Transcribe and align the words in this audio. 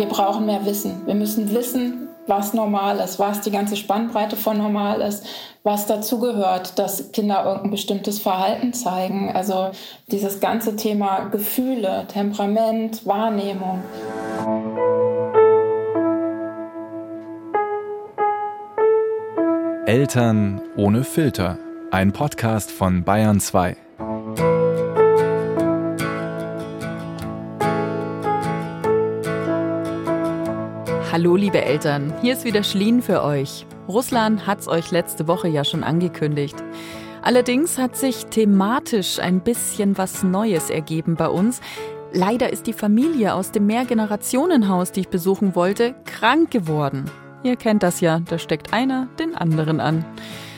wir 0.00 0.06
brauchen 0.06 0.46
mehr 0.46 0.64
Wissen. 0.64 1.06
Wir 1.06 1.14
müssen 1.14 1.54
wissen, 1.54 2.08
was 2.26 2.54
normal 2.54 3.00
ist, 3.00 3.18
was 3.18 3.42
die 3.42 3.50
ganze 3.50 3.76
Spannbreite 3.76 4.34
von 4.34 4.56
normal 4.56 5.02
ist, 5.02 5.26
was 5.62 5.84
dazugehört, 5.84 6.78
dass 6.78 7.12
Kinder 7.12 7.44
irgendein 7.44 7.70
bestimmtes 7.70 8.18
Verhalten 8.18 8.72
zeigen. 8.72 9.30
Also 9.30 9.72
dieses 10.10 10.40
ganze 10.40 10.74
Thema 10.74 11.28
Gefühle, 11.28 12.06
Temperament, 12.08 13.06
Wahrnehmung. 13.06 13.82
Eltern 19.84 20.62
ohne 20.78 21.04
Filter. 21.04 21.58
Ein 21.90 22.12
Podcast 22.12 22.70
von 22.70 23.04
Bayern 23.04 23.38
2. 23.38 23.76
Hallo 31.20 31.36
liebe 31.36 31.60
Eltern, 31.62 32.14
hier 32.22 32.32
ist 32.32 32.46
wieder 32.46 32.62
Schlien 32.62 33.02
für 33.02 33.22
euch. 33.22 33.66
Russland 33.86 34.46
hat's 34.46 34.66
euch 34.66 34.90
letzte 34.90 35.28
Woche 35.28 35.48
ja 35.48 35.64
schon 35.64 35.84
angekündigt. 35.84 36.56
Allerdings 37.20 37.76
hat 37.76 37.94
sich 37.94 38.24
thematisch 38.24 39.18
ein 39.18 39.40
bisschen 39.40 39.98
was 39.98 40.22
Neues 40.22 40.70
ergeben 40.70 41.16
bei 41.16 41.28
uns. 41.28 41.60
Leider 42.10 42.50
ist 42.50 42.66
die 42.66 42.72
Familie 42.72 43.34
aus 43.34 43.52
dem 43.52 43.66
Mehrgenerationenhaus, 43.66 44.92
die 44.92 45.00
ich 45.00 45.08
besuchen 45.08 45.54
wollte, 45.54 45.94
krank 46.06 46.50
geworden. 46.50 47.04
Ihr 47.42 47.56
kennt 47.56 47.82
das 47.82 48.00
ja, 48.00 48.20
da 48.20 48.38
steckt 48.38 48.72
einer 48.72 49.06
den 49.18 49.34
anderen 49.34 49.78
an. 49.78 50.06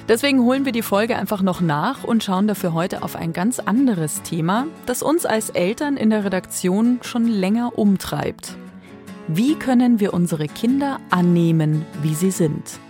Deswegen 0.06 0.44
holen 0.44 0.64
wir 0.64 0.70
die 0.70 0.82
Folge 0.82 1.16
einfach 1.16 1.42
noch 1.42 1.60
nach 1.60 2.04
und 2.04 2.22
schauen 2.22 2.46
dafür 2.46 2.72
heute 2.72 3.02
auf 3.02 3.16
ein 3.16 3.32
ganz 3.32 3.58
anderes 3.58 4.22
Thema, 4.22 4.66
das 4.86 5.02
uns 5.02 5.26
als 5.26 5.50
Eltern 5.50 5.96
in 5.96 6.10
der 6.10 6.24
Redaktion 6.24 7.00
schon 7.02 7.26
länger 7.26 7.76
umtreibt. 7.76 8.56
Wie 9.28 9.54
können 9.54 10.00
wir 10.00 10.14
unsere 10.14 10.48
Kinder 10.48 11.00
annehmen, 11.10 11.86
wie 12.02 12.14
sie 12.14 12.32
sind? 12.32 12.80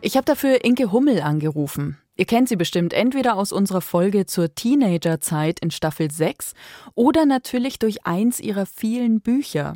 Ich 0.00 0.16
habe 0.16 0.24
dafür 0.24 0.64
Inke 0.64 0.90
Hummel 0.90 1.20
angerufen. 1.20 1.98
Ihr 2.16 2.24
kennt 2.24 2.48
sie 2.48 2.56
bestimmt 2.56 2.92
entweder 2.92 3.36
aus 3.36 3.52
unserer 3.52 3.80
Folge 3.80 4.26
zur 4.26 4.54
Teenagerzeit 4.56 5.60
in 5.60 5.70
Staffel 5.70 6.10
6 6.10 6.54
oder 6.94 7.26
natürlich 7.26 7.78
durch 7.78 8.04
eins 8.04 8.40
ihrer 8.40 8.66
vielen 8.66 9.20
Bücher. 9.20 9.74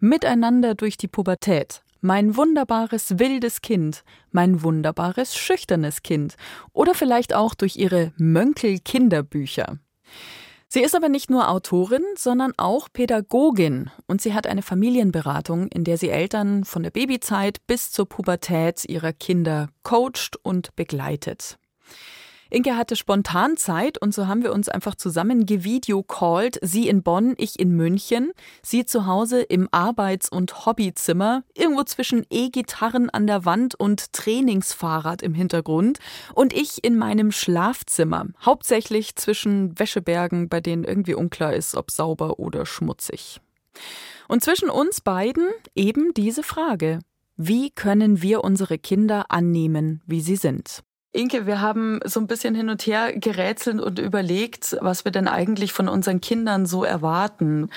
Miteinander 0.00 0.74
durch 0.74 0.96
die 0.96 1.08
Pubertät. 1.08 1.82
Mein 2.00 2.36
wunderbares 2.36 3.20
wildes 3.20 3.62
Kind, 3.62 4.02
mein 4.32 4.64
wunderbares 4.64 5.36
schüchternes 5.36 6.02
Kind 6.02 6.34
oder 6.72 6.94
vielleicht 6.94 7.34
auch 7.34 7.54
durch 7.54 7.76
ihre 7.76 8.12
Mönkel-Kinderbücher. 8.16 9.78
Sie 10.74 10.80
ist 10.80 10.94
aber 10.94 11.10
nicht 11.10 11.28
nur 11.28 11.50
Autorin, 11.50 12.02
sondern 12.16 12.54
auch 12.56 12.88
Pädagogin 12.90 13.90
und 14.06 14.22
sie 14.22 14.32
hat 14.32 14.46
eine 14.46 14.62
Familienberatung, 14.62 15.68
in 15.68 15.84
der 15.84 15.98
sie 15.98 16.08
Eltern 16.08 16.64
von 16.64 16.82
der 16.82 16.90
Babyzeit 16.90 17.58
bis 17.66 17.90
zur 17.90 18.08
Pubertät 18.08 18.86
ihrer 18.86 19.12
Kinder 19.12 19.68
coacht 19.82 20.38
und 20.42 20.74
begleitet. 20.74 21.58
Inke 22.52 22.76
hatte 22.76 22.96
spontan 22.96 23.56
Zeit 23.56 23.96
und 23.96 24.12
so 24.12 24.26
haben 24.26 24.42
wir 24.42 24.52
uns 24.52 24.68
einfach 24.68 24.94
zusammen 24.94 25.46
gevideocallt. 25.46 26.58
Sie 26.60 26.86
in 26.86 27.02
Bonn, 27.02 27.32
ich 27.38 27.58
in 27.58 27.74
München. 27.74 28.32
Sie 28.62 28.84
zu 28.84 29.06
Hause 29.06 29.40
im 29.40 29.70
Arbeits- 29.72 30.28
und 30.28 30.66
Hobbyzimmer, 30.66 31.44
irgendwo 31.54 31.82
zwischen 31.84 32.26
E-Gitarren 32.28 33.08
an 33.08 33.26
der 33.26 33.46
Wand 33.46 33.74
und 33.74 34.12
Trainingsfahrrad 34.12 35.22
im 35.22 35.32
Hintergrund. 35.32 35.98
Und 36.34 36.52
ich 36.52 36.84
in 36.84 36.98
meinem 36.98 37.32
Schlafzimmer, 37.32 38.26
hauptsächlich 38.44 39.16
zwischen 39.16 39.78
Wäschebergen, 39.78 40.50
bei 40.50 40.60
denen 40.60 40.84
irgendwie 40.84 41.14
unklar 41.14 41.54
ist, 41.54 41.74
ob 41.74 41.90
sauber 41.90 42.38
oder 42.38 42.66
schmutzig. 42.66 43.40
Und 44.28 44.44
zwischen 44.44 44.68
uns 44.68 45.00
beiden 45.00 45.48
eben 45.74 46.12
diese 46.12 46.42
Frage. 46.42 46.98
Wie 47.38 47.70
können 47.70 48.20
wir 48.20 48.44
unsere 48.44 48.76
Kinder 48.76 49.30
annehmen, 49.30 50.02
wie 50.04 50.20
sie 50.20 50.36
sind? 50.36 50.82
Inke, 51.14 51.46
wir 51.46 51.60
haben 51.60 52.00
so 52.04 52.20
ein 52.20 52.26
bisschen 52.26 52.54
hin 52.54 52.70
und 52.70 52.86
her 52.86 53.12
gerätselt 53.14 53.80
und 53.82 53.98
überlegt, 53.98 54.78
was 54.80 55.04
wir 55.04 55.12
denn 55.12 55.28
eigentlich 55.28 55.74
von 55.74 55.86
unseren 55.86 56.22
Kindern 56.22 56.64
so 56.64 56.84
erwarten. 56.84 57.68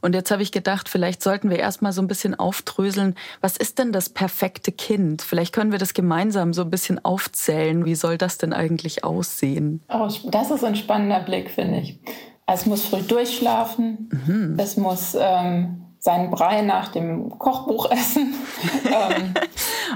Und 0.00 0.14
jetzt 0.14 0.30
habe 0.30 0.42
ich 0.42 0.52
gedacht, 0.52 0.88
vielleicht 0.88 1.22
sollten 1.22 1.50
wir 1.50 1.58
erstmal 1.58 1.92
so 1.92 2.00
ein 2.00 2.08
bisschen 2.08 2.34
aufdröseln, 2.34 3.14
was 3.42 3.58
ist 3.58 3.78
denn 3.78 3.92
das 3.92 4.08
perfekte 4.08 4.72
Kind? 4.72 5.20
Vielleicht 5.20 5.54
können 5.54 5.70
wir 5.70 5.78
das 5.78 5.92
gemeinsam 5.92 6.54
so 6.54 6.62
ein 6.62 6.70
bisschen 6.70 7.04
aufzählen. 7.04 7.84
Wie 7.84 7.94
soll 7.94 8.16
das 8.16 8.38
denn 8.38 8.54
eigentlich 8.54 9.04
aussehen? 9.04 9.82
Oh, 9.90 10.08
das 10.24 10.50
ist 10.50 10.64
ein 10.64 10.76
spannender 10.76 11.20
Blick, 11.20 11.50
finde 11.50 11.80
ich. 11.80 12.00
Es 12.46 12.64
muss 12.64 12.86
früh 12.86 13.02
durchschlafen. 13.02 14.08
Mhm. 14.26 14.56
Es 14.58 14.78
muss 14.78 15.14
ähm, 15.20 15.82
seinen 15.98 16.30
Brei 16.30 16.62
nach 16.62 16.88
dem 16.88 17.38
Kochbuch 17.38 17.90
essen. 17.90 18.32
ähm, 18.86 19.34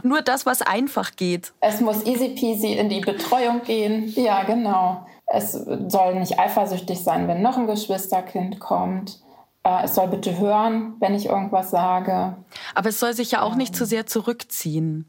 Nur 0.02 0.22
das, 0.22 0.46
was 0.46 0.62
einfach 0.62 1.16
geht. 1.16 1.52
Es 1.60 1.80
muss 1.80 2.04
easy 2.06 2.30
peasy 2.30 2.74
in 2.74 2.88
die 2.88 3.00
Betreuung 3.00 3.62
gehen. 3.62 4.08
Ja, 4.16 4.44
genau. 4.44 5.06
Es 5.26 5.52
soll 5.52 6.18
nicht 6.18 6.38
eifersüchtig 6.38 7.02
sein, 7.02 7.28
wenn 7.28 7.42
noch 7.42 7.56
ein 7.56 7.66
Geschwisterkind 7.66 8.60
kommt. 8.60 9.20
Äh, 9.64 9.84
es 9.84 9.94
soll 9.94 10.08
bitte 10.08 10.38
hören, 10.38 10.94
wenn 11.00 11.14
ich 11.14 11.26
irgendwas 11.26 11.70
sage. 11.70 12.36
Aber 12.74 12.88
es 12.88 13.00
soll 13.00 13.14
sich 13.14 13.30
ja 13.30 13.42
auch 13.42 13.54
nicht 13.54 13.74
zu 13.74 13.86
sehr 13.86 14.06
zurückziehen. 14.06 15.06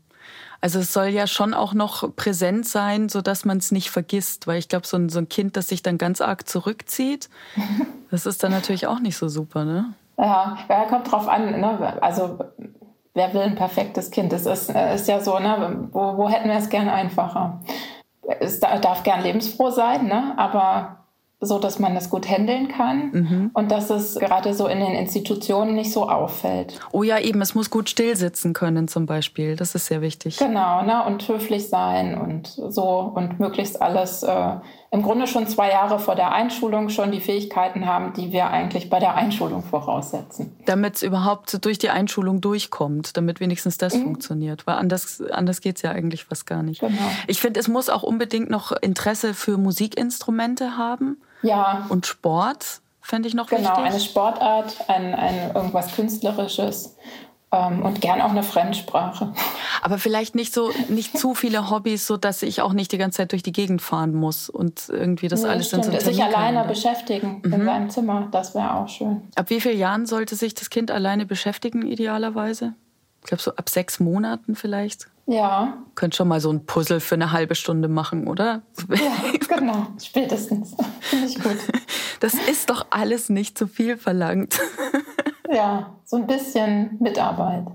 Also 0.62 0.80
es 0.80 0.94
soll 0.94 1.08
ja 1.08 1.28
schon 1.28 1.54
auch 1.54 1.74
noch 1.74 2.16
präsent 2.16 2.66
sein, 2.66 3.10
sodass 3.10 3.44
man 3.44 3.58
es 3.58 3.72
nicht 3.72 3.92
vergisst. 3.92 4.48
Weil 4.48 4.60
ich 4.60 4.70
glaube, 4.70 4.88
so 4.88 4.96
ein, 4.96 5.10
so 5.10 5.20
ein 5.20 5.28
Kind, 5.28 5.58
das 5.58 5.68
sich 5.68 5.84
dann 5.84 5.98
ganz 5.98 6.22
arg 6.22 6.48
zurückzieht, 6.48 7.30
das 8.12 8.26
ist 8.26 8.44
dann 8.44 8.52
natürlich 8.52 8.88
auch 8.88 9.00
nicht 9.00 9.18
so 9.18 9.28
super, 9.28 9.66
ne? 9.66 9.94
Ja, 10.18 10.58
ja 10.70 10.86
kommt 10.86 11.12
drauf 11.12 11.28
an. 11.28 11.60
Ne? 11.60 12.02
Also 12.02 12.40
wer 13.14 13.34
will 13.34 13.42
ein 13.42 13.56
perfektes 13.56 14.12
Kind? 14.12 14.32
Das 14.32 14.46
ist, 14.46 14.70
äh, 14.70 14.96
ist 14.96 15.08
ja 15.08 15.20
so, 15.20 15.40
ne? 15.40 15.90
wo, 15.92 16.18
wo 16.18 16.30
hätten 16.30 16.50
wir 16.50 16.58
es 16.58 16.70
gern 16.70 16.90
einfacher? 16.90 17.60
Es 18.40 18.60
darf 18.60 19.04
gern 19.04 19.22
lebensfroh 19.22 19.70
sein, 19.70 20.08
ne? 20.08 20.34
aber 20.38 21.04
so, 21.46 21.60
dass 21.60 21.80
man 21.80 21.94
das 21.94 22.10
gut 22.10 22.28
handeln 22.28 22.70
kann 22.70 23.12
mhm. 23.12 23.52
und 23.54 23.72
dass 23.72 23.90
es 23.90 24.16
gerade 24.16 24.54
so 24.54 24.68
in 24.68 24.80
den 24.80 24.94
Institutionen 24.94 25.76
nicht 25.76 25.92
so 25.92 26.10
auffällt. 26.10 26.80
Oh 26.92 27.04
ja, 27.04 27.20
eben, 27.20 27.42
es 27.42 27.54
muss 27.54 27.70
gut 27.70 27.90
stillsitzen 27.90 28.54
können 28.54 28.88
zum 28.88 29.06
Beispiel. 29.06 29.56
Das 29.56 29.76
ist 29.76 29.88
sehr 29.88 30.02
wichtig. 30.02 30.38
Genau, 30.38 30.82
ne? 30.84 31.04
und 31.06 31.28
höflich 31.28 31.70
sein 31.70 32.18
und 32.18 32.48
so 32.48 33.12
und 33.14 33.40
möglichst 33.40 33.82
alles 33.82 34.24
äh, 34.24 34.56
im 34.94 35.02
Grunde 35.02 35.26
schon 35.26 35.48
zwei 35.48 35.72
Jahre 35.72 35.98
vor 35.98 36.14
der 36.14 36.34
Einschulung 36.34 36.90
schon 36.90 37.12
die 37.12 37.20
Fähigkeiten 37.20 37.88
haben, 37.88 38.14
die 38.14 38.32
wir 38.32 38.52
eigentlich 38.52 38.92
bei 38.92 39.00
der 39.00 39.16
Einschulung 39.16 39.64
voraussetzen. 39.64 40.56
Damit 40.68 40.98
es 40.98 41.02
überhaupt 41.02 41.66
durch 41.66 41.80
die 41.80 41.90
Einschulung 41.90 42.42
durchkommt, 42.42 43.18
damit 43.18 43.40
wenigstens 43.40 43.80
das 43.80 43.96
mhm. 43.96 44.04
funktioniert. 44.04 44.68
Weil 44.68 44.76
anders, 44.76 45.20
anders 45.32 45.62
geht 45.62 45.78
es 45.78 45.82
ja 45.82 45.90
eigentlich 45.90 46.26
fast 46.26 46.46
gar 46.46 46.62
nicht. 46.62 46.82
Genau. 46.82 47.02
Ich 47.26 47.42
finde, 47.42 47.60
es 47.60 47.68
muss 47.68 47.90
auch 47.90 48.04
unbedingt 48.04 48.52
noch 48.52 48.72
Interesse 48.72 49.34
für 49.34 49.58
Musikinstrumente 49.58 50.78
haben. 50.78 51.18
Ja. 51.42 51.88
Und 51.90 52.06
Sport 52.06 52.82
fände 53.02 53.28
ich 53.28 53.34
noch 53.34 53.48
genau, 53.48 53.62
wichtig. 53.62 53.76
Genau, 53.76 53.88
eine 53.88 54.00
Sportart, 54.00 54.90
ein, 54.90 55.16
ein 55.16 55.56
irgendwas 55.56 55.96
Künstlerisches 55.96 56.98
und 57.54 58.02
gern 58.02 58.22
auch 58.22 58.32
eine 58.32 58.44
Fremdsprache. 58.44 59.34
Aber 59.82 59.98
vielleicht 59.98 60.36
nicht 60.36 60.54
so, 60.54 60.72
nicht 60.90 61.18
zu 61.18 61.36
viele 61.36 61.70
Hobbys, 61.70 62.08
so 62.08 62.18
dass 62.18 62.42
ich 62.42 62.62
auch 62.62 62.74
nicht 62.74 62.92
die 62.92 62.98
ganze 62.98 63.18
Zeit 63.18 63.32
durch 63.32 63.44
die 63.44 63.52
Gegend 63.52 63.82
fahren 63.82 64.14
muss 64.14 64.50
und 64.50 64.90
irgendwie 64.90 65.28
das 65.28 65.44
nee, 65.44 65.50
alles 65.50 65.68
stimmt. 65.68 65.86
in 65.86 65.92
so 65.92 66.00
Sich 66.00 66.24
alleine 66.24 66.66
beschäftigen 66.66 67.42
mhm. 67.44 67.54
in 67.54 67.66
seinem 67.66 67.90
Zimmer, 67.90 68.28
das 68.32 68.56
wäre 68.56 68.74
auch 68.76 68.88
schön. 68.88 69.22
Ab 69.36 69.50
wie 69.50 69.62
vielen 69.62 69.78
Jahren 69.78 70.06
sollte 70.06 70.36
sich 70.36 70.56
das 70.56 70.70
Kind 70.70 70.90
alleine 70.90 71.26
beschäftigen, 71.26 71.86
idealerweise? 71.86 72.74
Ich 73.22 73.28
glaube, 73.28 73.42
so 73.42 73.56
ab 73.56 73.70
sechs 73.70 74.00
Monaten 74.00 74.56
vielleicht. 74.56 75.08
Ja. 75.26 75.78
Könnt 75.96 76.16
schon 76.16 76.28
mal 76.28 76.42
so 76.42 76.52
ein 76.52 76.66
Puzzle 76.66 77.00
für 77.00 77.16
eine 77.16 77.32
halbe 77.32 77.56
Stunde 77.56 77.88
machen, 77.88 78.28
oder? 78.28 78.62
Ja, 78.90 79.56
genau. 79.56 79.88
Spätestens. 80.04 80.76
Finde 81.02 81.28
ich 81.28 81.36
gut. 81.36 81.58
Das 82.20 82.36
ist 82.36 82.70
doch 82.70 82.86
alles 82.90 83.28
nicht 83.28 83.58
zu 83.58 83.68
viel 83.68 83.98
verlangt. 83.98 84.58
Ja, 85.52 85.96
so 86.06 86.18
ein 86.18 86.28
bisschen 86.28 86.98
Mitarbeit. 87.00 87.66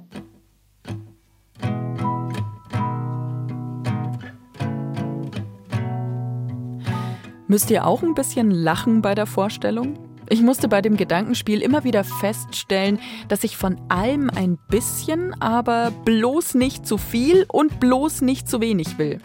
Müsst 7.46 7.70
ihr 7.70 7.86
auch 7.86 8.02
ein 8.02 8.14
bisschen 8.14 8.50
lachen 8.50 9.00
bei 9.00 9.14
der 9.14 9.26
Vorstellung? 9.26 9.98
Ich 10.30 10.42
musste 10.42 10.68
bei 10.68 10.82
dem 10.82 10.98
Gedankenspiel 10.98 11.62
immer 11.62 11.84
wieder 11.84 12.04
feststellen, 12.04 12.98
dass 13.28 13.44
ich 13.44 13.56
von 13.56 13.80
allem 13.88 14.28
ein 14.28 14.58
bisschen, 14.68 15.34
aber 15.40 15.90
bloß 16.04 16.54
nicht 16.54 16.86
zu 16.86 16.98
viel 16.98 17.46
und 17.48 17.80
bloß 17.80 18.20
nicht 18.20 18.48
zu 18.48 18.60
wenig 18.60 18.98
will. 18.98 19.20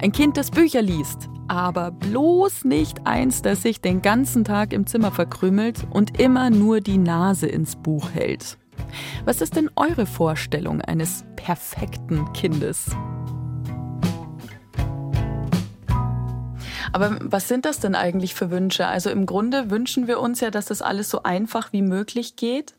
Ein 0.00 0.12
Kind, 0.12 0.36
das 0.36 0.50
Bücher 0.50 0.82
liest, 0.82 1.28
aber 1.48 1.90
bloß 1.90 2.64
nicht 2.64 3.06
eins, 3.06 3.42
das 3.42 3.62
sich 3.62 3.80
den 3.80 4.02
ganzen 4.02 4.44
Tag 4.44 4.72
im 4.72 4.86
Zimmer 4.86 5.12
verkrümelt 5.12 5.86
und 5.90 6.20
immer 6.20 6.50
nur 6.50 6.80
die 6.80 6.98
Nase 6.98 7.46
ins 7.46 7.76
Buch 7.76 8.10
hält. 8.12 8.58
Was 9.24 9.40
ist 9.40 9.56
denn 9.56 9.70
eure 9.76 10.06
Vorstellung 10.06 10.80
eines 10.80 11.24
perfekten 11.36 12.32
Kindes? 12.32 12.90
Aber 16.92 17.18
was 17.20 17.48
sind 17.48 17.64
das 17.64 17.78
denn 17.80 17.94
eigentlich 17.94 18.34
für 18.34 18.50
Wünsche? 18.50 18.86
Also 18.86 19.10
im 19.10 19.26
Grunde 19.26 19.70
wünschen 19.70 20.06
wir 20.06 20.20
uns 20.20 20.40
ja, 20.40 20.50
dass 20.50 20.66
das 20.66 20.80
alles 20.82 21.10
so 21.10 21.22
einfach 21.24 21.72
wie 21.72 21.82
möglich 21.82 22.36
geht. 22.36 22.74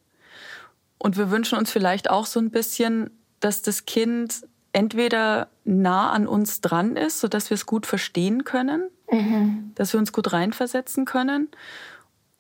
Und 0.98 1.18
wir 1.18 1.30
wünschen 1.30 1.58
uns 1.58 1.72
vielleicht 1.72 2.10
auch 2.10 2.26
so 2.26 2.40
ein 2.40 2.50
bisschen, 2.50 3.12
dass 3.40 3.62
das 3.62 3.86
Kind 3.86 4.48
entweder 4.78 5.48
nah 5.64 6.12
an 6.12 6.28
uns 6.28 6.62
dran 6.62 6.96
ist, 6.96 7.20
sodass 7.20 7.50
wir 7.50 7.56
es 7.56 7.66
gut 7.66 7.88
verstehen 7.88 8.44
können, 8.44 8.92
mhm. 9.12 9.72
dass 9.74 9.92
wir 9.92 10.00
uns 10.00 10.14
gut 10.14 10.32
reinversetzen 10.32 11.06
können 11.06 11.50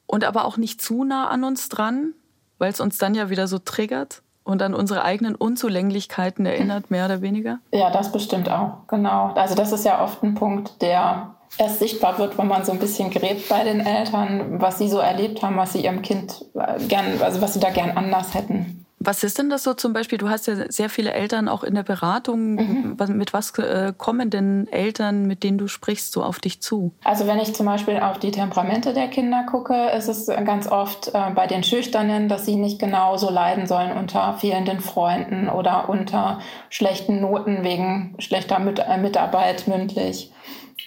und 0.06 0.24
aber 0.24 0.45
auch 0.45 0.57
nicht 0.57 0.80
zu 0.80 1.04
nah 1.04 1.30
an 1.30 1.44
uns 1.44 1.68
dran, 1.68 2.13
weil 2.60 2.72
es 2.72 2.80
uns 2.80 3.00
dann 3.00 3.16
ja 3.16 3.31
wieder 3.31 3.48
so 3.48 3.57
triggert 3.57 4.22
und 4.44 4.62
an 4.62 4.75
unsere 4.75 5.04
eigenen 5.04 5.34
Unzulänglichkeiten 5.34 6.45
erinnert, 6.45 6.92
mehr 6.92 7.06
oder 7.06 7.24
weniger? 7.24 7.57
Ja, 7.72 7.89
das 7.89 8.12
bestimmt 8.12 8.51
auch, 8.51 8.86
genau. 8.88 9.34
Also 9.34 9.56
das 9.56 9.72
ist 9.72 9.84
ja 9.84 10.04
oft 10.04 10.22
ein 10.22 10.36
Punkt, 10.36 10.80
der 10.84 11.34
erst 11.57 11.80
sichtbar 11.80 12.19
wird, 12.19 12.38
wenn 12.38 12.48
man 12.48 12.63
so 12.63 12.72
ein 12.72 12.80
bisschen 12.80 13.10
gräbt 13.10 13.50
bei 13.50 13.63
den 13.63 13.80
Eltern, 13.80 14.62
was 14.62 14.78
sie 14.78 14.89
so 14.89 15.00
erlebt 15.00 15.42
haben, 15.42 15.57
was 15.57 15.74
sie 15.74 15.84
ihrem 15.84 16.04
Kind 16.04 16.45
äh, 16.54 16.80
gern, 16.88 17.19
also 17.19 17.42
was 17.42 17.56
sie 17.56 17.60
da 17.60 17.72
gern 17.72 17.98
anders 17.98 18.36
hätten. 18.36 18.86
Was 19.00 19.24
ist 19.24 19.38
denn 19.38 19.50
das 19.50 19.64
so 19.64 19.76
zum 19.76 19.94
Beispiel? 19.94 20.18
Du 20.18 20.28
hast 20.30 20.48
ja 20.48 20.72
sehr 20.72 20.90
viele 20.90 21.14
Eltern 21.14 21.48
auch 21.48 21.64
in 21.64 21.76
der 21.76 21.84
Beratung. 21.84 22.56
Mhm. 22.56 22.98
Mit 23.10 23.32
was 23.32 23.58
äh, 23.60 23.94
kommen 23.96 24.32
denn 24.32 24.68
Eltern, 24.72 25.28
mit 25.28 25.44
denen 25.44 25.60
du 25.60 25.68
sprichst, 25.68 26.12
so 26.12 26.24
auf 26.24 26.40
dich 26.40 26.62
zu? 26.62 26.92
Also 27.04 27.28
wenn 27.28 27.40
ich 27.40 27.54
zum 27.54 27.68
Beispiel 27.68 27.98
auf 28.00 28.18
die 28.18 28.32
Temperamente 28.32 28.94
der 28.94 29.08
Kinder 29.08 29.46
gucke, 29.50 29.90
ist 29.96 30.08
es 30.08 30.26
ganz 30.28 30.68
oft 30.68 31.10
äh, 31.10 31.32
bei 31.36 31.46
den 31.46 31.64
Schüchternen, 31.64 32.28
dass 32.28 32.46
sie 32.46 32.56
nicht 32.56 32.80
genauso 32.80 33.30
leiden 33.30 33.68
sollen 33.68 33.96
unter 33.96 34.34
fehlenden 34.34 34.80
Freunden 34.80 35.48
oder 35.48 35.90
unter 35.90 36.40
schlechten 36.70 37.22
Noten 37.22 37.64
wegen 37.64 38.16
schlechter 38.18 38.58
äh, 38.58 38.98
Mitarbeit 38.98 39.68
mündlich. 39.68 40.32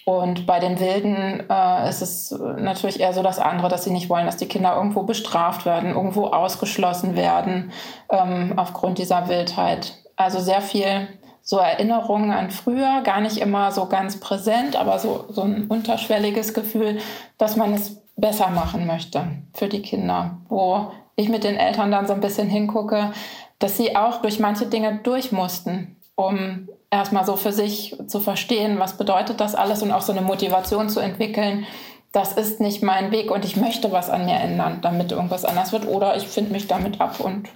Und 0.04 0.46
bei 0.46 0.58
den 0.60 0.80
Wilden 0.80 1.44
äh, 1.48 1.88
ist 1.88 2.02
es 2.02 2.30
natürlich 2.30 3.00
eher 3.00 3.12
so 3.12 3.22
das 3.22 3.38
andere, 3.38 3.68
dass 3.68 3.84
sie 3.84 3.90
nicht 3.90 4.08
wollen, 4.08 4.26
dass 4.26 4.36
die 4.36 4.48
Kinder 4.48 4.74
irgendwo 4.76 5.02
bestraft 5.02 5.66
werden, 5.66 5.90
irgendwo 5.90 6.26
ausgeschlossen 6.26 7.16
werden 7.16 7.72
ähm, 8.08 8.54
aufgrund 8.56 8.98
dieser 8.98 9.28
Wildheit. 9.28 9.98
Also 10.16 10.40
sehr 10.40 10.62
viel 10.62 11.08
so 11.42 11.58
Erinnerungen 11.58 12.30
an 12.30 12.50
früher, 12.50 13.02
gar 13.02 13.20
nicht 13.20 13.38
immer 13.38 13.72
so 13.72 13.86
ganz 13.86 14.20
präsent, 14.20 14.76
aber 14.76 14.98
so, 14.98 15.26
so 15.30 15.42
ein 15.42 15.66
unterschwelliges 15.68 16.54
Gefühl, 16.54 16.98
dass 17.38 17.56
man 17.56 17.74
es 17.74 18.02
besser 18.16 18.50
machen 18.50 18.86
möchte 18.86 19.24
für 19.54 19.68
die 19.68 19.82
Kinder. 19.82 20.38
Wo 20.48 20.92
ich 21.16 21.28
mit 21.28 21.44
den 21.44 21.56
Eltern 21.56 21.90
dann 21.90 22.06
so 22.06 22.12
ein 22.12 22.20
bisschen 22.20 22.48
hingucke, 22.48 23.12
dass 23.58 23.76
sie 23.76 23.96
auch 23.96 24.22
durch 24.22 24.38
manche 24.38 24.66
Dinge 24.66 25.00
durch 25.02 25.32
mussten, 25.32 25.96
um 26.14 26.68
erstmal 26.90 27.24
so 27.24 27.36
für 27.36 27.52
sich 27.52 27.96
zu 28.06 28.20
verstehen, 28.20 28.78
was 28.78 28.96
bedeutet 28.96 29.40
das 29.40 29.54
alles 29.54 29.82
und 29.82 29.92
auch 29.92 30.02
so 30.02 30.12
eine 30.12 30.22
Motivation 30.22 30.88
zu 30.88 31.00
entwickeln. 31.00 31.66
Das 32.12 32.32
ist 32.32 32.60
nicht 32.60 32.82
mein 32.82 33.12
Weg 33.12 33.30
und 33.30 33.44
ich 33.44 33.56
möchte 33.56 33.92
was 33.92 34.10
an 34.10 34.24
mir 34.24 34.34
ändern, 34.34 34.80
damit 34.82 35.12
irgendwas 35.12 35.44
anders 35.44 35.72
wird. 35.72 35.86
Oder 35.86 36.16
ich 36.16 36.26
finde 36.26 36.50
mich 36.52 36.66
damit 36.66 37.00
ab 37.00 37.20
und 37.20 37.48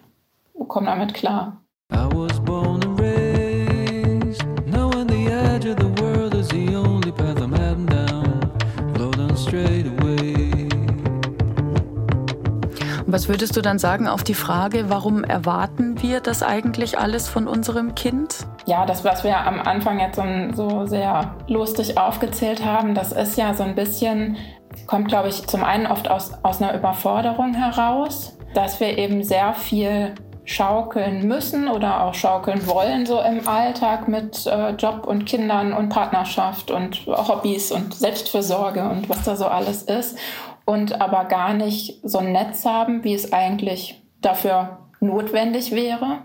komme 0.69 0.87
damit 0.87 1.15
klar. 1.15 1.61
I 1.93 2.07
was 2.15 2.41
born 2.41 2.83
and 2.85 3.01
raised, 3.01 4.45
knowing 4.67 5.09
the 5.09 5.27
edge 5.27 5.69
of 5.69 5.79
the 5.79 6.03
world 6.03 6.35
is 6.35 6.49
the 6.49 6.74
Was 13.15 13.29
würdest 13.29 13.57
du 13.57 13.61
dann 13.61 13.79
sagen 13.79 14.09
auf 14.09 14.25
die 14.25 14.35
Frage, 14.35 14.87
warum 14.91 15.23
erwarten 15.23 16.03
wir 16.03 16.19
das 16.19 16.43
eigentlich 16.43 16.99
alles 16.99 17.29
von 17.29 17.47
unserem 17.47 17.95
Kind? 17.95 18.39
Ja, 18.67 18.87
das, 18.87 19.05
was 19.05 19.23
wir 19.23 19.39
am 19.39 19.61
Anfang 19.61 20.01
jetzt 20.01 20.21
so, 20.57 20.87
sehr 20.87 21.37
lustig 21.47 21.97
aufgezählt 21.97 22.65
haben, 22.65 22.93
das 22.97 23.13
ist 23.13 23.39
ja 23.39 23.55
so 23.55 23.63
ein 23.63 23.77
bisschen, 23.77 24.37
kommt, 24.89 25.07
glaube 25.07 25.29
ich, 25.29 25.47
zum 25.47 25.63
einen 25.63 25.87
oft 25.87 26.11
aus, 26.11 26.33
aus 26.43 26.61
einer 26.61 26.75
Überforderung 26.75 27.55
heraus, 27.55 28.37
dass 28.53 28.81
wir 28.81 28.99
eben 28.99 29.23
sehr 29.23 29.55
viel 29.55 30.17
schaukeln 30.45 31.29
müssen 31.29 31.69
oder 31.69 32.03
auch 32.03 32.15
schaukeln 32.15 32.67
wollen, 32.67 33.07
so 33.07 33.21
im 33.21 33.47
Alltag 33.47 34.09
mit 34.09 34.45
äh, 34.47 34.71
Job 34.71 35.07
und 35.07 35.25
Kindern 35.25 35.73
und 35.73 35.89
Partnerschaft 35.89 36.73
und 36.73 37.07
Hobbys 37.07 37.71
und 37.71 37.95
Selbstfürsorge 37.95 38.83
und 38.83 39.09
was 39.09 39.23
da 39.23 39.37
so 39.37 39.47
alles 39.47 39.85
ist. 39.85 40.19
Und 40.65 41.01
aber 41.01 41.25
gar 41.25 41.55
nicht 41.55 42.01
so 42.03 42.19
ein 42.19 42.33
Netz 42.33 42.65
haben, 42.65 43.05
wie 43.05 43.15
es 43.15 43.33
eigentlich 43.33 44.03
dafür 44.21 44.79
notwendig 45.01 45.73
wäre. 45.73 46.23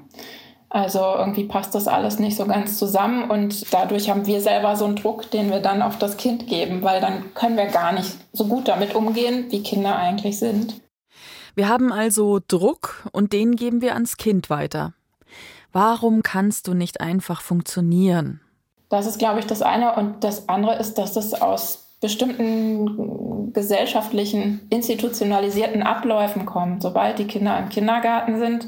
Also 0.69 1.00
irgendwie 1.00 1.45
passt 1.45 1.74
das 1.74 1.88
alles 1.88 2.19
nicht 2.19 2.38
so 2.38 2.45
ganz 2.45 2.77
zusammen 2.77 3.30
und 3.30 3.74
dadurch 3.74 4.07
haben 4.09 4.27
wir 4.27 4.39
selber 4.39 4.75
so 4.75 4.86
einen 4.86 4.97
Druck, 4.97 5.31
den 5.31 5.50
wir 5.50 5.62
dann 5.62 5.81
auf 5.81 5.97
das 5.97 6.15
Kind 6.15 6.45
geben, 6.47 6.83
weil 6.83 7.01
dann 7.01 7.33
können 7.33 7.57
wir 7.57 7.65
gar 7.65 7.91
nicht 7.91 8.15
so 8.33 8.45
gut 8.45 8.68
damit 8.68 8.94
umgehen, 8.94 9.47
wie 9.50 9.63
Kinder 9.63 9.95
eigentlich 9.95 10.38
sind. 10.38 10.80
Wir 11.56 11.68
haben 11.68 11.92
also 11.92 12.39
Druck 12.47 13.09
und 13.12 13.33
den 13.33 13.56
geben 13.56 13.81
wir 13.81 13.95
ans 13.95 14.18
Kind 14.18 14.51
weiter. 14.51 14.94
Warum 15.71 16.21
kannst 16.21 16.68
du 16.68 16.75
nicht 16.75 17.01
einfach 17.01 17.42
funktionieren? 17.42 18.39
Das 18.89 19.07
ist, 19.07 19.19
glaube 19.19 19.39
ich, 19.39 19.45
das 19.45 19.62
eine. 19.62 19.95
Und 19.95 20.24
das 20.24 20.50
andere 20.50 20.75
ist, 20.77 20.97
dass 20.97 21.15
es 21.15 21.33
aus 21.33 21.88
bestimmten 22.01 23.51
gesellschaftlichen, 23.54 24.62
institutionalisierten 24.69 25.84
Abläufen 25.84 26.46
kommt. 26.46 26.81
Sobald 26.81 27.19
die 27.19 27.28
Kinder 27.28 27.57
im 27.60 27.69
Kindergarten 27.69 28.40
sind, 28.40 28.68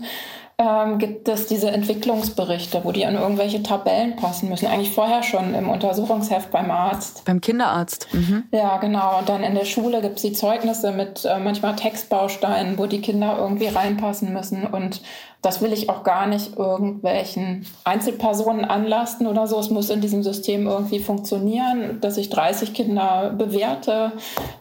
ähm, 0.57 0.98
gibt 0.98 1.28
es 1.28 1.48
diese 1.48 1.72
Entwicklungsberichte, 1.72 2.81
wo 2.83 2.92
die 2.92 3.06
an 3.06 3.16
irgendwelche 3.16 3.63
Tabellen 3.63 4.16
passen 4.16 4.50
müssen. 4.50 4.68
Eigentlich 4.68 4.92
vorher 4.92 5.24
schon 5.24 5.56
im 5.56 5.69
Untersuchungsheft 5.69 6.51
beim 6.51 6.69
Arzt. 6.69 7.24
Beim 7.25 7.42
Kinderarzt. 7.42 8.07
Mhm. 8.13 8.44
Ja, 8.51 8.78
genau. 8.78 9.19
Und 9.19 9.30
dann 9.30 9.44
in 9.44 9.56
der 9.56 9.66
Schule 9.66 10.01
gibt 10.01 10.18
es 10.18 10.22
die 10.22 10.34
Zeugnisse 10.34 10.92
mit 10.92 11.25
äh, 11.25 11.39
manchmal 11.39 11.75
Textbausteinen, 11.75 12.77
wo 12.77 12.86
die 12.86 13.01
Kinder 13.01 13.38
irgendwie 13.39 13.68
reinpassen 13.68 14.34
müssen. 14.34 14.68
Und 14.68 15.01
das 15.41 15.61
will 15.61 15.73
ich 15.73 15.89
auch 15.89 16.03
gar 16.03 16.27
nicht 16.27 16.57
irgendwelchen 16.57 17.65
Einzelpersonen 17.83 18.63
anlasten 18.63 19.25
oder 19.25 19.47
so. 19.47 19.57
Es 19.59 19.71
muss 19.71 19.89
in 19.89 19.99
diesem 19.99 20.21
System 20.21 20.67
irgendwie 20.67 20.99
funktionieren, 20.99 21.99
dass 21.99 22.17
ich 22.17 22.29
30 22.29 22.73
Kinder 22.73 23.33
bewerte, 23.35 24.11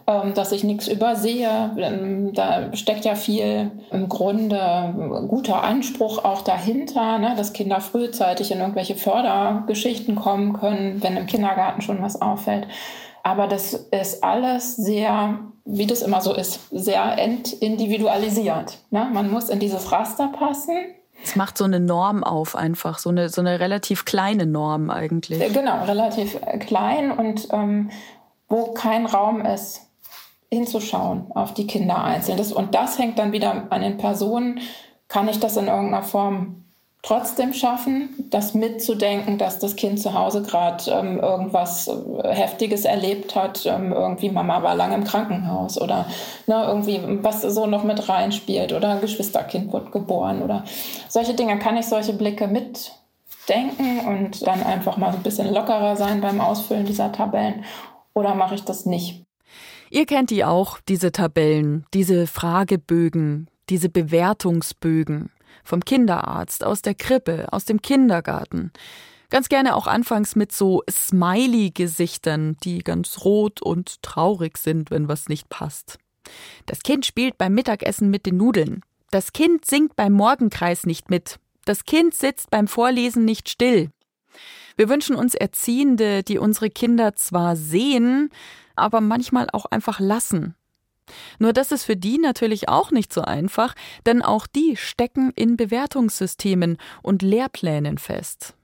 ähm, 0.07 0.33
dass 0.33 0.51
ich 0.51 0.63
nichts 0.63 0.87
übersehe. 0.87 1.71
Ähm, 1.77 2.33
da 2.33 2.75
steckt 2.75 3.05
ja 3.05 3.13
viel 3.13 3.71
im 3.91 4.09
Grunde 4.09 5.27
guter 5.27 5.63
Anspruch 5.63 6.25
auch 6.25 6.41
dahinter, 6.41 7.19
ne, 7.19 7.35
dass 7.37 7.53
Kinder 7.53 7.79
frühzeitig 7.79 8.51
in 8.51 8.59
irgendwelche 8.59 8.95
Fördergeschichten 8.95 10.15
kommen 10.15 10.53
können, 10.53 11.03
wenn 11.03 11.15
im 11.15 11.27
Kindergarten 11.27 11.81
schon 11.81 12.01
was 12.01 12.21
auffällt. 12.21 12.67
Aber 13.23 13.47
das 13.47 13.73
ist 13.73 14.23
alles 14.23 14.75
sehr, 14.75 15.39
wie 15.65 15.85
das 15.85 16.01
immer 16.01 16.21
so 16.21 16.33
ist, 16.33 16.59
sehr 16.71 17.17
entindividualisiert. 17.17 18.79
Ne? 18.89 19.09
Man 19.13 19.29
muss 19.29 19.49
in 19.49 19.59
dieses 19.59 19.91
Raster 19.91 20.27
passen. 20.29 20.75
Es 21.23 21.35
macht 21.35 21.57
so 21.57 21.65
eine 21.65 21.79
Norm 21.79 22.23
auf 22.23 22.55
einfach, 22.55 22.97
so 22.97 23.09
eine, 23.09 23.29
so 23.29 23.41
eine 23.41 23.59
relativ 23.59 24.05
kleine 24.05 24.47
Norm 24.47 24.89
eigentlich. 24.89 25.39
Äh, 25.39 25.49
genau, 25.49 25.83
relativ 25.83 26.35
äh, 26.41 26.57
klein 26.57 27.11
und 27.11 27.47
ähm, 27.51 27.91
wo 28.49 28.73
kein 28.73 29.05
Raum 29.05 29.45
ist, 29.45 29.81
hinzuschauen 30.51 31.31
auf 31.33 31.53
die 31.53 31.67
Kinder 31.67 32.03
einzeln. 32.03 32.37
Das, 32.37 32.51
und 32.51 32.73
das 32.73 32.97
hängt 32.97 33.19
dann 33.19 33.31
wieder 33.31 33.67
an 33.69 33.81
den 33.81 33.97
Personen. 33.97 34.59
Kann 35.07 35.27
ich 35.27 35.39
das 35.39 35.57
in 35.57 35.67
irgendeiner 35.67 36.03
Form 36.03 36.65
trotzdem 37.03 37.53
schaffen, 37.53 38.09
das 38.29 38.53
mitzudenken, 38.53 39.37
dass 39.37 39.57
das 39.59 39.75
Kind 39.75 39.99
zu 39.99 40.13
Hause 40.13 40.43
gerade 40.43 40.91
ähm, 40.91 41.19
irgendwas 41.19 41.87
äh, 41.87 42.33
Heftiges 42.33 42.85
erlebt 42.85 43.35
hat, 43.35 43.65
ähm, 43.65 43.91
irgendwie 43.91 44.29
Mama 44.29 44.61
war 44.61 44.75
lange 44.75 44.95
im 44.95 45.03
Krankenhaus 45.03 45.81
oder 45.81 46.05
ne, 46.45 46.63
irgendwie 46.67 47.01
was 47.23 47.41
so 47.41 47.65
noch 47.65 47.83
mit 47.83 48.07
reinspielt 48.07 48.71
oder 48.73 48.89
ein 48.89 49.01
Geschwisterkind 49.01 49.73
wird 49.73 49.91
geboren 49.91 50.43
oder 50.43 50.63
solche 51.09 51.33
Dinge. 51.33 51.57
Kann 51.57 51.77
ich 51.77 51.87
solche 51.87 52.13
Blicke 52.13 52.47
mitdenken 52.47 53.99
und 54.07 54.45
dann 54.45 54.61
einfach 54.61 54.97
mal 54.97 55.13
ein 55.13 55.23
bisschen 55.23 55.51
lockerer 55.51 55.95
sein 55.95 56.21
beim 56.21 56.39
Ausfüllen 56.39 56.85
dieser 56.85 57.11
Tabellen 57.11 57.65
oder 58.13 58.35
mache 58.35 58.55
ich 58.55 58.63
das 58.63 58.85
nicht? 58.85 59.23
Ihr 59.89 60.05
kennt 60.05 60.29
die 60.29 60.45
auch, 60.45 60.79
diese 60.87 61.11
Tabellen, 61.11 61.85
diese 61.93 62.27
Fragebögen, 62.27 63.49
diese 63.69 63.89
Bewertungsbögen 63.89 65.31
vom 65.63 65.83
Kinderarzt, 65.85 66.63
aus 66.63 66.81
der 66.81 66.95
Krippe, 66.95 67.47
aus 67.51 67.65
dem 67.65 67.81
Kindergarten. 67.81 68.71
Ganz 69.29 69.47
gerne 69.47 69.75
auch 69.75 69.87
anfangs 69.87 70.35
mit 70.35 70.51
so 70.51 70.83
Smiley-Gesichtern, 70.89 72.57
die 72.63 72.79
ganz 72.79 73.23
rot 73.23 73.61
und 73.61 74.01
traurig 74.01 74.57
sind, 74.57 74.91
wenn 74.91 75.07
was 75.07 75.29
nicht 75.29 75.47
passt. 75.49 75.97
Das 76.65 76.81
Kind 76.83 77.05
spielt 77.05 77.37
beim 77.37 77.53
Mittagessen 77.53 78.09
mit 78.09 78.25
den 78.25 78.37
Nudeln. 78.37 78.81
Das 79.09 79.33
Kind 79.33 79.65
singt 79.65 79.95
beim 79.95 80.13
Morgenkreis 80.13 80.85
nicht 80.85 81.09
mit. 81.09 81.39
Das 81.65 81.85
Kind 81.85 82.13
sitzt 82.13 82.49
beim 82.49 82.67
Vorlesen 82.67 83.23
nicht 83.23 83.49
still. 83.49 83.89
Wir 84.75 84.89
wünschen 84.89 85.15
uns 85.15 85.35
Erziehende, 85.35 86.23
die 86.23 86.37
unsere 86.37 86.69
Kinder 86.69 87.15
zwar 87.15 87.55
sehen, 87.55 88.29
aber 88.75 89.01
manchmal 89.01 89.47
auch 89.51 89.65
einfach 89.65 89.99
lassen. 89.99 90.55
Nur 91.39 91.53
das 91.53 91.71
ist 91.71 91.83
für 91.83 91.95
die 91.95 92.17
natürlich 92.17 92.69
auch 92.69 92.91
nicht 92.91 93.13
so 93.13 93.21
einfach, 93.21 93.73
denn 94.05 94.21
auch 94.21 94.47
die 94.47 94.75
stecken 94.77 95.31
in 95.35 95.57
Bewertungssystemen 95.57 96.77
und 97.01 97.21
Lehrplänen 97.21 97.97
fest. 97.97 98.55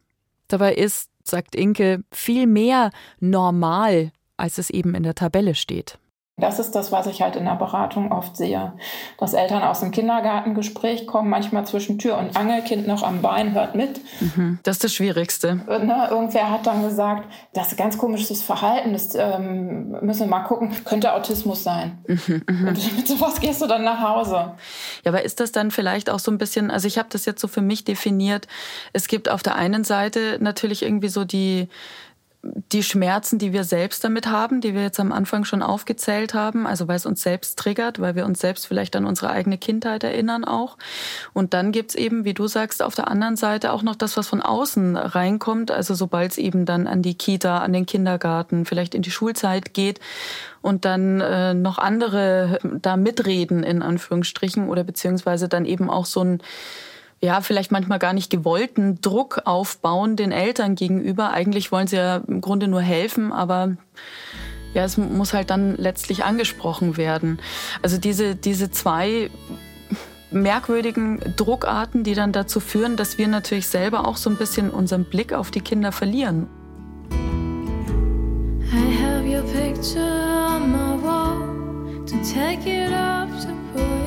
Dabei 0.48 0.76
ist, 0.76 1.10
sagt 1.24 1.56
Inke, 1.56 2.04
viel 2.12 2.48
mehr 2.48 2.92
normal, 3.20 4.12
als 4.38 4.58
es 4.58 4.70
eben 4.70 4.96
in 4.96 5.04
der 5.04 5.16
Tabelle 5.16 5.56
steht. 5.56 6.00
Das 6.40 6.60
ist 6.60 6.76
das, 6.76 6.92
was 6.92 7.08
ich 7.08 7.24
halt 7.24 7.36
in 7.36 7.46
der 7.46 7.56
Beratung 7.56 8.12
oft 8.12 8.38
sehe. 8.38 8.74
Dass 9.18 9.34
Eltern 9.34 9.64
aus 9.64 9.80
dem 9.80 9.90
Kindergartengespräch 9.90 11.08
kommen, 11.08 11.32
manchmal 11.32 11.66
zwischen 11.66 11.98
Tür 11.98 12.20
und 12.20 12.38
Angel, 12.38 12.62
Kind 12.62 12.86
noch 12.86 13.02
am 13.02 13.24
Bein, 13.24 13.56
hört 13.56 13.74
mit. 13.74 14.00
Mhm, 14.20 14.60
das 14.62 14.76
ist 14.76 14.84
das 14.84 14.94
Schwierigste. 14.94 15.56
Ne, 15.56 16.08
irgendwer 16.12 16.52
hat 16.52 16.68
dann 16.68 16.84
gesagt, 16.84 17.28
das 17.54 17.70
ist 17.70 17.78
ganz 17.78 17.98
komisches 17.98 18.44
Verhalten, 18.44 18.94
das 18.94 19.16
ähm, 19.16 19.98
müssen 20.02 20.20
wir 20.20 20.28
mal 20.28 20.44
gucken, 20.44 20.76
könnte 20.86 21.12
Autismus 21.14 21.64
sein. 21.64 21.98
Mhm, 22.06 22.44
mh. 22.48 22.70
Und 22.70 22.96
mit 22.98 23.08
sowas 23.08 23.40
gehst 23.40 23.64
du 23.64 23.66
dann 23.66 23.84
nach 23.84 24.00
Hause. 24.00 24.52
Ja, 25.04 25.12
aber 25.12 25.24
ist 25.24 25.40
das 25.40 25.52
dann 25.52 25.72
vielleicht 25.72 26.08
auch 26.12 26.20
so 26.20 26.30
ein 26.30 26.38
bisschen, 26.38 26.70
also 26.70 26.88
ich 26.88 27.00
habe 27.00 27.10
das 27.12 27.26
jetzt 27.26 27.42
so 27.42 27.48
für 27.48 27.62
mich 27.62 27.84
definiert, 27.84 28.48
es 28.94 29.08
gibt 29.08 29.28
auf 29.28 29.42
der 29.42 29.56
einen 29.56 29.84
Seite 29.84 30.38
natürlich 30.40 30.84
irgendwie 30.84 31.10
so 31.10 31.26
die 31.26 31.68
die 32.72 32.84
Schmerzen, 32.84 33.40
die 33.40 33.54
wir 33.54 33.64
selbst 33.64 34.04
damit 34.04 34.28
haben, 34.28 34.62
die 34.62 34.74
wir 34.74 34.82
jetzt 34.82 35.00
am 35.00 35.12
Anfang 35.12 35.46
schon 35.46 35.62
aufgezählt 35.62 36.34
haben, 36.34 36.68
also 36.68 36.88
weil 36.88 36.98
es 36.98 37.06
uns 37.06 37.22
selbst 37.22 37.58
triggert, 37.58 38.00
weil 38.00 38.16
wir 38.16 38.26
uns 38.26 38.40
selbst 38.40 38.68
vielleicht 38.68 38.96
an 38.96 39.06
unsere 39.06 39.30
eigene 39.30 39.58
Kindheit 39.58 40.04
erinnern 40.04 40.44
auch. 40.44 40.78
Und 41.34 41.54
dann 41.54 41.72
gibt's 41.72 41.96
eben, 41.96 42.26
wie 42.26 42.34
du 42.34 42.48
sagst, 42.48 42.82
auf 42.84 42.96
der 42.96 43.08
anderen 43.08 43.36
Seite 43.36 43.72
auch 43.72 43.84
noch 43.84 43.96
das, 43.96 44.18
was 44.18 44.28
von 44.28 44.42
außen 44.42 44.98
reinkommt, 44.98 45.72
also 45.72 45.94
sobald 45.94 46.32
es 46.32 46.38
eben 46.38 46.66
dann 46.66 46.88
an 46.88 47.02
die 47.02 47.16
Kita, 47.16 47.60
an 47.60 47.74
den 47.74 47.86
Kindergarten, 47.86 48.66
vielleicht 48.66 48.96
in 48.96 49.02
die 49.02 49.12
Schulzeit 49.12 49.74
geht 49.74 50.00
und 50.62 50.86
dann 50.86 51.22
äh, 51.22 51.54
noch 51.54 51.78
andere 51.78 52.60
da 52.82 52.98
mitreden 52.98 53.64
in 53.64 53.82
Anführungsstrichen 53.82 54.68
oder 54.68 54.84
beziehungsweise 54.84 55.48
dann 55.48 55.66
eben 55.66 55.90
auch 55.90 56.06
so 56.06 56.24
ein 56.24 56.42
ja, 57.20 57.42
vielleicht 57.42 57.72
manchmal 57.72 58.00
gar 58.00 58.14
nicht 58.14 58.30
gewollten 58.30 59.02
Druck 59.02 59.42
aufbauen 59.46 60.16
den 60.16 60.32
Eltern 60.32 60.76
gegenüber. 60.76 61.32
Eigentlich 61.32 61.72
wollen 61.72 61.88
sie 61.88 61.96
ja 61.98 62.18
im 62.28 62.42
Grunde 62.42 62.68
nur 62.68 62.82
helfen, 62.82 63.32
aber 63.32 63.76
ja, 64.74 64.84
es 64.84 64.98
muss 64.98 65.34
halt 65.34 65.50
dann 65.50 65.76
letztlich 65.78 66.24
angesprochen 66.24 66.98
werden. 66.98 67.40
Also 67.82 67.98
diese, 67.98 68.36
diese 68.36 68.70
zwei 68.70 69.32
merkwürdigen 70.30 71.20
Druckarten, 71.36 72.04
die 72.04 72.14
dann 72.14 72.32
dazu 72.32 72.60
führen, 72.60 72.98
dass 72.98 73.18
wir 73.18 73.28
natürlich 73.28 73.68
selber 73.68 74.08
auch 74.08 74.18
so 74.18 74.30
ein 74.30 74.36
bisschen 74.36 74.70
unseren 74.70 75.06
Blick 75.06 75.34
auf 75.34 75.50
die 75.52 75.62
Kinder 75.62 75.92
verlieren. 75.92 76.48
I 78.70 79.02
have 79.02 79.26
your 79.26 79.44
picture 79.44 80.02
on 80.02 80.72
my 80.72 81.02
wall 81.02 82.06
to 82.06 82.16
take 82.18 82.70
it 82.70 82.92
up 82.94 83.30
to 83.42 83.48
put. 83.74 84.07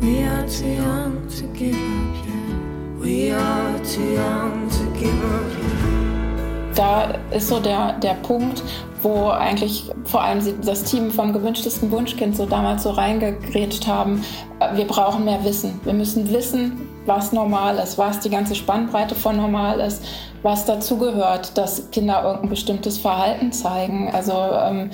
We 0.00 0.24
are 0.24 0.46
too 0.46 0.66
young 0.66 1.28
to 1.36 1.46
give 1.52 1.74
up 1.74 2.26
yet. 2.26 2.98
We 2.98 3.30
are 3.32 3.78
too 3.84 4.14
young 4.14 4.68
to 4.70 4.84
give 4.98 5.24
up 5.24 5.50
yet. 5.52 6.76
Da 6.76 7.18
ist 7.30 7.48
so 7.48 7.60
der, 7.60 7.98
der 7.98 8.14
Punkt, 8.22 8.62
wo 9.02 9.28
eigentlich 9.28 9.90
vor 10.04 10.22
allem 10.22 10.40
das 10.64 10.84
Team 10.84 11.10
vom 11.10 11.34
gewünschtesten 11.34 11.90
Wunschkind 11.90 12.34
so 12.34 12.46
damals 12.46 12.84
so 12.84 12.90
reingegrätscht 12.90 13.86
haben. 13.86 14.24
Äh, 14.60 14.76
wir 14.76 14.86
brauchen 14.86 15.26
mehr 15.26 15.44
Wissen. 15.44 15.78
Wir 15.84 15.92
müssen 15.92 16.30
wissen, 16.32 16.88
was 17.06 17.32
normal 17.32 17.78
ist, 17.78 17.98
was 17.98 18.20
die 18.20 18.30
ganze 18.30 18.54
Spannbreite 18.54 19.14
von 19.14 19.36
normal 19.36 19.80
ist, 19.80 20.04
was 20.42 20.64
dazugehört, 20.64 21.56
dass 21.56 21.90
Kinder 21.90 22.22
irgendein 22.22 22.50
bestimmtes 22.50 22.98
Verhalten 22.98 23.52
zeigen. 23.52 24.10
Also 24.12 24.32
ähm, 24.32 24.90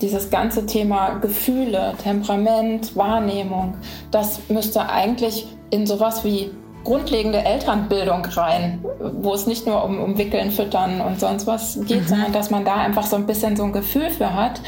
dieses 0.00 0.30
ganze 0.30 0.66
Thema 0.66 1.18
Gefühle, 1.20 1.94
Temperament, 2.02 2.96
Wahrnehmung, 2.96 3.76
das 4.10 4.40
müsste 4.48 4.88
eigentlich 4.88 5.46
in 5.70 5.86
sowas 5.86 6.24
wie 6.24 6.50
grundlegende 6.84 7.38
Elternbildung 7.38 8.26
rein, 8.26 8.84
wo 9.20 9.32
es 9.32 9.46
nicht 9.46 9.66
nur 9.66 9.82
um, 9.84 9.98
um 9.98 10.18
Wickeln, 10.18 10.50
Füttern 10.50 11.00
und 11.00 11.18
sonst 11.18 11.46
was 11.46 11.80
geht, 11.86 12.02
mhm. 12.02 12.06
sondern 12.06 12.32
dass 12.32 12.50
man 12.50 12.64
da 12.64 12.74
einfach 12.76 13.06
so 13.06 13.16
ein 13.16 13.26
bisschen 13.26 13.56
so 13.56 13.64
ein 13.64 13.72
Gefühl 13.72 14.10
für 14.10 14.34
hat, 14.34 14.60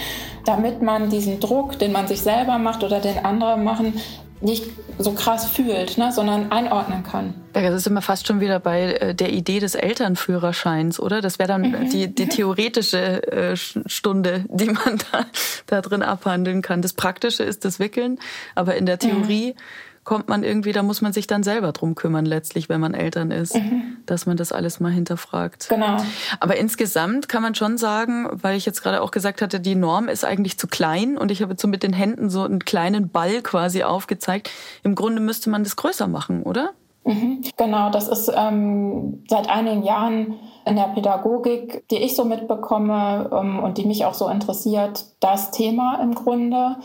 damit 0.47 0.81
man 0.81 1.11
diesen 1.11 1.41
Druck, 1.41 1.79
den 1.79 1.93
man 1.93 2.07
sich 2.09 2.23
selber 2.23 2.59
macht 2.59 2.83
oder 2.83 3.01
den 3.01 3.25
anderen 3.25 3.65
machen, 3.65 4.01
nicht 4.41 4.65
so 4.99 5.13
krass 5.13 5.49
fühlt, 5.49 5.99
ne, 5.99 6.13
sondern 6.13 6.53
einordnen 6.53 7.03
kann. 7.03 7.35
Das 7.53 7.75
ist 7.75 7.87
immer 7.87 8.03
fast 8.03 8.27
schon 8.27 8.41
wieder 8.41 8.61
bei 8.61 8.93
äh, 8.93 9.15
der 9.15 9.33
Idee 9.33 9.61
des 9.61 9.75
Elternführerscheins, 9.75 11.01
oder? 11.01 11.23
Das 11.23 11.39
wäre 11.39 11.49
dann 11.49 11.63
mhm. 11.63 11.91
die, 11.91 12.15
die 12.15 12.29
theoretische 12.29 13.33
äh, 13.33 13.57
Stunde, 13.57 14.45
die 14.49 14.67
man 14.67 14.99
da, 15.13 15.27
da 15.67 15.81
drin 15.81 16.03
abhandeln 16.03 16.63
kann. 16.63 16.83
Das 16.83 16.93
Praktische 16.93 17.45
ist 17.45 17.65
das 17.65 17.79
Wickeln, 17.79 18.19
aber 18.55 18.77
in 18.77 18.87
der 18.87 18.99
Theorie 18.99 19.55
mhm 19.55 19.86
kommt 20.07 20.29
man 20.29 20.45
irgendwie, 20.45 20.73
da 20.73 20.83
muss 20.83 21.03
man 21.03 21.13
sich 21.13 21.27
dann 21.27 21.43
selber 21.43 21.73
drum 21.73 21.97
kümmern, 21.97 22.25
letztlich, 22.25 22.69
wenn 22.69 22.81
man 22.81 22.95
Eltern 22.95 23.33
ist, 23.33 23.57
mhm. 23.57 23.99
dass 24.07 24.25
man 24.25 24.37
das 24.37 24.53
alles 24.53 24.79
mal 24.79 24.93
hinterfragt. 24.93 25.69
Genau. 25.69 25.97
Aber 26.39 26.57
insgesamt 26.57 27.29
kann 27.29 27.43
man 27.43 27.57
schon 27.57 27.77
sagen, 27.77 28.29
weil 28.31 28.57
ich 28.57 28.65
jetzt 28.65 28.83
gerade 28.83 29.03
auch 29.03 29.11
gesagt 29.11 29.43
hatte, 29.43 29.59
die 29.59 29.75
Norm 29.75 30.09
ist 30.09 30.25
eigentlich 30.25 30.59
zu 30.59 30.69
klein 30.69 31.19
und 31.19 31.33
ich 31.33 31.43
habe 31.43 31.53
jetzt 31.53 31.63
so 31.63 31.67
mit 31.67 31.83
den 31.83 31.93
Händen 31.93 32.31
so 32.31 32.43
einen 32.43 32.61
kleinen 32.61 33.11
Ball 33.11 33.43
quasi 33.43 33.83
aufgezeigt. 33.83 34.49
Im 34.85 34.95
Grunde 34.95 35.21
müsste 35.21 35.51
man 35.51 35.65
das 35.65 35.75
größer 35.75 36.07
machen, 36.07 36.45
oder? 36.45 36.71
Mhm. 37.03 37.43
Genau, 37.57 37.91
das 37.91 38.07
ist 38.07 38.31
ähm, 38.33 39.25
seit 39.29 39.51
einigen 39.51 39.83
Jahren 39.83 40.35
in 40.67 40.77
der 40.77 40.85
Pädagogik, 40.95 41.85
die 41.91 41.99
ich 41.99 42.15
so 42.15 42.25
mitbekomme 42.25 43.29
ähm, 43.33 43.59
und 43.59 43.79
die 43.79 43.87
mich 43.87 44.05
auch 44.05 44.15
so 44.15 44.29
interessiert, 44.29 45.05
das 45.19 45.51
Thema 45.51 46.01
im 46.01 46.15
Grunde. 46.15 46.77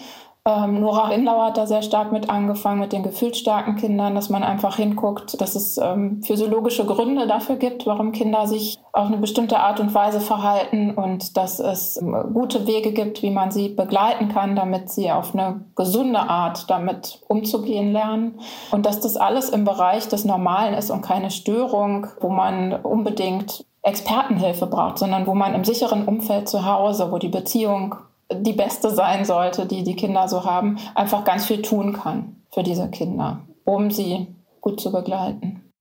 Ähm, 0.48 0.80
Nora 0.80 1.10
Rindauer 1.10 1.46
hat 1.46 1.58
da 1.58 1.68
sehr 1.68 1.84
stark 1.84 2.12
mit 2.12 2.32
angefangen, 2.32 2.80
mit 2.80 2.94
den 2.94 3.04
gefühlsstarken 3.04 3.76
Kindern, 3.76 4.16
dass 4.16 4.30
man 4.30 4.42
einfach 4.42 4.78
hinguckt, 4.78 5.40
dass 5.40 5.54
es 5.54 5.78
ähm, 5.78 6.24
physiologische 6.24 6.84
Gründe 6.84 7.28
dafür 7.28 7.58
gibt, 7.58 7.86
warum 7.86 8.12
Kinder 8.12 8.48
sich 8.48 8.80
auf 8.92 9.06
eine 9.06 9.18
bestimmte 9.18 9.60
Art 9.60 9.80
und 9.80 9.94
Weise 9.94 10.20
verhalten 10.20 10.96
und 10.96 11.38
dass 11.38 11.60
es 11.60 12.02
ähm, 12.02 12.32
gute 12.34 12.66
Wege 12.66 12.92
gibt, 12.92 13.22
wie 13.22 13.30
man 13.30 13.52
sie 13.52 13.70
begleiten 13.70 14.30
kann, 14.30 14.56
damit 14.56 14.90
sie 14.90 15.12
auf 15.12 15.36
eine 15.36 15.64
gesunde 15.76 16.22
Art 16.22 16.68
damit 16.72 17.22
umzugehen 17.28 17.92
lernen. 17.92 18.40
Und 18.72 18.88
dass 18.88 19.00
das 19.00 19.18
alles 19.18 19.50
im 19.50 19.64
Bereich 19.64 20.08
des 20.08 20.26
Normalen 20.26 20.74
ist 20.74 20.90
und 20.90 21.04
keine 21.04 21.30
Störung, 21.30 22.08
wo 22.20 22.30
man 22.30 22.74
unbedingt 22.74 23.64
Expertenhilfe 23.84 24.66
braucht, 24.66 24.98
sondern 24.98 25.28
wo 25.28 25.36
man 25.36 25.54
im 25.54 25.66
sicheren 25.66 26.06
Umfeld 26.06 26.50
zu 26.50 26.66
Hause, 26.66 27.12
wo 27.12 27.20
die 27.20 27.30
Beziehung 27.30 27.96
die 28.34 28.54
beste 28.54 28.90
sein 28.90 29.26
sollte, 29.26 29.66
die 29.66 29.84
die 29.84 29.96
Kinder 29.96 30.28
so 30.28 30.44
haben, 30.46 30.78
einfach 30.96 31.24
ganz 31.24 31.46
viel 31.46 31.62
tun 31.62 31.94
kann 31.94 32.38
für 32.52 32.64
diese 32.64 32.90
Kinder, 32.90 33.42
um 33.64 33.92
sie 33.92 34.28
gut 34.62 34.80
zu 34.80 34.92
begleiten. 34.92 35.72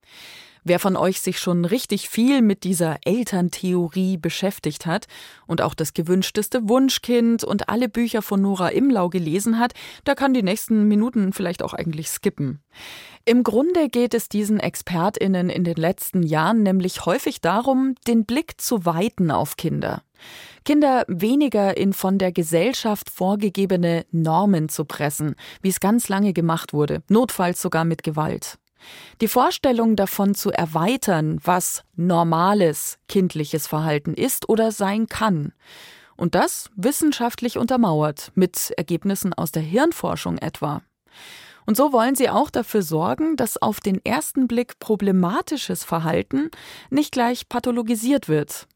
Wer 0.62 0.78
von 0.78 0.96
euch 0.96 1.20
sich 1.20 1.38
schon 1.38 1.64
richtig 1.64 2.10
viel 2.10 2.42
mit 2.42 2.64
dieser 2.64 2.98
Elterntheorie 3.04 4.18
beschäftigt 4.18 4.84
hat 4.84 5.06
und 5.46 5.62
auch 5.62 5.74
das 5.74 5.94
gewünschteste 5.94 6.68
Wunschkind 6.68 7.44
und 7.44 7.70
alle 7.70 7.88
Bücher 7.88 8.20
von 8.20 8.42
Nora 8.42 8.68
Imlau 8.68 9.08
gelesen 9.08 9.58
hat, 9.58 9.72
der 10.06 10.14
kann 10.14 10.34
die 10.34 10.42
nächsten 10.42 10.86
Minuten 10.86 11.32
vielleicht 11.32 11.62
auch 11.62 11.72
eigentlich 11.72 12.08
skippen. 12.08 12.60
Im 13.24 13.42
Grunde 13.42 13.88
geht 13.88 14.12
es 14.12 14.28
diesen 14.28 14.60
Expertinnen 14.60 15.48
in 15.48 15.64
den 15.64 15.76
letzten 15.76 16.22
Jahren 16.22 16.62
nämlich 16.62 17.06
häufig 17.06 17.40
darum, 17.40 17.94
den 18.06 18.26
Blick 18.26 18.60
zu 18.60 18.84
weiten 18.84 19.30
auf 19.30 19.56
Kinder. 19.56 20.02
Kinder 20.64 21.04
weniger 21.08 21.76
in 21.76 21.92
von 21.92 22.18
der 22.18 22.32
Gesellschaft 22.32 23.10
vorgegebene 23.10 24.04
Normen 24.10 24.68
zu 24.68 24.84
pressen, 24.84 25.34
wie 25.62 25.68
es 25.68 25.80
ganz 25.80 26.08
lange 26.08 26.32
gemacht 26.32 26.72
wurde, 26.72 27.02
notfalls 27.08 27.60
sogar 27.62 27.84
mit 27.84 28.02
Gewalt. 28.02 28.58
Die 29.20 29.28
Vorstellung 29.28 29.96
davon 29.96 30.34
zu 30.34 30.50
erweitern, 30.50 31.38
was 31.44 31.84
normales 31.96 32.98
kindliches 33.08 33.66
Verhalten 33.66 34.14
ist 34.14 34.48
oder 34.48 34.72
sein 34.72 35.06
kann. 35.06 35.52
Und 36.16 36.34
das 36.34 36.70
wissenschaftlich 36.76 37.58
untermauert, 37.58 38.32
mit 38.34 38.72
Ergebnissen 38.76 39.32
aus 39.32 39.52
der 39.52 39.62
Hirnforschung 39.62 40.38
etwa. 40.38 40.82
Und 41.66 41.76
so 41.76 41.92
wollen 41.92 42.14
sie 42.14 42.28
auch 42.28 42.50
dafür 42.50 42.82
sorgen, 42.82 43.36
dass 43.36 43.60
auf 43.60 43.80
den 43.80 44.04
ersten 44.04 44.48
Blick 44.48 44.78
problematisches 44.80 45.84
Verhalten 45.84 46.50
nicht 46.90 47.12
gleich 47.12 47.48
pathologisiert 47.48 48.28
wird. 48.28 48.66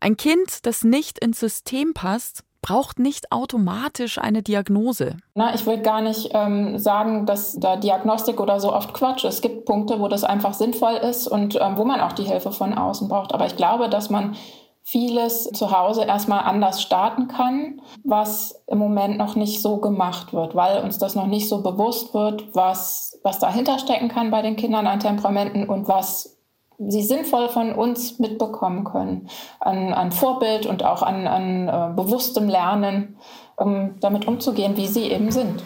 Ein 0.00 0.16
Kind, 0.16 0.66
das 0.66 0.84
nicht 0.84 1.18
ins 1.18 1.40
System 1.40 1.94
passt, 1.94 2.44
braucht 2.62 2.98
nicht 2.98 3.32
automatisch 3.32 4.18
eine 4.18 4.42
Diagnose. 4.42 5.16
Na, 5.34 5.54
ich 5.54 5.64
will 5.64 5.78
gar 5.78 6.00
nicht 6.00 6.30
ähm, 6.34 6.78
sagen, 6.78 7.24
dass 7.24 7.54
da 7.58 7.76
Diagnostik 7.76 8.40
oder 8.40 8.60
so 8.60 8.72
oft 8.72 8.92
Quatsch 8.94 9.24
ist. 9.24 9.34
Es 9.34 9.40
gibt 9.40 9.64
Punkte, 9.64 10.00
wo 10.00 10.08
das 10.08 10.24
einfach 10.24 10.54
sinnvoll 10.54 10.94
ist 10.94 11.28
und 11.28 11.56
ähm, 11.60 11.78
wo 11.78 11.84
man 11.84 12.00
auch 12.00 12.12
die 12.12 12.24
Hilfe 12.24 12.52
von 12.52 12.74
außen 12.74 13.08
braucht. 13.08 13.32
Aber 13.32 13.46
ich 13.46 13.56
glaube, 13.56 13.88
dass 13.88 14.10
man 14.10 14.36
vieles 14.82 15.44
zu 15.52 15.70
Hause 15.70 16.04
erstmal 16.04 16.40
anders 16.40 16.80
starten 16.80 17.28
kann, 17.28 17.82
was 18.04 18.64
im 18.66 18.78
Moment 18.78 19.18
noch 19.18 19.36
nicht 19.36 19.60
so 19.60 19.76
gemacht 19.76 20.32
wird, 20.32 20.54
weil 20.54 20.82
uns 20.82 20.96
das 20.96 21.14
noch 21.14 21.26
nicht 21.26 21.48
so 21.48 21.62
bewusst 21.62 22.14
wird, 22.14 22.54
was, 22.54 23.20
was 23.22 23.38
dahinter 23.38 23.78
stecken 23.78 24.08
kann 24.08 24.30
bei 24.30 24.40
den 24.40 24.56
Kindern 24.56 24.86
an 24.86 24.98
Temperamenten 24.98 25.68
und 25.68 25.88
was 25.88 26.37
sie 26.78 27.02
sinnvoll 27.02 27.48
von 27.48 27.72
uns 27.72 28.18
mitbekommen 28.18 28.84
können, 28.84 29.28
an, 29.60 29.92
an 29.92 30.12
Vorbild 30.12 30.66
und 30.66 30.84
auch 30.84 31.02
an, 31.02 31.26
an 31.26 31.68
äh, 31.68 31.94
bewusstem 31.94 32.48
Lernen, 32.48 33.16
um 33.56 33.96
damit 34.00 34.28
umzugehen, 34.28 34.76
wie 34.76 34.86
sie 34.86 35.10
eben 35.10 35.30
sind. 35.32 35.62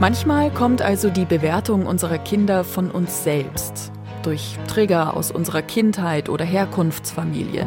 Manchmal 0.00 0.50
kommt 0.50 0.80
also 0.80 1.10
die 1.10 1.26
Bewertung 1.26 1.84
unserer 1.84 2.16
Kinder 2.16 2.64
von 2.64 2.90
uns 2.90 3.22
selbst, 3.22 3.92
durch 4.22 4.56
Trigger 4.66 5.14
aus 5.14 5.30
unserer 5.30 5.60
Kindheit 5.60 6.30
oder 6.30 6.42
Herkunftsfamilie. 6.42 7.66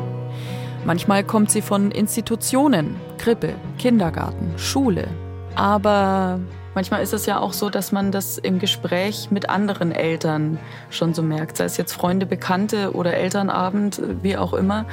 Manchmal 0.84 1.24
kommt 1.24 1.52
sie 1.52 1.62
von 1.62 1.92
Institutionen, 1.92 2.96
Krippe, 3.20 3.54
Kindergarten, 3.78 4.52
Schule. 4.58 5.10
Aber 5.54 6.40
manchmal 6.74 7.04
ist 7.04 7.14
es 7.14 7.28
ja 7.28 7.40
auch 7.40 7.54
so, 7.54 7.70
dass 7.70 7.92
man 7.92 8.12
das 8.12 8.40
im 8.40 8.58
Gespräch 8.58 9.30
mit 9.30 9.52
anderen 9.52 9.92
Eltern 9.92 10.58
schon 10.90 11.14
so 11.14 11.22
merkt, 11.22 11.58
sei 11.58 11.66
es 11.66 11.78
jetzt 11.78 11.94
Freunde, 11.94 12.26
Bekannte 12.26 12.94
oder 12.94 13.14
Elternabend, 13.14 14.02
wie 14.24 14.38
auch 14.38 14.54
immer 14.54 14.88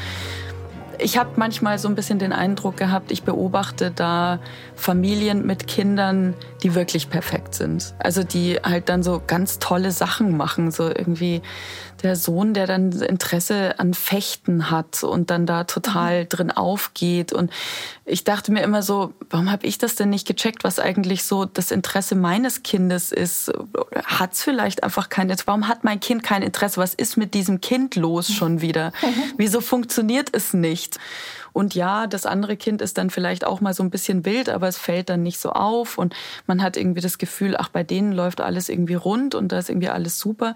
ich 1.02 1.18
habe 1.18 1.30
manchmal 1.36 1.78
so 1.78 1.88
ein 1.88 1.94
bisschen 1.94 2.18
den 2.18 2.32
Eindruck 2.32 2.76
gehabt, 2.76 3.10
ich 3.10 3.22
beobachte 3.22 3.90
da 3.90 4.38
Familien 4.74 5.46
mit 5.46 5.66
Kindern, 5.66 6.34
die 6.62 6.74
wirklich 6.74 7.10
perfekt 7.10 7.54
sind. 7.54 7.94
Also 7.98 8.22
die 8.22 8.56
halt 8.62 8.88
dann 8.88 9.02
so 9.02 9.22
ganz 9.26 9.58
tolle 9.58 9.90
Sachen 9.90 10.36
machen, 10.36 10.70
so 10.70 10.88
irgendwie 10.88 11.42
der 12.02 12.16
Sohn, 12.16 12.54
der 12.54 12.66
dann 12.66 12.92
Interesse 12.92 13.78
an 13.78 13.94
Fechten 13.94 14.70
hat 14.70 15.02
und 15.04 15.30
dann 15.30 15.46
da 15.46 15.64
total 15.64 16.22
mhm. 16.22 16.28
drin 16.28 16.50
aufgeht. 16.50 17.32
Und 17.32 17.50
ich 18.04 18.24
dachte 18.24 18.52
mir 18.52 18.62
immer 18.62 18.82
so, 18.82 19.12
warum 19.28 19.50
habe 19.50 19.66
ich 19.66 19.78
das 19.78 19.94
denn 19.94 20.10
nicht 20.10 20.26
gecheckt, 20.26 20.64
was 20.64 20.78
eigentlich 20.78 21.24
so 21.24 21.44
das 21.44 21.70
Interesse 21.70 22.14
meines 22.14 22.62
Kindes 22.62 23.12
ist? 23.12 23.52
Hat 24.04 24.32
es 24.32 24.42
vielleicht 24.42 24.82
einfach 24.82 25.08
kein 25.08 25.28
Interesse? 25.28 25.46
Warum 25.46 25.68
hat 25.68 25.84
mein 25.84 26.00
Kind 26.00 26.22
kein 26.22 26.42
Interesse? 26.42 26.80
Was 26.80 26.94
ist 26.94 27.16
mit 27.16 27.34
diesem 27.34 27.60
Kind 27.60 27.96
los 27.96 28.32
schon 28.32 28.60
wieder? 28.60 28.92
Mhm. 29.10 29.32
Wieso 29.38 29.60
funktioniert 29.60 30.28
es 30.32 30.52
nicht? 30.52 30.98
Und 31.52 31.74
ja, 31.74 32.06
das 32.06 32.26
andere 32.26 32.56
Kind 32.56 32.80
ist 32.80 32.98
dann 32.98 33.10
vielleicht 33.10 33.44
auch 33.44 33.60
mal 33.60 33.74
so 33.74 33.82
ein 33.82 33.90
bisschen 33.90 34.24
wild, 34.24 34.48
aber 34.48 34.68
es 34.68 34.78
fällt 34.78 35.08
dann 35.08 35.22
nicht 35.22 35.40
so 35.40 35.50
auf 35.50 35.98
und 35.98 36.14
man 36.46 36.62
hat 36.62 36.76
irgendwie 36.76 37.00
das 37.00 37.18
Gefühl, 37.18 37.56
ach, 37.56 37.70
bei 37.70 37.82
denen 37.82 38.12
läuft 38.12 38.40
alles 38.40 38.68
irgendwie 38.68 38.94
rund 38.94 39.34
und 39.34 39.50
da 39.50 39.58
ist 39.58 39.68
irgendwie 39.68 39.88
alles 39.88 40.18
super 40.18 40.54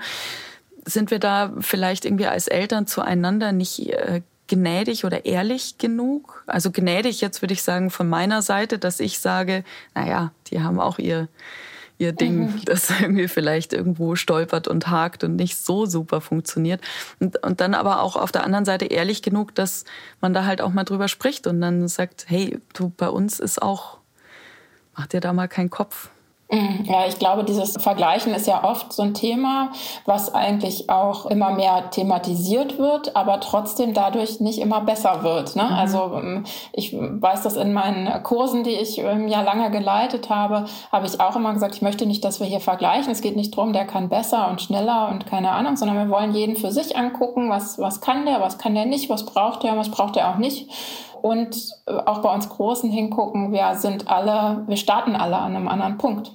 sind 0.84 1.10
wir 1.10 1.18
da 1.18 1.52
vielleicht 1.60 2.04
irgendwie 2.04 2.26
als 2.26 2.48
Eltern 2.48 2.86
zueinander 2.86 3.52
nicht 3.52 3.88
äh, 3.90 4.22
gnädig 4.48 5.04
oder 5.04 5.24
ehrlich 5.24 5.78
genug? 5.78 6.44
Also 6.46 6.70
gnädig 6.70 7.20
jetzt 7.20 7.42
würde 7.42 7.54
ich 7.54 7.62
sagen 7.62 7.90
von 7.90 8.08
meiner 8.08 8.42
Seite, 8.42 8.78
dass 8.78 9.00
ich 9.00 9.18
sage, 9.18 9.64
naja, 9.94 10.32
die 10.48 10.60
haben 10.60 10.80
auch 10.80 10.98
ihr, 10.98 11.28
ihr 11.98 12.12
Ding, 12.12 12.40
mhm. 12.40 12.60
das 12.64 12.90
irgendwie 12.90 13.28
vielleicht 13.28 13.72
irgendwo 13.72 14.16
stolpert 14.16 14.68
und 14.68 14.88
hakt 14.88 15.24
und 15.24 15.36
nicht 15.36 15.56
so 15.56 15.86
super 15.86 16.20
funktioniert. 16.20 16.80
Und, 17.20 17.42
und 17.42 17.60
dann 17.60 17.74
aber 17.74 18.02
auch 18.02 18.16
auf 18.16 18.32
der 18.32 18.44
anderen 18.44 18.64
Seite 18.64 18.86
ehrlich 18.86 19.22
genug, 19.22 19.54
dass 19.54 19.84
man 20.20 20.34
da 20.34 20.44
halt 20.44 20.60
auch 20.60 20.72
mal 20.72 20.84
drüber 20.84 21.08
spricht 21.08 21.46
und 21.46 21.60
dann 21.60 21.88
sagt, 21.88 22.26
hey, 22.28 22.58
du, 22.74 22.90
bei 22.90 23.08
uns 23.08 23.40
ist 23.40 23.62
auch, 23.62 23.98
mach 24.96 25.06
dir 25.06 25.20
da 25.20 25.32
mal 25.32 25.48
keinen 25.48 25.70
Kopf. 25.70 26.10
Mhm. 26.54 26.84
Ja, 26.84 27.06
ich 27.06 27.18
glaube, 27.18 27.42
dieses 27.44 27.82
Vergleichen 27.82 28.32
ist 28.32 28.46
ja 28.46 28.62
oft 28.62 28.92
so 28.92 29.02
ein 29.02 29.12
Thema, 29.12 29.72
was 30.04 30.32
eigentlich 30.32 30.88
auch 30.88 31.26
immer 31.26 31.50
mehr 31.50 31.90
thematisiert 31.90 32.78
wird, 32.78 33.16
aber 33.16 33.40
trotzdem 33.40 33.92
dadurch 33.92 34.40
nicht 34.40 34.60
immer 34.60 34.80
besser 34.80 35.24
wird. 35.24 35.56
Ne? 35.56 35.64
Mhm. 35.64 35.72
Also 35.72 36.12
ähm, 36.14 36.44
ich 36.72 36.94
weiß 36.94 37.42
das 37.42 37.56
in 37.56 37.72
meinen 37.72 38.22
Kursen, 38.22 38.62
die 38.62 38.70
ich 38.70 38.98
ähm, 38.98 39.26
ja 39.26 39.42
lange 39.42 39.70
geleitet 39.70 40.30
habe, 40.30 40.66
habe 40.92 41.06
ich 41.06 41.20
auch 41.20 41.34
immer 41.34 41.52
gesagt, 41.52 41.74
ich 41.74 41.82
möchte 41.82 42.06
nicht, 42.06 42.24
dass 42.24 42.38
wir 42.38 42.46
hier 42.46 42.60
vergleichen. 42.60 43.10
Es 43.10 43.20
geht 43.20 43.36
nicht 43.36 43.56
darum, 43.56 43.72
der 43.72 43.86
kann 43.86 44.08
besser 44.08 44.48
und 44.48 44.62
schneller 44.62 45.08
und 45.10 45.26
keine 45.26 45.50
Ahnung, 45.50 45.76
sondern 45.76 45.96
wir 45.96 46.08
wollen 46.08 46.34
jeden 46.34 46.56
für 46.56 46.70
sich 46.70 46.96
angucken, 46.96 47.50
was, 47.50 47.78
was 47.78 48.00
kann 48.00 48.26
der, 48.26 48.40
was 48.40 48.58
kann 48.58 48.74
der 48.74 48.86
nicht, 48.86 49.10
was 49.10 49.26
braucht 49.26 49.64
er, 49.64 49.76
was 49.76 49.90
braucht 49.90 50.16
er 50.16 50.30
auch 50.30 50.38
nicht 50.38 50.68
und 51.24 51.56
äh, 51.86 51.92
auch 51.92 52.18
bei 52.18 52.34
uns 52.34 52.50
Großen 52.50 52.90
hingucken, 52.90 53.50
wir 53.50 53.76
sind 53.76 54.08
alle, 54.08 54.62
wir 54.66 54.76
starten 54.76 55.16
alle 55.16 55.38
an 55.38 55.56
einem 55.56 55.68
anderen 55.68 55.96
Punkt. 55.96 56.32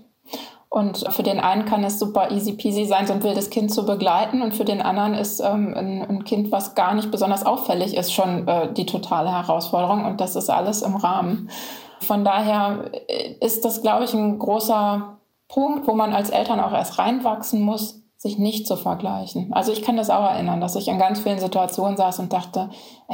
Und 0.71 1.11
für 1.11 1.23
den 1.23 1.39
einen 1.39 1.65
kann 1.65 1.83
es 1.83 1.97
super 1.97 2.29
easy 2.29 2.53
peasy 2.53 2.85
sein, 2.85 3.07
so 3.07 3.13
ein 3.13 3.23
wildes 3.23 3.49
Kind 3.49 3.73
zu 3.73 3.87
begleiten. 3.87 4.43
Und 4.43 4.53
für 4.53 4.65
den 4.65 4.81
anderen 4.81 5.15
ist 5.15 5.39
ähm, 5.39 5.73
ein, 5.75 6.03
ein, 6.03 6.23
Kind, 6.25 6.51
was 6.51 6.75
gar 6.75 6.93
nicht 6.93 7.09
besonders 7.09 7.43
auffällig 7.43 7.97
ist, 7.97 8.13
schon 8.13 8.47
äh, 8.47 8.71
die 8.71 8.85
totale 8.85 9.31
Herausforderung. 9.31 10.05
Und 10.05 10.21
das 10.21 10.35
ist 10.35 10.49
alles 10.49 10.83
im 10.83 10.95
Rahmen. 10.95 11.49
Von 12.01 12.23
daher 12.23 12.91
äh, 13.07 13.33
ist 13.41 13.65
das, 13.65 13.81
glaube 13.81 14.05
ich, 14.05 14.13
ein 14.13 14.37
großer 14.37 15.17
Punkt, 15.47 15.87
wo 15.87 15.95
man 15.95 16.13
als 16.13 16.29
Eltern 16.29 16.59
auch 16.59 16.71
erst 16.71 16.99
reinwachsen 16.99 17.61
muss, 17.61 18.03
sich 18.21 18.37
nicht 18.37 18.67
zu 18.67 18.75
vergleichen. 18.75 19.53
Also 19.53 19.71
ich 19.71 19.81
kann 19.81 19.95
das 19.95 20.09
auch 20.09 20.29
erinnern, 20.29 20.59
dass 20.59 20.75
ich 20.75 20.89
in 20.89 20.99
ganz 20.99 21.21
vielen 21.21 21.39
Situationen 21.39 21.95
saß 21.95 22.19
und 22.19 22.33
dachte, 22.33 22.69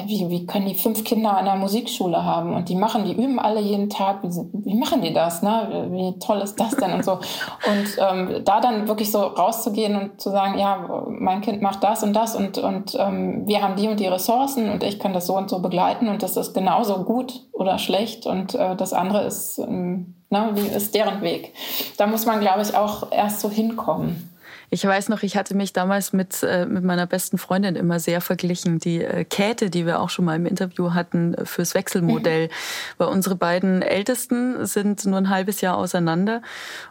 wie, 0.08 0.32
wie 0.32 0.48
können 0.48 0.66
die 0.66 0.74
fünf 0.74 1.04
Kinder 1.04 1.38
an 1.38 1.46
der 1.46 1.58
Musikschule 1.58 2.24
haben 2.24 2.56
und 2.56 2.70
die 2.70 2.76
machen, 2.76 3.06
die 3.06 3.14
üben 3.14 3.38
alle 3.38 3.62
jeden 3.62 3.92
Tag, 3.92 4.24
wie, 4.24 4.30
wie 4.66 4.74
machen 4.74 5.04
die 5.04 5.14
das, 5.14 5.44
ne? 5.44 5.90
Wie 5.92 6.18
toll 6.18 6.40
ist 6.40 6.60
das 6.60 6.76
denn 6.78 6.92
und 6.92 7.06
so. 7.06 7.12
Und 7.12 8.00
ähm, 8.00 8.42
da 8.46 8.60
dann 8.60 8.88
wirklich 8.88 9.12
so 9.12 9.20
rauszugehen 9.20 9.96
und 9.96 10.20
zu 10.20 10.32
sagen, 10.32 10.58
ja, 10.58 11.06
mein 11.08 11.42
Kind 11.42 11.62
macht 11.62 11.84
das 11.84 12.02
und 12.02 12.14
das 12.14 12.36
und, 12.36 12.58
und 12.58 12.98
ähm, 13.00 13.44
wir 13.46 13.62
haben 13.62 13.76
die 13.76 13.88
und 13.88 14.00
die 14.00 14.08
Ressourcen 14.08 14.72
und 14.72 14.84
ich 14.84 14.98
kann 14.98 15.14
das 15.14 15.28
so 15.28 15.38
und 15.38 15.52
so 15.52 15.60
begleiten 15.60 16.08
und 16.08 16.24
das 16.24 16.36
ist 16.36 16.56
genauso 16.56 17.04
gut 17.04 17.44
oder 17.52 17.78
schlecht 17.78 18.26
und 18.26 18.56
äh, 18.56 18.76
das 18.76 18.92
andere 18.92 19.24
ist, 19.24 19.60
ähm, 19.60 20.16
ne, 20.32 20.50
wie 20.56 20.68
ist 20.68 20.96
deren 20.96 21.22
Weg. 21.22 21.54
Da 21.98 22.08
muss 22.08 22.26
man, 22.26 22.40
glaube 22.40 22.64
ich, 22.64 22.76
auch 22.76 23.12
erst 23.12 23.42
so 23.42 23.52
hinkommen. 23.52 24.32
Ich 24.70 24.86
weiß 24.86 25.10
noch, 25.10 25.24
ich 25.24 25.38
hatte 25.38 25.56
mich 25.56 25.74
damals 25.74 26.14
mit, 26.14 26.44
äh, 26.44 26.66
mit 26.66 26.84
meiner 26.84 27.06
besten 27.06 27.38
Freundin 27.38 27.76
immer 27.76 28.00
sehr 28.00 28.22
verglichen. 28.22 28.80
Die 28.80 29.04
äh, 29.04 29.24
Käthe, 29.24 29.70
die 29.70 29.86
wir 29.86 30.00
auch 30.00 30.10
schon 30.10 30.26
mal 30.26 30.36
im 30.36 30.46
Interview 30.46 30.94
hatten 30.94 31.34
äh, 31.34 31.46
fürs 31.46 31.74
Wechselmodell. 31.74 32.48
Mhm. 32.48 32.52
Weil 32.98 33.08
unsere 33.10 33.36
beiden 33.36 33.82
Ältesten 33.82 34.66
sind 34.66 35.06
nur 35.06 35.18
ein 35.18 35.30
halbes 35.30 35.62
Jahr 35.62 35.78
auseinander. 35.78 36.42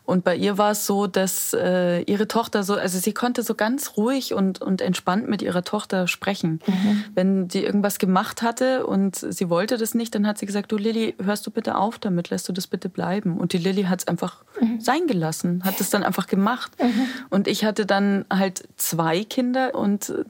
Und 0.04 0.24
bei 0.24 0.36
ihr 0.36 0.58
war 0.58 0.72
es 0.72 0.86
so, 0.86 1.06
dass 1.06 1.54
äh, 1.54 2.02
ihre 2.02 2.28
Tochter 2.28 2.62
so, 2.62 2.74
also 2.74 2.98
sie 2.98 3.12
konnte 3.12 3.42
so 3.42 3.54
ganz 3.54 3.96
ruhig 3.96 4.34
und, 4.34 4.60
und 4.60 4.80
entspannt 4.80 5.28
mit 5.28 5.42
ihrer 5.42 5.64
Tochter 5.64 6.06
sprechen. 6.06 6.60
Mhm. 6.66 7.04
Wenn 7.14 7.48
die 7.48 7.64
irgendwas 7.64 7.98
gemacht 7.98 8.42
hatte 8.42 8.86
und 8.86 9.16
sie 9.16 9.48
wollte 9.50 9.76
das 9.76 9.94
nicht, 9.94 10.14
dann 10.14 10.26
hat 10.26 10.38
sie 10.38 10.46
gesagt, 10.46 10.70
du 10.72 10.76
Lilly, 10.76 11.14
hörst 11.22 11.46
du 11.46 11.50
bitte 11.50 11.76
auf 11.76 11.98
damit, 11.98 12.30
lässt 12.30 12.48
du 12.48 12.52
das 12.52 12.66
bitte 12.66 12.88
bleiben. 12.88 13.38
Und 13.38 13.52
die 13.52 13.58
Lilly 13.58 13.84
hat 13.84 14.00
es 14.00 14.08
einfach 14.08 14.44
mhm. 14.60 14.80
sein 14.80 15.06
gelassen, 15.06 15.62
hat 15.64 15.80
es 15.80 15.90
dann 15.90 16.02
einfach 16.02 16.26
gemacht. 16.26 16.72
Mhm. 16.80 17.06
Und 17.30 17.48
ich 17.48 17.63
hatte 17.64 17.74
hatte 17.74 17.86
dann 17.86 18.24
halt 18.32 18.68
zwei 18.76 19.24
Kinder 19.24 19.74
und 19.74 20.10
äh, 20.10 20.24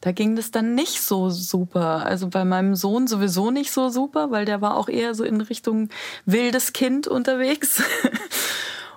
da 0.00 0.12
ging 0.12 0.34
das 0.34 0.50
dann 0.50 0.74
nicht 0.74 1.02
so 1.02 1.28
super. 1.28 2.06
Also 2.06 2.28
bei 2.28 2.46
meinem 2.46 2.74
Sohn 2.74 3.06
sowieso 3.06 3.50
nicht 3.50 3.70
so 3.70 3.90
super, 3.90 4.30
weil 4.30 4.46
der 4.46 4.62
war 4.62 4.78
auch 4.78 4.88
eher 4.88 5.14
so 5.14 5.22
in 5.22 5.42
Richtung 5.42 5.90
wildes 6.24 6.72
Kind 6.72 7.06
unterwegs. 7.06 7.82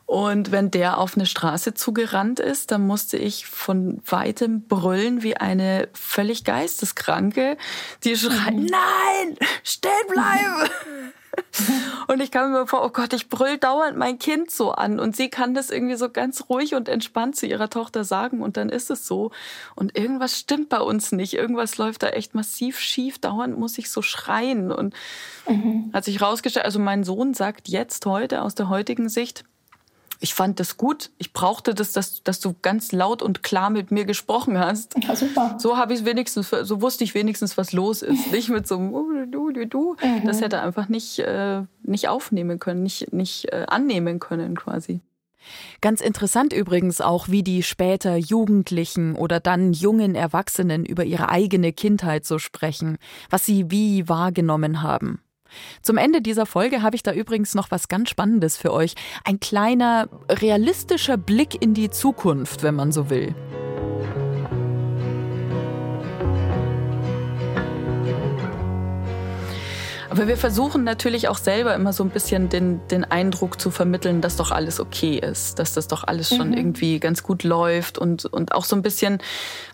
Und 0.05 0.51
wenn 0.51 0.71
der 0.71 0.97
auf 0.97 1.15
eine 1.15 1.27
Straße 1.27 1.75
zugerannt 1.75 2.39
ist, 2.39 2.71
dann 2.71 2.87
musste 2.87 3.15
ich 3.17 3.45
von 3.45 4.01
weitem 4.07 4.63
brüllen 4.63 5.21
wie 5.21 5.37
eine 5.37 5.87
völlig 5.93 6.45
geisteskranke, 6.45 7.57
die 8.03 8.15
schreit, 8.15 8.55
mhm. 8.55 8.65
nein, 8.65 9.37
stehen 9.63 9.91
bleiben. 10.07 10.71
Und 12.07 12.21
ich 12.21 12.31
kam 12.31 12.51
mir 12.51 12.67
vor, 12.67 12.83
oh 12.83 12.89
Gott, 12.89 13.13
ich 13.13 13.29
brüll 13.29 13.57
dauernd 13.57 13.97
mein 13.97 14.17
Kind 14.19 14.49
so 14.51 14.71
an. 14.71 14.99
Und 14.99 15.15
sie 15.15 15.29
kann 15.29 15.53
das 15.53 15.69
irgendwie 15.69 15.95
so 15.95 16.09
ganz 16.09 16.45
ruhig 16.49 16.75
und 16.75 16.89
entspannt 16.89 17.35
zu 17.35 17.45
ihrer 17.45 17.69
Tochter 17.69 18.03
sagen. 18.03 18.41
Und 18.41 18.57
dann 18.57 18.69
ist 18.69 18.89
es 18.89 19.05
so. 19.05 19.31
Und 19.75 19.97
irgendwas 19.97 20.37
stimmt 20.37 20.69
bei 20.69 20.79
uns 20.79 21.11
nicht. 21.11 21.33
Irgendwas 21.33 21.77
läuft 21.77 22.03
da 22.03 22.09
echt 22.09 22.35
massiv 22.35 22.79
schief. 22.79 23.19
Dauernd 23.19 23.57
muss 23.57 23.77
ich 23.77 23.89
so 23.89 24.01
schreien. 24.01 24.71
Und 24.71 24.93
mhm. 25.47 25.91
hat 25.93 26.05
sich 26.05 26.21
rausgestellt, 26.21 26.65
also 26.65 26.79
mein 26.79 27.03
Sohn 27.03 27.33
sagt 27.33 27.67
jetzt 27.67 28.05
heute 28.05 28.41
aus 28.41 28.55
der 28.55 28.69
heutigen 28.69 29.09
Sicht, 29.09 29.43
ich 30.19 30.33
fand 30.33 30.59
das 30.59 30.75
gut. 30.75 31.11
Ich 31.17 31.31
brauchte 31.31 31.73
das, 31.73 31.93
dass, 31.93 32.23
dass 32.23 32.39
du 32.41 32.53
ganz 32.61 32.91
laut 32.91 33.21
und 33.21 33.41
klar 33.41 33.69
mit 33.69 33.89
mir 33.89 34.03
gesprochen 34.03 34.59
hast. 34.59 34.95
Ja, 35.01 35.15
super. 35.15 35.55
So 35.59 35.77
habe 35.77 35.93
ich 35.93 36.03
wenigstens, 36.03 36.49
so 36.49 36.81
wusste 36.81 37.05
ich 37.05 37.15
wenigstens, 37.15 37.57
was 37.57 37.71
los 37.71 38.01
ist. 38.01 38.31
nicht 38.31 38.49
mit 38.49 38.67
so 38.67 38.77
einem 38.77 38.93
oh, 38.93 39.07
du, 39.29 39.51
du, 39.51 39.65
du. 39.65 39.95
Mhm. 40.03 40.25
Das 40.25 40.41
hätte 40.41 40.61
einfach 40.61 40.89
nicht, 40.89 41.19
äh, 41.19 41.61
nicht 41.83 42.09
aufnehmen 42.09 42.59
können, 42.59 42.83
nicht, 42.83 43.13
nicht 43.13 43.51
äh, 43.53 43.65
annehmen 43.67 44.19
können 44.19 44.55
quasi. 44.55 45.01
Ganz 45.79 46.01
interessant 46.01 46.51
übrigens 46.51 46.99
auch, 46.99 47.29
wie 47.29 47.43
die 47.43 47.63
später 47.63 48.17
Jugendlichen 48.17 49.15
oder 49.15 49.39
dann 49.39 49.71
jungen 49.71 50.15
Erwachsenen 50.15 50.85
über 50.85 51.05
ihre 51.05 51.29
eigene 51.29 51.71
Kindheit 51.71 52.25
so 52.25 52.39
sprechen, 52.39 52.97
was 53.29 53.45
sie 53.45 53.71
wie 53.71 54.09
wahrgenommen 54.09 54.81
haben. 54.81 55.21
Zum 55.81 55.97
Ende 55.97 56.21
dieser 56.21 56.45
Folge 56.45 56.81
habe 56.81 56.95
ich 56.95 57.03
da 57.03 57.13
übrigens 57.13 57.55
noch 57.55 57.71
was 57.71 57.87
ganz 57.87 58.09
Spannendes 58.09 58.57
für 58.57 58.73
euch. 58.73 58.95
Ein 59.23 59.39
kleiner, 59.39 60.09
realistischer 60.29 61.17
Blick 61.17 61.61
in 61.61 61.73
die 61.73 61.89
Zukunft, 61.89 62.63
wenn 62.63 62.75
man 62.75 62.91
so 62.91 63.09
will. 63.09 63.35
Aber 70.19 70.27
wir 70.27 70.35
versuchen 70.35 70.83
natürlich 70.83 71.29
auch 71.29 71.37
selber 71.37 71.73
immer 71.75 71.93
so 71.93 72.03
ein 72.03 72.09
bisschen 72.09 72.49
den, 72.49 72.85
den 72.89 73.05
Eindruck 73.05 73.61
zu 73.61 73.71
vermitteln, 73.71 74.19
dass 74.19 74.35
doch 74.35 74.51
alles 74.51 74.81
okay 74.81 75.17
ist, 75.17 75.59
dass 75.59 75.71
das 75.71 75.87
doch 75.87 76.03
alles 76.03 76.27
schon 76.27 76.49
mhm. 76.49 76.57
irgendwie 76.57 76.99
ganz 76.99 77.23
gut 77.23 77.43
läuft 77.43 77.97
und, 77.97 78.25
und 78.25 78.51
auch 78.51 78.65
so 78.65 78.75
ein 78.75 78.81
bisschen, 78.81 79.19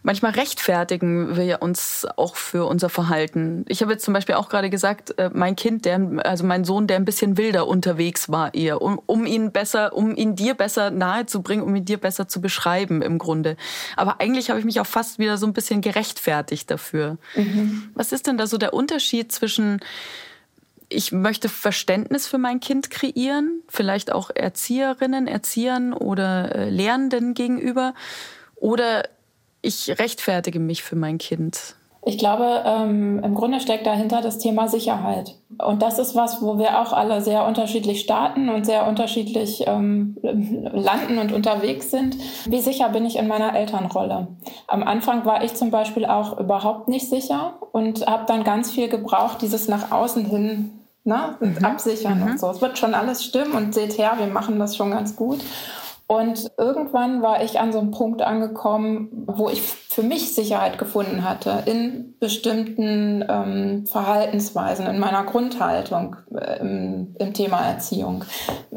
manchmal 0.03 0.33
rechtfertigen 0.33 1.35
wir 1.35 1.63
uns 1.63 2.05
auch 2.15 2.35
für 2.35 2.67
unser 2.67 2.89
Verhalten. 2.89 3.65
Ich 3.69 3.81
habe 3.81 3.93
jetzt 3.93 4.05
zum 4.05 4.13
Beispiel 4.13 4.35
auch 4.35 4.47
gerade 4.47 4.69
gesagt, 4.69 5.17
äh, 5.17 5.31
mein 5.33 5.55
Kind, 5.55 5.83
der, 5.85 5.99
also 6.23 6.43
mein 6.43 6.63
Sohn, 6.63 6.85
der 6.85 6.97
ein 6.97 7.05
bisschen 7.05 7.37
wilder 7.39 7.65
unterwegs 7.65 8.29
war 8.29 8.53
eher, 8.53 8.83
um, 8.83 9.01
um 9.07 9.25
ihn 9.25 9.51
besser, 9.51 9.93
um 9.93 10.15
ihn 10.15 10.35
dir 10.35 10.53
besser 10.53 10.91
nahezubringen, 10.91 11.65
um 11.65 11.75
ihn 11.75 11.85
dir 11.85 11.97
besser 11.97 12.27
zu 12.27 12.39
beschreiben 12.39 13.01
im 13.01 13.17
Grunde. 13.17 13.57
Aber 13.95 14.21
eigentlich 14.21 14.51
habe 14.51 14.59
ich 14.59 14.65
mich 14.65 14.79
auch 14.79 14.85
fast 14.85 15.17
wieder 15.17 15.39
so 15.39 15.47
ein 15.47 15.53
bisschen 15.53 15.81
gerechtfertigt 15.81 16.69
dafür. 16.69 17.17
Mhm. 17.35 17.89
Was 17.95 18.11
ist 18.11 18.27
denn 18.27 18.37
da 18.37 18.45
so 18.45 18.59
der 18.59 18.75
Unterschied 18.75 19.31
zwischen 19.31 19.79
ich 20.89 21.11
möchte 21.11 21.49
Verständnis 21.49 22.27
für 22.27 22.37
mein 22.37 22.59
Kind 22.59 22.89
kreieren, 22.89 23.61
vielleicht 23.67 24.11
auch 24.11 24.29
Erzieherinnen, 24.33 25.27
Erziehern 25.27 25.93
oder 25.93 26.55
äh, 26.55 26.69
Lehrenden 26.69 27.33
gegenüber. 27.33 27.93
Oder 28.55 29.09
ich 29.61 29.89
rechtfertige 29.99 30.59
mich 30.59 30.83
für 30.83 30.95
mein 30.95 31.17
Kind. 31.17 31.75
Ich 32.07 32.19
glaube, 32.19 32.63
ähm, 32.65 33.19
im 33.23 33.33
Grunde 33.33 33.59
steckt 33.59 33.87
dahinter 33.87 34.21
das 34.21 34.37
Thema 34.37 34.67
Sicherheit. 34.67 35.35
Und 35.57 35.81
das 35.81 35.97
ist 35.97 36.15
was, 36.15 36.39
wo 36.39 36.59
wir 36.59 36.79
auch 36.79 36.93
alle 36.93 37.21
sehr 37.21 37.47
unterschiedlich 37.47 38.01
starten 38.01 38.49
und 38.49 38.65
sehr 38.65 38.87
unterschiedlich 38.87 39.63
ähm, 39.65 40.15
landen 40.21 41.17
und 41.17 41.31
unterwegs 41.31 41.89
sind. 41.89 42.15
Wie 42.45 42.61
sicher 42.61 42.89
bin 42.89 43.05
ich 43.07 43.15
in 43.17 43.27
meiner 43.27 43.55
Elternrolle? 43.55 44.27
Am 44.67 44.83
Anfang 44.83 45.25
war 45.25 45.43
ich 45.43 45.55
zum 45.55 45.71
Beispiel 45.71 46.05
auch 46.05 46.39
überhaupt 46.39 46.89
nicht 46.89 47.09
sicher 47.09 47.53
und 47.71 48.05
habe 48.05 48.25
dann 48.27 48.43
ganz 48.43 48.71
viel 48.71 48.87
gebraucht, 48.87 49.41
dieses 49.41 49.67
nach 49.67 49.91
außen 49.91 50.25
hin 50.25 50.79
ne, 51.05 51.37
mhm. 51.39 51.65
absichern 51.65 52.19
mhm. 52.19 52.31
und 52.31 52.39
so. 52.39 52.51
Es 52.51 52.61
wird 52.61 52.77
schon 52.77 52.93
alles 52.93 53.23
stimmen 53.23 53.53
und 53.53 53.73
seht 53.73 53.97
her, 53.97 54.13
wir 54.17 54.27
machen 54.27 54.59
das 54.59 54.75
schon 54.75 54.91
ganz 54.91 55.15
gut. 55.15 55.39
Und 56.07 56.51
irgendwann 56.57 57.23
war 57.23 57.43
ich 57.43 57.59
an 57.59 57.73
so 57.73 57.79
einem 57.79 57.89
Punkt 57.89 58.21
angekommen, 58.21 59.25
wo 59.25 59.49
ich 59.49 59.61
für 59.61 60.03
mich 60.03 60.35
Sicherheit 60.35 60.77
gefunden 60.77 61.27
hatte 61.27 61.63
in 61.65 62.15
bestimmten 62.19 63.25
ähm, 63.27 63.87
Verhaltensweisen, 63.87 64.85
in 64.85 64.99
meiner 64.99 65.23
Grundhaltung 65.23 66.17
äh, 66.31 66.59
im, 66.59 67.15
im, 67.17 67.33
Thema 67.33 67.61
Erziehung, 67.61 68.23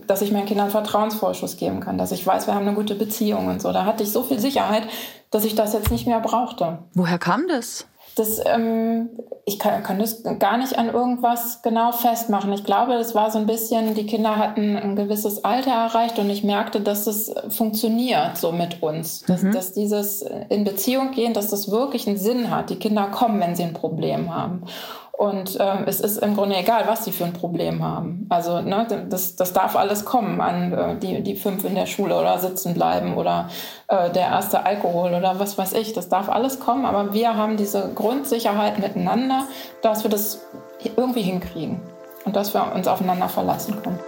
dass 0.07 0.23
ich 0.23 0.33
meinen 0.33 0.47
Kindern 0.47 0.71
Vertrauensvorschuss 0.71 1.59
geben 1.59 1.81
kann, 1.81 1.99
dass 1.99 2.13
ich 2.13 2.27
weiß, 2.27 2.47
wir 2.47 2.55
haben 2.55 2.67
eine 2.67 2.77
gute 2.77 2.95
Beziehung 2.95 3.49
und 3.49 3.61
so. 3.61 3.73
Da 3.73 3.85
hatte 3.85 4.05
ich 4.05 4.13
so 4.13 4.23
viel 4.23 4.39
Sicherheit, 4.39 4.85
dass 5.31 5.45
ich 5.45 5.55
das 5.55 5.75
jetzt 5.75 5.91
nicht 5.91 6.07
mehr 6.07 6.21
brauchte. 6.21 6.79
Woher 6.95 7.19
kam 7.19 7.47
das? 7.47 7.87
Das, 8.19 8.41
ähm, 8.45 9.11
ich 9.45 9.59
kann, 9.59 9.83
kann, 9.83 9.99
das 9.99 10.23
gar 10.39 10.59
nicht 10.59 10.79
an 10.79 10.89
irgendwas 10.89 11.63
genau 11.63 11.93
festmachen. 11.93 12.53
Ich 12.53 12.65
glaube, 12.65 12.95
es 12.95 13.15
war 13.15 13.31
so 13.31 13.39
ein 13.39 13.47
bisschen, 13.47 13.95
die 13.95 14.07
Kinder 14.07 14.37
hatten 14.37 14.77
ein 14.77 14.97
gewisses 14.97 15.45
Alter 15.45 15.71
erreicht 15.71 16.19
und 16.19 16.29
ich 16.31 16.45
merkte, 16.45 16.81
dass 16.81 17.07
es 17.07 17.33
funktioniert 17.49 18.37
so 18.37 18.53
mit 18.53 18.83
uns. 18.83 19.23
Dass, 19.23 19.43
mhm. 19.43 19.53
dass 19.53 19.73
dieses 19.73 20.25
in 20.49 20.65
Beziehung 20.65 21.13
gehen, 21.13 21.35
dass 21.35 21.49
das 21.49 21.71
wirklich 21.71 22.07
einen 22.07 22.19
Sinn 22.19 22.51
hat. 22.51 22.71
Die 22.71 22.77
Kinder 22.77 23.07
kommen, 23.07 23.41
wenn 23.41 23.57
sie 23.57 23.63
ein 23.63 23.75
Problem 23.75 24.35
haben. 24.35 24.65
Und 25.19 25.59
ähm, 25.59 25.83
es 25.87 25.99
ist 25.99 26.19
im 26.19 26.37
Grunde 26.37 26.55
egal, 26.55 26.85
was 26.87 27.05
sie 27.05 27.11
für 27.11 27.25
ein 27.25 27.33
Problem 27.33 27.83
haben. 27.83 28.25
Also 28.29 28.61
ne, 28.61 28.87
das, 29.09 29.35
das 29.35 29.53
darf 29.53 29.75
alles 29.75 30.05
kommen 30.05 30.41
an 30.41 30.73
äh, 30.73 30.97
die, 30.97 31.25
die 31.25 31.35
fünf 31.35 31.65
in 31.65 31.75
der 31.75 31.87
Schule 31.87 32.17
oder 32.17 32.39
sitzen 32.39 32.73
bleiben 32.73 33.17
oder 33.17 33.49
äh, 33.89 34.11
der 34.11 34.29
erste 34.29 34.65
Alkohol 34.65 35.15
oder 35.15 35.41
was 35.41 35.59
weiß 35.59 35.73
ich. 35.73 35.93
Das 35.93 36.09
darf 36.09 36.29
alles 36.29 36.61
kommen, 36.61 36.85
aber 36.85 37.15
wir 37.15 37.35
haben 37.35 37.57
diese 37.57 37.91
Grundsicherheit 37.97 38.79
miteinander, 38.79 39.49
dass 39.83 40.05
wir 40.05 40.11
das 40.11 40.47
irgendwie 40.97 41.23
hinkriegen 41.23 41.81
und 42.25 42.37
dass 42.37 42.55
wir 42.55 42.73
uns 42.73 42.87
aufeinander 42.87 43.29
verlassen 43.29 43.83
können. 43.83 43.99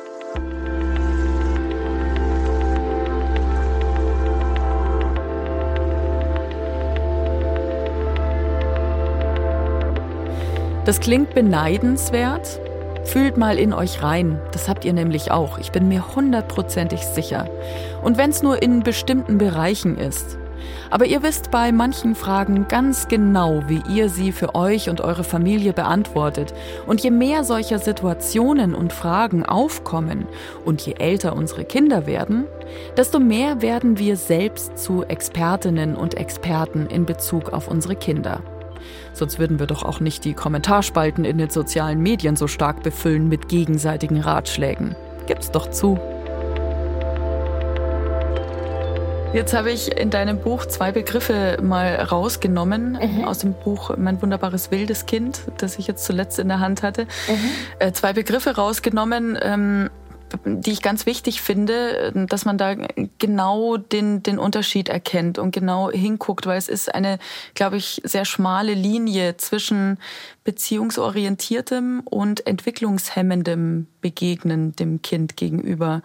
Das 10.85 10.99
klingt 11.01 11.35
beneidenswert. 11.35 12.59
Fühlt 13.05 13.37
mal 13.37 13.59
in 13.59 13.73
euch 13.73 14.03
rein. 14.03 14.41
Das 14.53 14.69
habt 14.69 14.85
ihr 14.85 14.93
nämlich 14.93 15.31
auch. 15.31 15.59
Ich 15.59 15.73
bin 15.73 15.89
mir 15.89 16.15
hundertprozentig 16.15 17.01
sicher. 17.01 17.49
Und 18.03 18.17
wenn 18.17 18.31
es 18.31 18.43
nur 18.43 18.63
in 18.63 18.81
bestimmten 18.81 19.37
Bereichen 19.37 19.99
ist. 19.99 20.39
Aber 20.91 21.07
ihr 21.07 21.23
wisst 21.23 21.51
bei 21.51 21.71
manchen 21.71 22.15
Fragen 22.15 22.67
ganz 22.69 23.09
genau, 23.09 23.63
wie 23.69 23.83
ihr 23.89 24.09
sie 24.09 24.33
für 24.33 24.55
euch 24.55 24.89
und 24.89 25.01
eure 25.01 25.25
Familie 25.25 25.73
beantwortet. 25.73 26.55
Und 26.87 27.03
je 27.03 27.11
mehr 27.11 27.45
solcher 27.45 27.79
Situationen 27.79 28.75
und 28.75 28.93
Fragen 28.93 29.45
aufkommen 29.45 30.27
und 30.65 30.81
je 30.83 30.95
älter 30.99 31.37
unsere 31.37 31.65
Kinder 31.65 32.07
werden, 32.07 32.47
desto 32.97 33.21
mehr 33.21 33.63
werden 33.63 33.99
wir 33.99 34.17
selbst 34.17 34.79
zu 34.79 35.05
Expertinnen 35.05 35.95
und 35.95 36.15
Experten 36.15 36.87
in 36.87 37.07
Bezug 37.07 37.53
auf 37.53 37.69
unsere 37.69 37.97
Kinder. 37.97 38.43
Sonst 39.21 39.39
würden 39.39 39.59
wir 39.59 39.67
doch 39.67 39.83
auch 39.83 40.01
nicht 40.01 40.25
die 40.25 40.33
Kommentarspalten 40.33 41.27
in 41.27 41.37
den 41.37 41.51
sozialen 41.51 42.01
Medien 42.01 42.37
so 42.37 42.47
stark 42.47 42.83
befüllen 42.83 43.29
mit 43.29 43.51
gegenseitigen 43.51 44.19
Ratschlägen. 44.19 44.97
Gib's 45.27 45.51
doch 45.51 45.69
zu. 45.69 46.01
Jetzt 49.35 49.53
habe 49.53 49.73
ich 49.73 49.95
in 49.95 50.09
deinem 50.09 50.39
Buch 50.39 50.65
zwei 50.65 50.91
Begriffe 50.91 51.59
mal 51.63 51.97
rausgenommen 51.97 52.93
mhm. 52.93 53.25
aus 53.25 53.41
dem 53.41 53.53
Buch 53.53 53.95
Mein 53.99 54.23
wunderbares 54.23 54.71
wildes 54.71 55.05
Kind, 55.05 55.43
das 55.59 55.79
ich 55.79 55.87
jetzt 55.87 56.07
zuletzt 56.07 56.39
in 56.39 56.49
der 56.49 56.61
Hand 56.61 56.83
hatte. 56.83 57.03
Mhm. 57.29 57.51
Äh, 57.79 57.93
zwei 57.93 58.15
Begriffe 58.15 58.57
rausgenommen. 58.57 59.37
Die 60.45 60.71
ich 60.71 60.83
ganz 60.83 61.07
wichtig 61.07 61.41
finde, 61.41 62.13
dass 62.29 62.45
man 62.45 62.59
da 62.59 62.75
genau 63.19 63.77
den, 63.77 64.23
den 64.23 64.39
Unterschied 64.39 64.89
erkennt 64.89 65.39
und 65.39 65.51
genau 65.53 65.91
hinguckt, 65.91 66.47
weil 66.47 66.59
es 66.59 66.69
ist 66.69 66.95
eine, 66.95 67.19
glaube 67.55 67.77
ich, 67.77 68.01
sehr 68.05 68.25
schmale 68.25 68.75
Linie 68.75 69.37
zwischen 69.37 69.99
beziehungsorientiertem 70.45 72.01
und 72.05 72.47
entwicklungshemmendem 72.47 73.87
Begegnen 74.01 74.75
dem 74.77 75.03
Kind 75.03 75.37
gegenüber. 75.37 76.03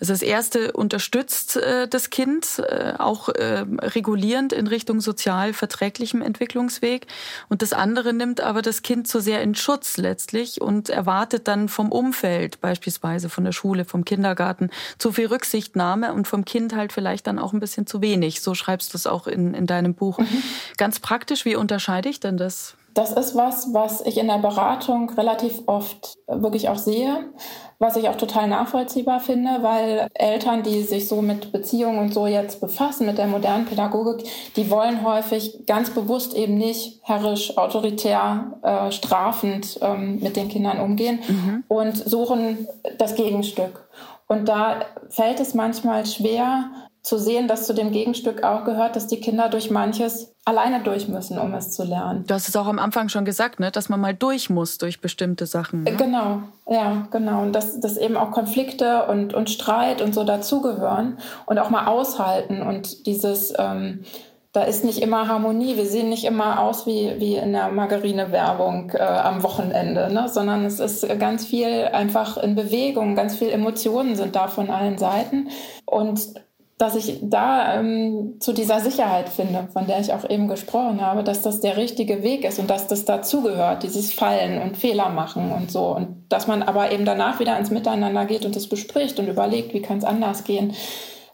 Also 0.00 0.14
das 0.14 0.22
erste 0.22 0.72
unterstützt 0.72 1.56
äh, 1.56 1.86
das 1.86 2.10
Kind 2.10 2.58
äh, 2.58 2.94
auch 2.98 3.28
äh, 3.28 3.64
regulierend 3.82 4.52
in 4.52 4.66
Richtung 4.66 5.00
sozial 5.00 5.52
verträglichem 5.52 6.22
Entwicklungsweg 6.22 7.06
und 7.48 7.62
das 7.62 7.72
andere 7.72 8.12
nimmt 8.12 8.40
aber 8.40 8.62
das 8.62 8.82
Kind 8.82 9.06
zu 9.06 9.20
sehr 9.20 9.42
in 9.42 9.54
Schutz 9.54 9.98
letztlich 9.98 10.60
und 10.60 10.88
erwartet 10.88 11.46
dann 11.48 11.68
vom 11.68 11.92
Umfeld, 11.92 12.60
beispielsweise 12.60 13.28
von 13.28 13.44
der 13.44 13.52
Schule, 13.52 13.84
vom 13.84 14.04
Kindergarten, 14.04 14.70
zu 14.98 15.12
viel 15.12 15.26
Rücksichtnahme 15.26 16.14
und 16.14 16.26
vom 16.26 16.44
Kind 16.44 16.74
halt 16.74 16.92
vielleicht 16.92 17.26
dann 17.26 17.38
auch 17.38 17.52
ein 17.52 17.60
bisschen 17.60 17.86
zu 17.86 18.00
wenig. 18.00 18.40
So 18.40 18.54
schreibst 18.54 18.94
du 18.94 18.96
es 18.96 19.06
auch 19.06 19.26
in, 19.26 19.54
in 19.54 19.66
deinem 19.66 19.94
Buch. 19.94 20.18
Mhm. 20.18 20.42
Ganz 20.78 20.98
praktisch, 20.98 21.44
wie 21.44 21.56
unterscheide 21.56 22.08
ich 22.08 22.20
denn 22.20 22.38
das? 22.38 22.74
Das 22.94 23.12
ist 23.12 23.36
was, 23.36 23.72
was 23.72 24.00
ich 24.00 24.18
in 24.18 24.26
der 24.26 24.38
Beratung 24.38 25.10
relativ 25.10 25.62
oft 25.66 26.14
wirklich 26.26 26.68
auch 26.68 26.78
sehe, 26.78 27.30
was 27.78 27.96
ich 27.96 28.08
auch 28.08 28.16
total 28.16 28.48
nachvollziehbar 28.48 29.20
finde, 29.20 29.62
weil 29.62 30.08
Eltern, 30.14 30.62
die 30.62 30.82
sich 30.82 31.08
so 31.08 31.22
mit 31.22 31.52
Beziehungen 31.52 31.98
und 31.98 32.12
so 32.12 32.26
jetzt 32.26 32.60
befassen, 32.60 33.06
mit 33.06 33.18
der 33.18 33.26
modernen 33.26 33.64
Pädagogik, 33.64 34.28
die 34.56 34.70
wollen 34.70 35.04
häufig 35.04 35.66
ganz 35.66 35.90
bewusst 35.90 36.34
eben 36.34 36.56
nicht 36.56 37.00
herrisch, 37.02 37.56
autoritär, 37.56 38.52
äh, 38.62 38.92
strafend 38.92 39.78
ähm, 39.82 40.18
mit 40.20 40.36
den 40.36 40.48
Kindern 40.48 40.80
umgehen 40.80 41.20
mhm. 41.26 41.64
und 41.68 41.96
suchen 41.96 42.66
das 42.98 43.14
Gegenstück. 43.14 43.88
Und 44.26 44.48
da 44.48 44.82
fällt 45.08 45.40
es 45.40 45.54
manchmal 45.54 46.06
schwer, 46.06 46.70
zu 47.02 47.18
sehen, 47.18 47.48
dass 47.48 47.66
zu 47.66 47.72
dem 47.72 47.92
Gegenstück 47.92 48.42
auch 48.42 48.64
gehört, 48.64 48.94
dass 48.94 49.06
die 49.06 49.20
Kinder 49.20 49.48
durch 49.48 49.70
manches 49.70 50.34
alleine 50.44 50.82
durch 50.82 51.08
müssen, 51.08 51.38
um 51.38 51.54
es 51.54 51.70
zu 51.70 51.84
lernen. 51.84 52.24
Du 52.26 52.34
hast 52.34 52.48
es 52.48 52.56
auch 52.56 52.66
am 52.66 52.78
Anfang 52.78 53.08
schon 53.08 53.24
gesagt, 53.24 53.60
ne? 53.60 53.70
dass 53.70 53.88
man 53.88 54.00
mal 54.00 54.14
durch 54.14 54.50
muss 54.50 54.78
durch 54.78 55.00
bestimmte 55.00 55.46
Sachen. 55.46 55.84
Ne? 55.84 55.96
Genau, 55.96 56.42
ja, 56.66 57.06
genau. 57.10 57.42
Und 57.42 57.52
dass, 57.52 57.80
dass 57.80 57.96
eben 57.96 58.16
auch 58.16 58.30
Konflikte 58.30 59.06
und, 59.06 59.34
und 59.34 59.50
Streit 59.50 60.02
und 60.02 60.14
so 60.14 60.24
dazugehören 60.24 61.18
und 61.46 61.58
auch 61.58 61.70
mal 61.70 61.86
aushalten 61.86 62.62
und 62.62 63.06
dieses, 63.06 63.52
ähm, 63.58 64.04
da 64.52 64.62
ist 64.62 64.84
nicht 64.84 65.00
immer 65.00 65.28
Harmonie. 65.28 65.76
Wir 65.76 65.86
sehen 65.86 66.08
nicht 66.08 66.24
immer 66.24 66.60
aus 66.60 66.86
wie, 66.86 67.14
wie 67.18 67.36
in 67.36 67.52
der 67.52 67.68
Margarine-Werbung 67.70 68.90
äh, 68.94 69.02
am 69.02 69.42
Wochenende, 69.42 70.12
ne? 70.12 70.28
sondern 70.28 70.64
es 70.64 70.80
ist 70.80 71.06
ganz 71.18 71.46
viel 71.46 71.88
einfach 71.92 72.36
in 72.36 72.56
Bewegung, 72.56 73.14
ganz 73.14 73.36
viel 73.36 73.50
Emotionen 73.50 74.16
sind 74.16 74.34
da 74.36 74.48
von 74.48 74.70
allen 74.70 74.98
Seiten. 74.98 75.48
Und 75.86 76.34
dass 76.80 76.94
ich 76.94 77.18
da 77.20 77.74
ähm, 77.74 78.36
zu 78.40 78.54
dieser 78.54 78.80
Sicherheit 78.80 79.28
finde, 79.28 79.68
von 79.70 79.86
der 79.86 80.00
ich 80.00 80.14
auch 80.14 80.28
eben 80.28 80.48
gesprochen 80.48 81.02
habe, 81.02 81.22
dass 81.22 81.42
das 81.42 81.60
der 81.60 81.76
richtige 81.76 82.22
Weg 82.22 82.42
ist 82.42 82.58
und 82.58 82.70
dass 82.70 82.86
das 82.86 83.04
dazugehört, 83.04 83.82
dieses 83.82 84.14
Fallen 84.14 84.62
und 84.62 84.78
Fehler 84.78 85.10
machen 85.10 85.52
und 85.52 85.70
so. 85.70 85.94
Und 85.94 86.24
dass 86.30 86.46
man 86.46 86.62
aber 86.62 86.90
eben 86.90 87.04
danach 87.04 87.38
wieder 87.38 87.58
ins 87.58 87.70
Miteinander 87.70 88.24
geht 88.24 88.46
und 88.46 88.56
es 88.56 88.66
bespricht 88.66 89.18
und 89.18 89.28
überlegt, 89.28 89.74
wie 89.74 89.82
kann 89.82 89.98
es 89.98 90.04
anders 90.04 90.44
gehen. 90.44 90.72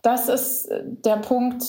Das 0.02 0.28
ist 0.28 0.68
der 1.04 1.18
Punkt, 1.18 1.62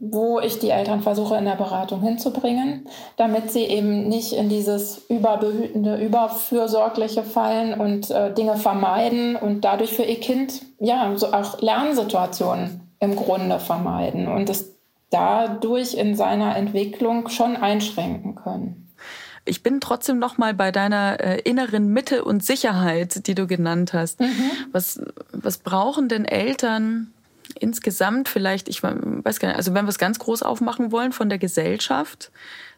wo 0.00 0.40
ich 0.40 0.58
die 0.58 0.70
Eltern 0.70 1.02
versuche 1.02 1.36
in 1.36 1.44
der 1.44 1.56
Beratung 1.56 2.00
hinzubringen, 2.00 2.88
damit 3.18 3.50
sie 3.50 3.64
eben 3.64 4.08
nicht 4.08 4.32
in 4.32 4.48
dieses 4.48 5.04
überbehütende, 5.10 5.98
überfürsorgliche 6.02 7.24
fallen 7.24 7.78
und 7.78 8.10
äh, 8.10 8.32
Dinge 8.32 8.56
vermeiden 8.56 9.36
und 9.36 9.66
dadurch 9.66 9.92
für 9.92 10.04
ihr 10.04 10.18
Kind 10.18 10.62
ja 10.80 11.12
so 11.16 11.34
auch 11.34 11.60
Lernsituationen 11.60 12.85
im 13.00 13.16
Grunde 13.16 13.60
vermeiden 13.60 14.28
und 14.28 14.48
es 14.48 14.72
dadurch 15.10 15.94
in 15.94 16.16
seiner 16.16 16.56
Entwicklung 16.56 17.28
schon 17.28 17.56
einschränken 17.56 18.34
können. 18.34 18.88
Ich 19.44 19.62
bin 19.62 19.80
trotzdem 19.80 20.18
noch 20.18 20.38
mal 20.38 20.54
bei 20.54 20.72
deiner 20.72 21.20
äh, 21.20 21.40
inneren 21.42 21.92
Mitte 21.92 22.24
und 22.24 22.44
Sicherheit, 22.44 23.28
die 23.28 23.36
du 23.36 23.46
genannt 23.46 23.92
hast. 23.92 24.20
Mhm. 24.20 24.50
Was, 24.72 25.00
was 25.32 25.58
brauchen 25.58 26.08
denn 26.08 26.24
Eltern 26.24 27.12
insgesamt 27.54 28.28
vielleicht, 28.28 28.68
ich 28.68 28.82
weiß 28.82 29.38
gar 29.38 29.48
nicht, 29.48 29.56
also 29.56 29.72
wenn 29.72 29.84
wir 29.84 29.90
es 29.90 29.98
ganz 29.98 30.18
groß 30.18 30.42
aufmachen 30.42 30.90
wollen, 30.90 31.12
von 31.12 31.28
der 31.28 31.38
Gesellschaft 31.38 32.32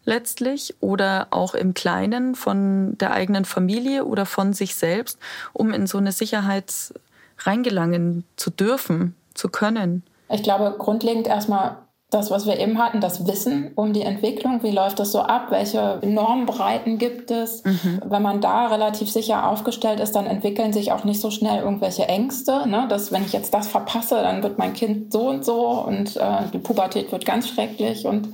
letztlich 0.05 0.75
oder 0.81 1.29
auch 1.31 1.55
im 1.55 1.73
Kleinen 1.73 2.35
von 2.35 2.97
der 2.99 3.13
eigenen 3.13 3.47
Familie 3.47 4.05
oder 4.05 4.27
von 4.27 4.53
sich 4.53 4.75
selbst, 4.75 5.19
um 5.55 5.73
in 5.73 5.87
so 5.87 5.99
eine 5.99 6.13
Sicherheit 6.13 6.93
reingelangen 7.39 8.25
zu 8.37 8.51
dürfen, 8.51 9.15
zu 9.35 9.49
können? 9.49 10.03
Ich 10.29 10.43
glaube, 10.43 10.75
grundlegend 10.79 11.27
erstmal 11.27 11.89
das, 12.11 12.31
was 12.31 12.47
wir 12.47 12.59
eben 12.59 12.79
hatten, 12.79 13.03
das 13.03 13.27
Wissen 13.27 13.73
um 13.75 13.93
die 13.93 14.01
Entwicklung, 14.01 14.63
wie 14.63 14.71
läuft 14.71 14.99
das 14.99 15.13
so 15.13 15.21
ab, 15.21 15.49
welche 15.51 16.01
Normbreiten 16.03 16.97
gibt 16.97 17.31
es. 17.31 17.63
Mhm. 17.65 18.01
Wenn 18.07 18.23
man 18.23 18.41
da 18.41 18.69
relativ 18.69 19.11
sicher 19.11 19.47
aufgestellt 19.47 20.01
ist, 20.01 20.13
dann 20.17 20.27
entwickeln 20.27 20.73
sich 20.73 20.91
auch 20.93 21.05
nicht 21.05 21.21
so 21.21 21.31
schnell 21.31 21.61
irgendwelche 21.61 22.09
Ängste, 22.09 22.67
ne? 22.67 22.87
dass 22.89 23.13
wenn 23.13 23.25
ich 23.25 23.35
jetzt 23.35 23.53
das 23.53 23.69
verpasse, 23.69 24.15
dann 24.15 24.43
wird 24.43 24.57
mein 24.57 24.73
Kind 24.73 25.13
so 25.13 25.29
und 25.29 25.45
so 25.45 25.69
und 25.69 26.17
äh, 26.17 26.45
die 26.51 26.59
Pubertät 26.59 27.13
wird 27.13 27.27
ganz 27.27 27.47
schrecklich 27.47 28.07
und 28.07 28.29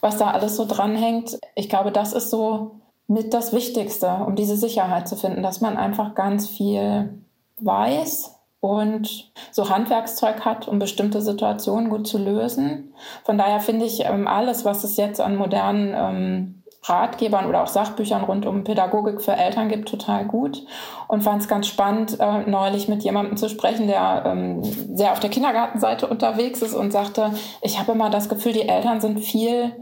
was 0.00 0.18
da 0.18 0.30
alles 0.30 0.54
so 0.54 0.64
dranhängt. 0.64 1.36
Ich 1.56 1.68
glaube, 1.68 1.90
das 1.90 2.12
ist 2.12 2.30
so 2.30 2.76
mit 3.08 3.34
das 3.34 3.52
Wichtigste, 3.52 4.08
um 4.24 4.36
diese 4.36 4.56
Sicherheit 4.56 5.08
zu 5.08 5.16
finden, 5.16 5.42
dass 5.42 5.60
man 5.60 5.76
einfach 5.76 6.14
ganz 6.14 6.48
viel 6.48 7.22
weiß, 7.58 8.35
und 8.60 9.30
so 9.52 9.68
Handwerkszeug 9.68 10.44
hat, 10.44 10.68
um 10.68 10.78
bestimmte 10.78 11.20
Situationen 11.20 11.90
gut 11.90 12.06
zu 12.06 12.18
lösen. 12.18 12.94
Von 13.24 13.38
daher 13.38 13.60
finde 13.60 13.86
ich 13.86 14.04
ähm, 14.04 14.26
alles, 14.26 14.64
was 14.64 14.84
es 14.84 14.96
jetzt 14.96 15.20
an 15.20 15.36
modernen 15.36 15.94
ähm, 15.94 16.62
Ratgebern 16.88 17.46
oder 17.46 17.62
auch 17.62 17.68
Sachbüchern 17.68 18.24
rund 18.24 18.46
um 18.46 18.64
Pädagogik 18.64 19.20
für 19.20 19.32
Eltern 19.32 19.68
gibt, 19.68 19.88
total 19.88 20.24
gut. 20.24 20.62
Und 21.08 21.22
fand 21.22 21.42
es 21.42 21.48
ganz 21.48 21.66
spannend, 21.66 22.18
äh, 22.20 22.48
neulich 22.48 22.88
mit 22.88 23.02
jemandem 23.02 23.36
zu 23.36 23.48
sprechen, 23.48 23.88
der 23.88 24.22
ähm, 24.26 24.62
sehr 24.62 25.12
auf 25.12 25.20
der 25.20 25.30
Kindergartenseite 25.30 26.06
unterwegs 26.06 26.62
ist 26.62 26.74
und 26.74 26.92
sagte, 26.92 27.32
ich 27.62 27.78
habe 27.78 27.92
immer 27.92 28.10
das 28.10 28.28
Gefühl, 28.28 28.52
die 28.52 28.68
Eltern 28.68 29.00
sind 29.00 29.20
viel 29.20 29.72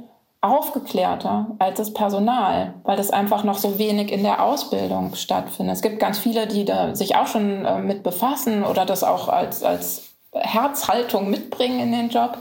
aufgeklärter 0.45 1.47
als 1.59 1.79
das 1.79 1.95
Personal, 1.95 2.75
weil 2.85 2.97
das 2.97 3.11
einfach 3.11 3.45
noch 3.45 3.57
so 3.57 3.79
wenig 3.79 4.13
in 4.13 4.23
der 4.23 4.45
Ausbildung 4.45 5.15
stattfindet. 5.15 5.77
Es 5.77 5.83
gibt 5.83 5.99
ganz 5.99 6.19
viele, 6.19 6.47
die 6.47 6.65
da 6.65 6.95
sich 6.95 7.17
auch 7.17 7.27
schon 7.27 7.65
äh, 7.65 7.79
mit 7.79 8.03
befassen 8.03 8.63
oder 8.63 8.85
das 8.85 9.03
auch 9.05 9.29
als, 9.29 9.63
als 9.63 10.15
Herzhaltung 10.33 11.31
mitbringen 11.31 11.81
in 11.81 11.93
den 11.93 12.09
Job 12.11 12.39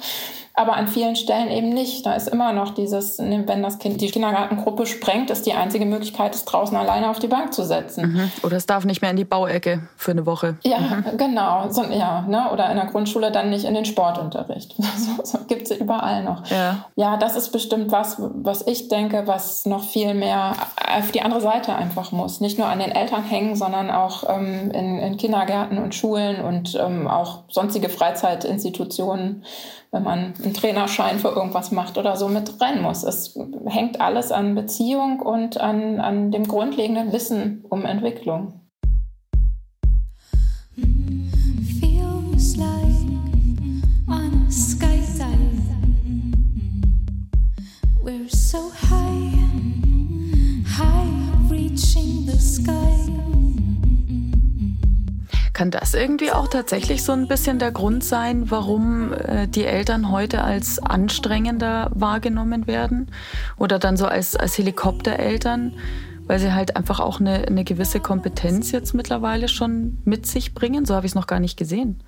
aber 0.55 0.73
an 0.73 0.87
vielen 0.87 1.15
Stellen 1.15 1.49
eben 1.49 1.69
nicht. 1.69 2.05
Da 2.05 2.13
ist 2.13 2.27
immer 2.27 2.53
noch 2.53 2.75
dieses, 2.75 3.17
ne, 3.17 3.43
wenn 3.47 3.63
das 3.63 3.79
Kind 3.79 3.99
die 4.01 4.11
Kindergartengruppe 4.11 4.85
sprengt, 4.85 5.31
ist 5.31 5.47
die 5.47 5.53
einzige 5.53 5.85
Möglichkeit, 5.85 6.35
es 6.35 6.45
draußen 6.45 6.77
alleine 6.77 7.09
auf 7.09 7.17
die 7.17 7.27
Bank 7.27 7.53
zu 7.53 7.63
setzen. 7.63 8.13
Mhm. 8.13 8.31
Oder 8.43 8.57
es 8.57 8.67
darf 8.67 8.85
nicht 8.85 9.01
mehr 9.01 9.09
in 9.09 9.17
die 9.17 9.25
Bauecke 9.25 9.81
für 9.97 10.11
eine 10.11 10.27
Woche. 10.27 10.57
Ja, 10.63 10.77
mhm. 10.77 11.17
genau. 11.17 11.71
So, 11.71 11.83
ja, 11.85 12.21
ne? 12.27 12.51
Oder 12.51 12.69
in 12.69 12.77
der 12.77 12.85
Grundschule 12.85 13.31
dann 13.31 13.49
nicht 13.49 13.65
in 13.65 13.73
den 13.73 13.85
Sportunterricht. 13.85 14.75
so, 14.97 15.23
so 15.23 15.39
gibt 15.47 15.71
es 15.71 15.77
überall 15.77 16.23
noch. 16.23 16.45
Ja. 16.51 16.85
ja, 16.95 17.17
das 17.17 17.35
ist 17.35 17.49
bestimmt 17.49 17.91
was, 17.91 18.17
was 18.19 18.65
ich 18.67 18.89
denke, 18.89 19.23
was 19.25 19.65
noch 19.65 19.83
viel 19.83 20.13
mehr 20.13 20.53
auf 20.95 21.11
die 21.11 21.21
andere 21.21 21.41
Seite 21.41 21.75
einfach 21.75 22.11
muss. 22.11 22.41
Nicht 22.41 22.59
nur 22.59 22.67
an 22.67 22.77
den 22.77 22.91
Eltern 22.91 23.23
hängen, 23.23 23.55
sondern 23.55 23.89
auch 23.89 24.23
ähm, 24.29 24.69
in, 24.69 24.99
in, 24.99 25.17
Kindergärten 25.17 25.79
und 25.79 25.95
Schulen 25.95 26.41
und 26.41 26.75
ähm, 26.75 27.07
auch 27.07 27.39
sonstige 27.49 27.89
Freizeitinstitutionen 27.89 29.43
wenn 29.93 30.03
man 30.03 30.33
einen 30.43 30.53
Trainerschein 30.55 31.19
für 31.19 31.29
irgendwas 31.29 31.71
macht 31.71 31.99
oder 31.99 32.15
so 32.15 32.27
mit 32.27 32.59
rein 32.59 32.81
muss. 32.81 33.03
Es 33.03 33.37
hängt 33.67 34.01
alles 34.01 34.31
an 34.31 34.55
Beziehung 34.55 35.19
und 35.19 35.61
an, 35.61 36.01
an 36.01 36.31
dem 36.31 36.47
grundlegenden 36.47 37.13
Wissen 37.13 37.63
um 37.69 37.85
Entwicklung. 37.85 38.59
Feels 41.79 42.57
like 42.57 42.73
on 44.07 44.47
a 44.47 44.51
skydive. 44.51 45.61
We're 48.03 48.27
so 48.29 48.71
high, 48.89 49.31
high, 50.75 51.51
reaching 51.51 52.25
the 52.25 52.39
sky. 52.39 52.73
Kann 55.53 55.69
das 55.69 55.93
irgendwie 55.93 56.31
auch 56.31 56.47
tatsächlich 56.47 57.03
so 57.03 57.11
ein 57.11 57.27
bisschen 57.27 57.59
der 57.59 57.71
Grund 57.71 58.03
sein, 58.03 58.49
warum 58.49 59.13
äh, 59.13 59.47
die 59.47 59.65
Eltern 59.65 60.09
heute 60.09 60.43
als 60.43 60.79
anstrengender 60.79 61.91
wahrgenommen 61.93 62.65
werden? 62.65 63.11
Oder 63.57 63.77
dann 63.77 63.95
so 63.95 64.07
als, 64.07 64.35
als 64.35 64.57
Helikoptereltern? 64.57 65.75
Weil 66.25 66.39
sie 66.39 66.53
halt 66.53 66.75
einfach 66.75 66.99
auch 66.99 67.19
eine, 67.19 67.45
eine 67.47 67.63
gewisse 67.63 67.99
Kompetenz 67.99 68.71
jetzt 68.71 68.93
mittlerweile 68.93 69.47
schon 69.47 70.01
mit 70.05 70.25
sich 70.25 70.53
bringen. 70.53 70.85
So 70.85 70.95
habe 70.95 71.05
ich 71.05 71.11
es 71.11 71.15
noch 71.15 71.27
gar 71.27 71.39
nicht 71.39 71.57
gesehen. 71.57 72.01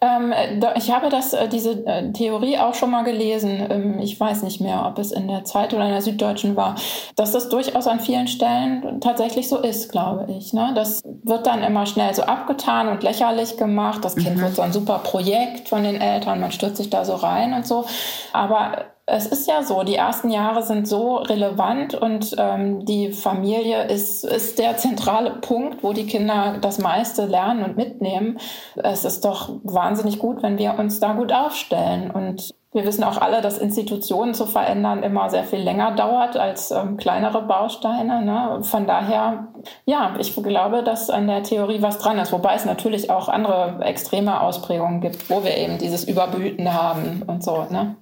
Ähm, 0.00 0.34
ich 0.76 0.90
habe 0.90 1.08
das, 1.08 1.32
äh, 1.32 1.48
diese 1.48 1.86
äh, 1.86 2.12
Theorie 2.12 2.58
auch 2.58 2.74
schon 2.74 2.90
mal 2.90 3.04
gelesen. 3.04 3.66
Ähm, 3.70 3.98
ich 3.98 4.18
weiß 4.18 4.42
nicht 4.42 4.60
mehr, 4.60 4.84
ob 4.86 4.98
es 4.98 5.12
in 5.12 5.28
der 5.28 5.44
Zeit 5.44 5.72
oder 5.72 5.84
in 5.84 5.92
der 5.92 6.02
Süddeutschen 6.02 6.56
war, 6.56 6.74
dass 7.16 7.32
das 7.32 7.48
durchaus 7.48 7.86
an 7.86 8.00
vielen 8.00 8.28
Stellen 8.28 9.00
tatsächlich 9.00 9.48
so 9.48 9.58
ist, 9.58 9.90
glaube 9.90 10.26
ich. 10.30 10.52
Ne? 10.52 10.72
Das 10.74 11.02
wird 11.22 11.46
dann 11.46 11.62
immer 11.62 11.86
schnell 11.86 12.14
so 12.14 12.22
abgetan 12.22 12.88
und 12.88 13.02
lächerlich 13.02 13.56
gemacht. 13.56 14.04
Das 14.04 14.16
Kind 14.16 14.36
mhm. 14.36 14.42
wird 14.42 14.56
so 14.56 14.62
ein 14.62 14.72
super 14.72 14.98
Projekt 14.98 15.68
von 15.68 15.82
den 15.82 16.00
Eltern, 16.00 16.40
man 16.40 16.52
stürzt 16.52 16.76
sich 16.76 16.90
da 16.90 17.04
so 17.04 17.14
rein 17.14 17.54
und 17.54 17.66
so. 17.66 17.86
Aber 18.32 18.84
es 19.06 19.26
ist 19.26 19.46
ja 19.46 19.62
so, 19.62 19.82
die 19.82 19.96
ersten 19.96 20.30
Jahre 20.30 20.62
sind 20.62 20.88
so 20.88 21.16
relevant 21.16 21.94
und 21.94 22.34
ähm, 22.38 22.86
die 22.86 23.12
Familie 23.12 23.84
ist, 23.84 24.24
ist 24.24 24.58
der 24.58 24.78
zentrale 24.78 25.32
Punkt, 25.32 25.82
wo 25.82 25.92
die 25.92 26.06
Kinder 26.06 26.56
das 26.60 26.78
meiste 26.78 27.26
lernen 27.26 27.64
und 27.64 27.76
mitnehmen. 27.76 28.38
Es 28.76 29.04
ist 29.04 29.24
doch 29.26 29.50
wahnsinnig 29.62 30.18
gut, 30.18 30.42
wenn 30.42 30.56
wir 30.56 30.78
uns 30.78 31.00
da 31.00 31.12
gut 31.12 31.34
aufstellen. 31.34 32.10
Und 32.10 32.54
wir 32.72 32.86
wissen 32.86 33.04
auch 33.04 33.18
alle, 33.20 33.42
dass 33.42 33.58
Institutionen 33.58 34.32
zu 34.32 34.46
verändern 34.46 35.02
immer 35.02 35.28
sehr 35.28 35.44
viel 35.44 35.60
länger 35.60 35.90
dauert 35.92 36.38
als 36.38 36.70
ähm, 36.70 36.96
kleinere 36.96 37.42
Bausteine. 37.42 38.22
Ne? 38.22 38.62
Von 38.62 38.86
daher, 38.86 39.48
ja, 39.84 40.14
ich 40.18 40.34
glaube, 40.34 40.82
dass 40.82 41.10
an 41.10 41.26
der 41.26 41.42
Theorie 41.42 41.82
was 41.82 41.98
dran 41.98 42.18
ist. 42.18 42.32
Wobei 42.32 42.54
es 42.54 42.64
natürlich 42.64 43.10
auch 43.10 43.28
andere 43.28 43.84
extreme 43.84 44.40
Ausprägungen 44.40 45.02
gibt, 45.02 45.28
wo 45.28 45.44
wir 45.44 45.54
eben 45.58 45.76
dieses 45.76 46.04
Überbehüten 46.04 46.72
haben 46.72 47.22
und 47.26 47.44
so. 47.44 47.66
Ne? 47.70 47.96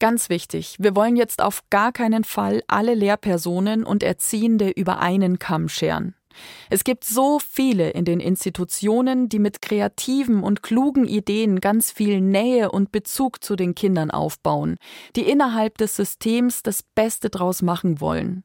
Ganz 0.00 0.28
wichtig, 0.28 0.76
wir 0.78 0.94
wollen 0.94 1.16
jetzt 1.16 1.42
auf 1.42 1.64
gar 1.70 1.90
keinen 1.90 2.22
Fall 2.22 2.62
alle 2.68 2.94
Lehrpersonen 2.94 3.82
und 3.82 4.04
Erziehende 4.04 4.70
über 4.70 5.00
einen 5.00 5.40
Kamm 5.40 5.68
scheren. 5.68 6.14
Es 6.70 6.84
gibt 6.84 7.02
so 7.02 7.40
viele 7.40 7.90
in 7.90 8.04
den 8.04 8.20
Institutionen, 8.20 9.28
die 9.28 9.40
mit 9.40 9.60
kreativen 9.60 10.44
und 10.44 10.62
klugen 10.62 11.04
Ideen 11.04 11.60
ganz 11.60 11.90
viel 11.90 12.20
Nähe 12.20 12.70
und 12.70 12.92
Bezug 12.92 13.42
zu 13.42 13.56
den 13.56 13.74
Kindern 13.74 14.12
aufbauen, 14.12 14.76
die 15.16 15.28
innerhalb 15.28 15.78
des 15.78 15.96
Systems 15.96 16.62
das 16.62 16.82
Beste 16.82 17.28
draus 17.28 17.60
machen 17.60 18.00
wollen. 18.00 18.44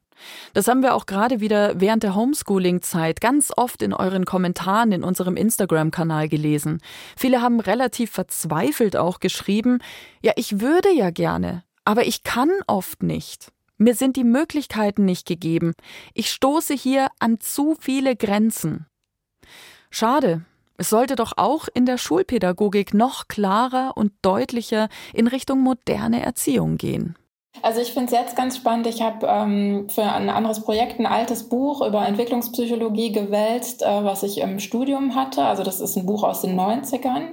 Das 0.54 0.68
haben 0.68 0.82
wir 0.82 0.96
auch 0.96 1.06
gerade 1.06 1.40
wieder 1.40 1.80
während 1.80 2.04
der 2.04 2.16
Homeschooling-Zeit 2.16 3.22
ganz 3.22 3.52
oft 3.56 3.82
in 3.82 3.94
euren 3.94 4.26
Kommentaren 4.26 4.92
in 4.92 5.04
unserem 5.04 5.36
Instagram-Kanal 5.36 6.30
gelesen. 6.30 6.82
Viele 7.18 7.42
haben 7.42 7.60
relativ 7.60 8.12
verzweifelt 8.12 8.96
auch 8.96 9.20
geschrieben, 9.20 9.80
ja, 10.22 10.34
ich 10.36 10.60
würde 10.60 10.92
ja 10.94 11.10
gerne, 11.10 11.64
aber 11.86 12.06
ich 12.06 12.24
kann 12.24 12.50
oft 12.68 13.04
nicht. 13.04 13.52
Mir 13.78 13.96
sind 13.96 14.16
die 14.16 14.24
Möglichkeiten 14.24 15.04
nicht 15.04 15.28
gegeben. 15.28 15.74
Ich 16.14 16.32
stoße 16.32 16.74
hier 16.74 17.08
an 17.20 17.40
zu 17.40 17.76
viele 17.80 18.16
Grenzen. 18.16 18.86
Schade. 19.90 20.46
Es 20.78 20.90
sollte 20.90 21.16
doch 21.16 21.34
auch 21.38 21.68
in 21.74 21.86
der 21.86 21.98
Schulpädagogik 21.98 22.94
noch 22.94 23.28
klarer 23.28 23.94
und 23.96 24.12
deutlicher 24.22 24.90
in 25.14 25.28
Richtung 25.28 25.62
moderne 25.62 26.24
Erziehung 26.24 26.78
gehen. 26.78 27.16
Also 27.62 27.80
ich 27.80 27.94
finde 27.94 28.08
es 28.08 28.20
jetzt 28.20 28.36
ganz 28.36 28.58
spannend. 28.58 28.88
Ich 28.88 29.02
habe 29.02 29.28
ähm, 29.28 29.88
für 29.90 30.04
ein 30.04 30.30
anderes 30.30 30.62
Projekt 30.62 31.00
ein 31.00 31.06
altes 31.06 31.50
Buch 31.50 31.86
über 31.86 32.06
Entwicklungspsychologie 32.06 33.12
gewälzt, 33.12 33.84
äh, 33.84 34.04
was 34.04 34.24
ich 34.24 34.40
im 34.40 34.60
Studium 34.60 35.16
hatte. 35.16 35.44
Also 35.44 35.64
das 35.64 35.80
ist 35.80 35.96
ein 35.96 36.06
Buch 36.06 36.24
aus 36.24 36.42
den 36.42 36.60
90ern. 36.60 37.30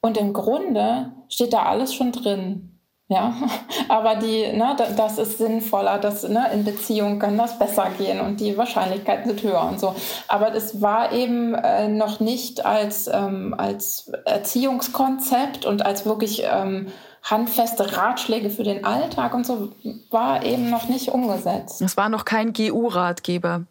Und 0.00 0.16
im 0.16 0.32
Grunde 0.32 1.12
steht 1.28 1.52
da 1.52 1.64
alles 1.64 1.92
schon 1.92 2.12
drin. 2.12 2.77
Ja, 3.08 3.34
aber 3.88 4.16
die, 4.16 4.52
ne, 4.52 4.76
das 4.96 5.18
ist 5.18 5.38
sinnvoller, 5.38 5.98
dass 5.98 6.28
ne, 6.28 6.50
in 6.52 6.64
Beziehung 6.64 7.18
kann 7.18 7.38
das 7.38 7.58
besser 7.58 7.88
gehen 7.96 8.20
und 8.20 8.38
die 8.38 8.56
Wahrscheinlichkeiten 8.56 9.28
sind 9.28 9.42
höher 9.42 9.62
und 9.62 9.80
so. 9.80 9.94
Aber 10.28 10.54
es 10.54 10.82
war 10.82 11.12
eben 11.12 11.54
äh, 11.54 11.88
noch 11.88 12.20
nicht 12.20 12.66
als, 12.66 13.08
ähm, 13.08 13.54
als 13.56 14.12
Erziehungskonzept 14.26 15.64
und 15.64 15.84
als 15.86 16.04
wirklich 16.04 16.44
ähm, 16.44 16.88
handfeste 17.22 17.96
Ratschläge 17.96 18.50
für 18.50 18.62
den 18.62 18.84
Alltag 18.84 19.34
und 19.34 19.46
so 19.46 19.72
war 20.10 20.44
eben 20.44 20.70
noch 20.70 20.88
nicht 20.88 21.08
umgesetzt. 21.08 21.80
Es 21.82 21.96
war 21.96 22.08
noch 22.08 22.24
kein 22.24 22.52
GU-Ratgeber. 22.52 23.64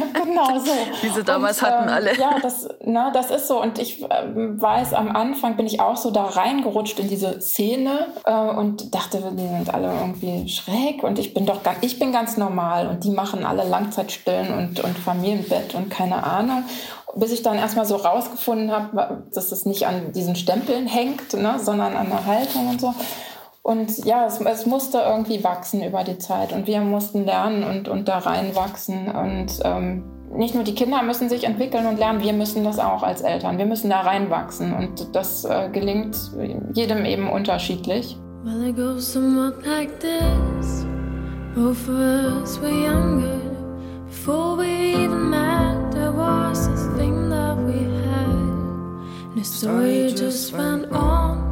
Genau 0.12 0.58
so. 0.58 0.72
Wie 1.02 1.08
sie 1.08 1.24
damals 1.24 1.62
und, 1.62 1.68
hatten 1.68 1.88
ähm, 1.88 1.94
alle. 1.94 2.16
Ja, 2.18 2.38
das, 2.40 2.68
na, 2.84 3.10
das 3.10 3.30
ist 3.30 3.48
so. 3.48 3.60
Und 3.60 3.78
ich 3.78 4.02
äh, 4.02 4.06
weiß, 4.34 4.94
am 4.94 5.14
Anfang 5.14 5.56
bin 5.56 5.66
ich 5.66 5.80
auch 5.80 5.96
so 5.96 6.10
da 6.10 6.24
reingerutscht 6.24 6.98
in 6.98 7.08
diese 7.08 7.40
Szene 7.40 8.08
äh, 8.24 8.32
und 8.32 8.94
dachte, 8.94 9.22
die 9.32 9.48
sind 9.48 9.72
alle 9.72 9.92
irgendwie 9.92 10.48
schräg 10.48 11.02
und 11.02 11.18
ich 11.18 11.34
bin 11.34 11.46
doch 11.46 11.62
ganz, 11.62 11.78
ich 11.82 11.98
bin 11.98 12.12
ganz 12.12 12.36
normal 12.36 12.88
und 12.88 13.04
die 13.04 13.10
machen 13.10 13.44
alle 13.44 13.64
Langzeitstillen 13.64 14.52
und, 14.52 14.80
und 14.80 14.98
Familienbett 14.98 15.74
und 15.74 15.90
keine 15.90 16.24
Ahnung 16.24 16.64
bis 17.14 17.32
ich 17.32 17.42
dann 17.42 17.56
erstmal 17.56 17.84
so 17.84 17.96
rausgefunden 17.96 18.70
habe, 18.70 19.22
dass 19.34 19.52
es 19.52 19.66
nicht 19.66 19.86
an 19.86 20.12
diesen 20.12 20.36
Stempeln 20.36 20.86
hängt, 20.86 21.34
ne, 21.34 21.58
sondern 21.58 21.96
an 21.96 22.08
der 22.08 22.24
Haltung 22.24 22.70
und 22.70 22.80
so. 22.80 22.94
Und 23.62 24.04
ja, 24.04 24.26
es, 24.26 24.40
es, 24.40 24.66
musste 24.66 24.98
irgendwie 24.98 25.44
wachsen 25.44 25.84
über 25.84 26.02
die 26.02 26.18
Zeit 26.18 26.52
und 26.52 26.66
wir 26.66 26.80
mussten 26.80 27.24
lernen 27.24 27.62
und, 27.62 27.88
und 27.88 28.08
da 28.08 28.18
reinwachsen. 28.18 29.08
Und 29.08 29.60
ähm, 29.62 30.02
nicht 30.34 30.54
nur 30.54 30.64
die 30.64 30.74
Kinder 30.74 31.02
müssen 31.02 31.28
sich 31.28 31.44
entwickeln 31.44 31.86
und 31.86 31.98
lernen, 31.98 32.22
wir 32.22 32.32
müssen 32.32 32.64
das 32.64 32.80
auch 32.80 33.04
als 33.04 33.20
Eltern. 33.20 33.58
Wir 33.58 33.66
müssen 33.66 33.88
da 33.88 34.00
reinwachsen 34.00 34.72
und 34.72 35.14
das 35.14 35.44
äh, 35.44 35.68
gelingt 35.70 36.16
jedem 36.74 37.04
eben 37.04 37.30
unterschiedlich. 37.30 38.16
Well, 38.44 38.68
it 38.68 38.74
goes 38.74 39.12
somewhat 39.12 39.64
like 39.64 40.00
this. 40.00 40.84
Both 41.54 41.88
of 41.88 42.42
us 42.42 42.60
were 42.60 42.70
younger. 42.70 43.38
Before 44.06 44.56
we 44.56 45.04
even 45.04 45.30
met, 45.30 45.92
there 45.92 46.12
was 46.12 46.68
this 46.68 46.86
thing 46.96 47.30
that 47.30 47.56
we 47.58 47.84
had. 48.08 48.26
And 48.26 49.36
the 49.36 49.44
story 49.44 50.12
just 50.12 50.52
went 50.52 50.90
on. 50.90 51.51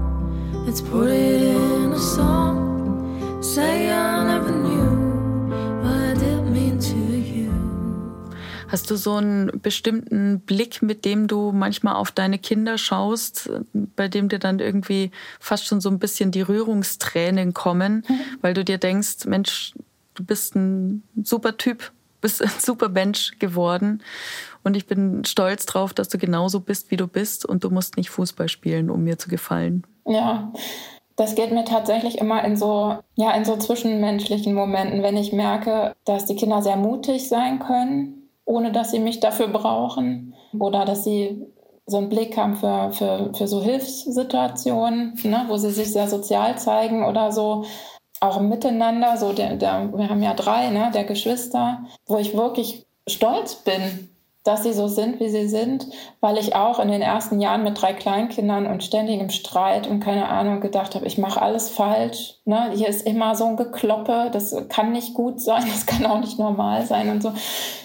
Let's 0.66 0.82
put 0.82 1.08
it 1.08 1.42
in 1.42 1.92
a 1.92 1.98
song. 1.98 3.42
Say 3.42 3.90
I 3.90 4.24
never 4.24 4.52
knew 4.52 5.50
what 5.82 5.96
I 5.96 6.14
did 6.14 6.44
mean 6.50 6.78
to 6.78 6.96
you. 6.96 7.50
Hast 8.68 8.90
du 8.90 8.96
so 8.96 9.16
einen 9.16 9.50
bestimmten 9.62 10.40
Blick, 10.40 10.82
mit 10.82 11.04
dem 11.04 11.26
du 11.26 11.50
manchmal 11.52 11.94
auf 11.96 12.12
deine 12.12 12.38
Kinder 12.38 12.78
schaust, 12.78 13.50
bei 13.72 14.08
dem 14.08 14.28
dir 14.28 14.38
dann 14.38 14.60
irgendwie 14.60 15.10
fast 15.40 15.66
schon 15.66 15.80
so 15.80 15.88
ein 15.88 15.98
bisschen 15.98 16.30
die 16.30 16.42
Rührungstränen 16.42 17.54
kommen, 17.54 18.04
mhm. 18.06 18.20
weil 18.42 18.54
du 18.54 18.64
dir 18.64 18.78
denkst, 18.78 19.24
Mensch, 19.24 19.74
du 20.14 20.24
bist 20.24 20.54
ein 20.54 21.02
super 21.22 21.56
Typ, 21.56 21.90
bist 22.20 22.42
ein 22.42 22.52
super 22.58 22.90
Mensch 22.90 23.32
geworden 23.38 24.02
und 24.62 24.76
ich 24.76 24.86
bin 24.86 25.24
stolz 25.24 25.66
drauf, 25.66 25.94
dass 25.94 26.10
du 26.10 26.18
genauso 26.18 26.60
bist, 26.60 26.90
wie 26.90 26.96
du 26.96 27.06
bist 27.06 27.46
und 27.46 27.64
du 27.64 27.70
musst 27.70 27.96
nicht 27.96 28.10
Fußball 28.10 28.48
spielen, 28.48 28.90
um 28.90 29.02
mir 29.04 29.18
zu 29.18 29.28
gefallen. 29.28 29.84
Ja, 30.10 30.52
das 31.14 31.36
geht 31.36 31.52
mir 31.52 31.64
tatsächlich 31.64 32.18
immer 32.18 32.44
in 32.44 32.56
so, 32.56 32.96
ja, 33.14 33.30
in 33.32 33.44
so 33.44 33.56
zwischenmenschlichen 33.56 34.54
Momenten, 34.54 35.04
wenn 35.04 35.16
ich 35.16 35.32
merke, 35.32 35.94
dass 36.04 36.24
die 36.26 36.34
Kinder 36.34 36.62
sehr 36.62 36.76
mutig 36.76 37.28
sein 37.28 37.60
können, 37.60 38.28
ohne 38.44 38.72
dass 38.72 38.90
sie 38.90 38.98
mich 38.98 39.20
dafür 39.20 39.46
brauchen. 39.46 40.34
Oder 40.58 40.84
dass 40.84 41.04
sie 41.04 41.46
so 41.86 41.98
einen 41.98 42.08
Blick 42.08 42.36
haben 42.36 42.56
für, 42.56 42.90
für, 42.90 43.32
für 43.34 43.46
so 43.46 43.62
Hilfssituationen, 43.62 45.14
ne, 45.22 45.44
wo 45.46 45.56
sie 45.56 45.70
sich 45.70 45.92
sehr 45.92 46.08
sozial 46.08 46.58
zeigen 46.58 47.04
oder 47.04 47.30
so. 47.30 47.64
Auch 48.18 48.40
Miteinander, 48.40 49.16
so 49.16 49.32
der, 49.32 49.54
der, 49.54 49.96
wir 49.96 50.08
haben 50.08 50.22
ja 50.24 50.34
drei, 50.34 50.70
ne, 50.70 50.90
der 50.92 51.04
Geschwister, 51.04 51.84
wo 52.06 52.18
ich 52.18 52.36
wirklich 52.36 52.84
stolz 53.06 53.56
bin, 53.56 54.09
dass 54.42 54.62
sie 54.62 54.72
so 54.72 54.88
sind, 54.88 55.20
wie 55.20 55.28
sie 55.28 55.48
sind, 55.48 55.86
weil 56.20 56.38
ich 56.38 56.56
auch 56.56 56.78
in 56.78 56.88
den 56.88 57.02
ersten 57.02 57.40
Jahren 57.40 57.62
mit 57.62 57.80
drei 57.80 57.92
Kleinkindern 57.92 58.66
und 58.66 58.82
ständigem 58.82 59.28
Streit 59.28 59.86
und 59.86 60.00
keine 60.00 60.28
Ahnung 60.28 60.60
gedacht 60.60 60.94
habe, 60.94 61.06
ich 61.06 61.18
mache 61.18 61.42
alles 61.42 61.68
falsch. 61.68 62.36
Ne? 62.46 62.70
Hier 62.74 62.88
ist 62.88 63.06
immer 63.06 63.34
so 63.34 63.44
ein 63.44 63.58
Gekloppe, 63.58 64.30
das 64.32 64.56
kann 64.70 64.92
nicht 64.92 65.12
gut 65.12 65.42
sein, 65.42 65.64
das 65.70 65.84
kann 65.84 66.06
auch 66.06 66.20
nicht 66.20 66.38
normal 66.38 66.86
sein 66.86 67.10
und 67.10 67.22
so. 67.22 67.32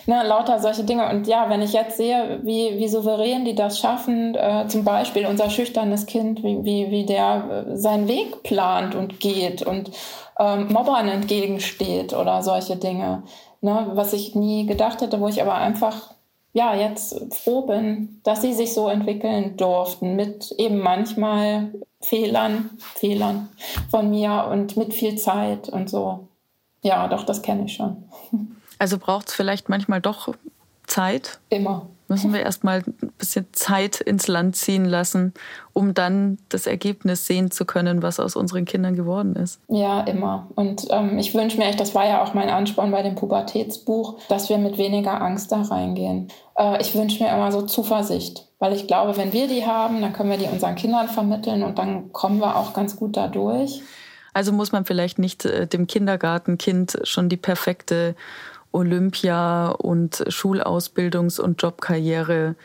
Ne? 0.06 0.24
Lauter 0.26 0.60
solche 0.60 0.86
Dinge. 0.86 1.10
Und 1.10 1.28
ja, 1.28 1.50
wenn 1.50 1.62
ich 1.62 1.74
jetzt 1.74 1.98
sehe, 1.98 2.40
wie, 2.44 2.78
wie 2.78 2.88
souverän 2.88 3.44
die 3.44 3.56
das 3.56 3.78
schaffen, 3.78 4.34
äh, 4.36 4.66
zum 4.70 4.86
Beispiel 4.86 5.26
unser 5.26 5.50
schüchternes 5.50 6.06
Kind, 6.06 6.42
wie, 6.42 6.64
wie, 6.64 6.90
wie 6.90 7.06
der 7.06 7.66
äh, 7.68 7.76
seinen 7.76 8.08
Weg 8.08 8.44
plant 8.44 8.96
und 8.96 9.20
geht 9.20 9.62
und 9.62 9.92
ähm, 10.40 10.72
Mobbern 10.72 11.10
entgegensteht 11.10 12.14
oder 12.14 12.42
solche 12.44 12.78
Dinge. 12.78 13.24
Ne? 13.60 13.92
Was 13.94 14.14
ich 14.14 14.36
nie 14.36 14.66
gedacht 14.66 15.02
hätte, 15.02 15.20
wo 15.20 15.28
ich 15.28 15.42
aber 15.42 15.56
einfach 15.56 16.15
ja, 16.56 16.74
jetzt 16.74 17.36
froh 17.36 17.64
bin, 17.64 18.22
dass 18.24 18.42
sie 18.42 18.54
sich 18.54 18.74
so 18.74 18.88
entwickeln 18.88 19.58
durften 19.58 20.16
mit 20.16 20.52
eben 20.58 20.80
manchmal 20.80 21.74
Fehlern, 22.00 22.70
Fehlern 22.96 23.50
von 23.92 24.10
mir 24.10 24.48
und 24.50 24.78
mit 24.78 24.94
viel 24.94 25.18
Zeit 25.18 25.68
und 25.68 25.90
so. 25.90 26.30
Ja, 26.82 27.10
doch, 27.10 27.24
das 27.24 27.42
kenne 27.42 27.66
ich 27.66 27.76
schon. 27.76 28.04
Also 28.78 28.98
braucht 28.98 29.30
es 29.30 29.34
vielleicht 29.34 29.70
manchmal 29.70 30.02
doch 30.02 30.36
Zeit? 30.86 31.40
Immer 31.48 31.88
müssen 32.08 32.34
wir 32.34 32.42
erstmal 32.42 32.84
ein 33.02 33.12
bisschen 33.18 33.48
Zeit 33.52 34.02
ins 34.02 34.28
Land 34.28 34.56
ziehen 34.56 34.86
lassen, 34.86 35.34
um 35.74 35.94
dann 35.94 36.38
das 36.50 36.68
Ergebnis 36.68 37.26
sehen 37.26 37.52
zu 37.52 37.66
können, 37.66 38.02
was 38.02 38.20
aus 38.20 38.36
unseren 38.36 38.66
Kindern 38.66 38.96
geworden 38.96 39.36
ist. 39.36 39.60
Ja, 39.68 40.02
immer. 40.02 40.48
Und 40.56 40.88
ähm, 40.92 41.18
ich 41.18 41.34
wünsche 41.34 41.58
mir 41.58 41.66
echt, 41.66 41.80
das 41.80 41.96
war 41.96 42.08
ja 42.08 42.24
auch 42.24 42.34
mein 42.34 42.50
Ansporn 42.50 42.92
bei 42.92 43.02
dem 43.02 43.16
Pubertätsbuch, 43.16 44.20
dass 44.30 44.50
wir 44.50 44.58
mit 44.58 44.78
weniger 44.78 45.22
Angst 45.22 45.52
da 45.52 45.62
reingehen. 45.62 46.28
Äh, 46.58 46.82
ich 46.82 46.96
wünsche 46.96 47.24
mir 47.24 47.34
immer 47.34 47.52
so 47.52 47.64
Zuversicht, 47.64 48.48
weil 48.60 48.74
ich 48.74 48.88
glaube, 48.88 49.18
wenn 49.18 49.34
wir 49.34 49.48
die 49.48 49.66
haben, 49.66 50.02
dann 50.02 50.14
können 50.14 50.30
wir 50.30 50.38
die 50.38 50.48
unseren 50.48 50.76
Kindern 50.76 51.08
vermitteln 51.08 51.64
und 51.64 51.78
dann 51.80 52.12
kommen 52.12 52.40
wir 52.40 52.56
auch 52.56 52.74
ganz 52.74 52.96
gut 52.96 53.18
da 53.18 53.28
durch. 53.28 53.82
Also 54.34 54.52
muss 54.52 54.74
man 54.74 54.84
vielleicht 54.84 55.18
nicht 55.18 55.46
äh, 55.46 55.66
dem 55.66 55.88
Kindergartenkind 55.88 57.00
schon 57.04 57.30
die 57.30 57.38
perfekte 57.38 58.16
Olympia 58.76 59.70
und 59.70 60.18
Schulausbildungs- 60.28 61.40
und 61.40 61.62
Jobkarriere 61.62 62.56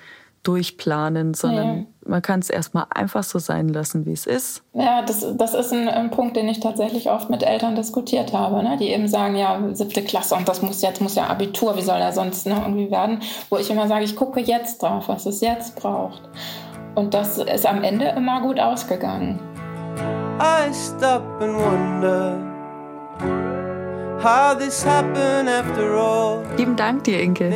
durchplanen, 0.43 1.35
sondern 1.35 1.79
ja. 1.79 1.85
man 2.07 2.23
kann 2.23 2.41
es 2.41 2.49
erstmal 2.49 2.87
einfach 2.91 3.23
so 3.23 3.39
sein 3.39 3.69
lassen, 3.69 4.07
wie 4.07 4.13
es 4.13 4.27
ist. 4.27 4.63
Ja, 4.73 5.03
das, 5.03 5.25
das 5.37 5.55
ist 5.55 5.73
ein, 5.73 5.89
ein, 5.89 6.11
Punkt, 6.11 6.35
den 6.37 6.49
ich 6.49 6.61
tatsächlich 6.61 7.11
oft 7.11 7.29
mit 7.29 7.43
Eltern 7.43 7.77
diskutiert 7.77 8.33
habe, 8.33 8.63
ne? 8.63 8.77
die 8.79 8.89
eben 8.89 9.07
sagen, 9.07 9.37
ja, 9.37 9.63
siebte 9.73 10.03
Klasse 10.03 10.35
und 10.35 10.49
das 10.49 10.63
muss 10.63 10.81
jetzt 10.81 11.01
muss 11.01 11.15
ja 11.15 11.27
Abitur, 11.27 11.77
wie 11.77 11.83
soll 11.83 11.99
er 11.99 12.13
sonst 12.13 12.47
ne, 12.47 12.57
irgendwie 12.59 12.91
werden? 12.91 13.21
Wo 13.51 13.59
ich 13.59 13.71
immer 13.71 13.87
sage, 13.87 14.05
ich 14.05 14.17
gucke 14.17 14.41
jetzt 14.41 14.83
drauf, 14.83 15.09
was 15.09 15.27
es 15.27 15.43
jetzt 15.43 15.77
braucht. 15.77 16.23
Und 16.95 17.13
das 17.13 17.39
ist 17.39 17.67
am 17.67 17.85
Ende 17.85 18.07
immer 18.17 18.41
gut 18.41 18.59
ausgegangen. 18.59 19.39
I 20.41 20.73
stop 20.73 21.23
and 21.41 21.55
wonder 21.55 22.50
how 24.23 24.55
this 24.55 24.85
happened 24.85 25.49
after 25.49 25.95
all. 25.97 26.45
Lieben 26.57 26.77
Dank 26.77 27.05
dir, 27.05 27.21
Inke. 27.21 27.51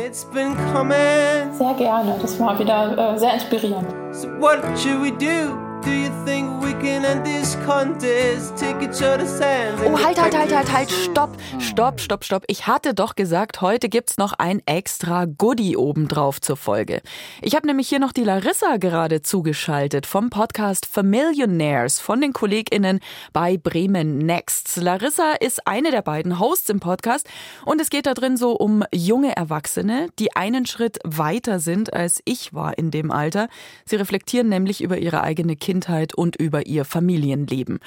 Sehr 1.53 1.73
gerne. 1.77 2.15
Das 2.21 2.39
war 2.39 2.57
wieder 2.59 3.13
äh, 3.15 3.19
sehr 3.19 3.33
inspirierend. 3.35 3.87
So 4.11 4.27
what 4.39 4.59
should 4.77 5.01
we 5.01 5.11
do? 5.11 5.64
Do 5.85 5.91
you 5.91 6.09
think 6.25 6.63
we 6.63 6.73
can 6.73 7.05
end 7.05 7.23
this 7.23 7.55
contest? 7.63 8.57
Take 8.57 8.81
each 8.81 9.03
other's 9.03 9.39
hands. 9.39 9.79
Oh, 9.85 10.03
halt, 10.03 10.19
halt, 10.19 10.35
halt, 10.35 10.55
halt, 10.55 10.71
halt, 10.71 10.89
stopp, 10.89 11.37
stopp, 11.59 11.99
stopp, 11.99 12.23
stopp. 12.23 12.43
Ich 12.47 12.65
hatte 12.65 12.95
doch 12.95 13.13
gesagt, 13.13 13.61
heute 13.61 13.87
gibt's 13.87 14.17
noch 14.17 14.33
ein 14.33 14.63
extra 14.65 15.25
Goodie 15.25 15.77
obendrauf 15.77 16.41
zur 16.41 16.57
Folge. 16.57 17.03
Ich 17.43 17.55
habe 17.55 17.67
nämlich 17.67 17.87
hier 17.87 17.99
noch 17.99 18.13
die 18.13 18.23
Larissa 18.23 18.77
gerade 18.77 19.21
zugeschaltet 19.21 20.07
vom 20.07 20.31
Podcast 20.31 20.87
Familionaires 20.87 21.99
von 21.99 22.19
den 22.19 22.33
KollegInnen 22.33 22.99
bei 23.31 23.57
Bremen 23.57 24.17
Next. 24.17 24.77
Larissa 24.77 25.33
ist 25.33 25.67
eine 25.67 25.91
der 25.91 26.01
beiden 26.01 26.39
Hosts 26.39 26.69
im 26.69 26.79
Podcast 26.79 27.29
und 27.63 27.79
es 27.79 27.91
geht 27.91 28.07
da 28.07 28.15
drin 28.15 28.37
so 28.37 28.53
um 28.53 28.83
junge 28.91 29.35
Erwachsene, 29.35 30.07
die 30.17 30.35
einen 30.35 30.65
Schritt 30.65 30.97
weiter 31.03 31.59
sind 31.59 31.93
als 31.93 32.23
ich 32.25 32.55
war 32.55 32.75
in 32.75 32.89
dem 32.89 33.11
Alter. 33.11 33.49
Sie 33.85 33.97
reflektieren 33.97 34.49
nämlich 34.49 34.81
über 34.81 34.97
ihre 34.97 35.21
eigene 35.21 35.55
Kindheit 35.55 35.74
Kindheit 35.75 36.13
und 36.13 36.37
über 36.37 36.67
ihr 36.67 36.85
Familienleben. 36.85 37.79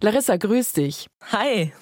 Larissa, 0.00 0.36
grüß 0.38 0.72
dich. 0.72 1.08
Hi. 1.30 1.72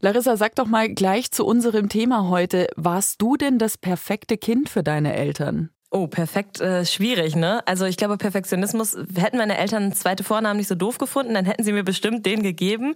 Larissa, 0.00 0.36
sag 0.36 0.56
doch 0.56 0.66
mal 0.66 0.92
gleich 0.92 1.30
zu 1.30 1.46
unserem 1.46 1.88
Thema 1.88 2.28
heute. 2.28 2.66
Warst 2.74 3.22
du 3.22 3.36
denn 3.36 3.58
das 3.58 3.78
perfekte 3.78 4.36
Kind 4.36 4.68
für 4.68 4.82
deine 4.82 5.14
Eltern? 5.14 5.70
Oh, 5.94 6.06
perfekt, 6.06 6.58
äh, 6.58 6.86
schwierig, 6.86 7.36
ne? 7.36 7.60
Also 7.66 7.84
ich 7.84 7.98
glaube, 7.98 8.16
Perfektionismus, 8.16 8.96
hätten 9.14 9.36
meine 9.36 9.58
Eltern 9.58 9.92
zweite 9.92 10.24
Vornamen 10.24 10.56
nicht 10.56 10.68
so 10.68 10.74
doof 10.74 10.96
gefunden, 10.96 11.34
dann 11.34 11.44
hätten 11.44 11.64
sie 11.64 11.72
mir 11.72 11.82
bestimmt 11.82 12.24
den 12.24 12.42
gegeben, 12.42 12.94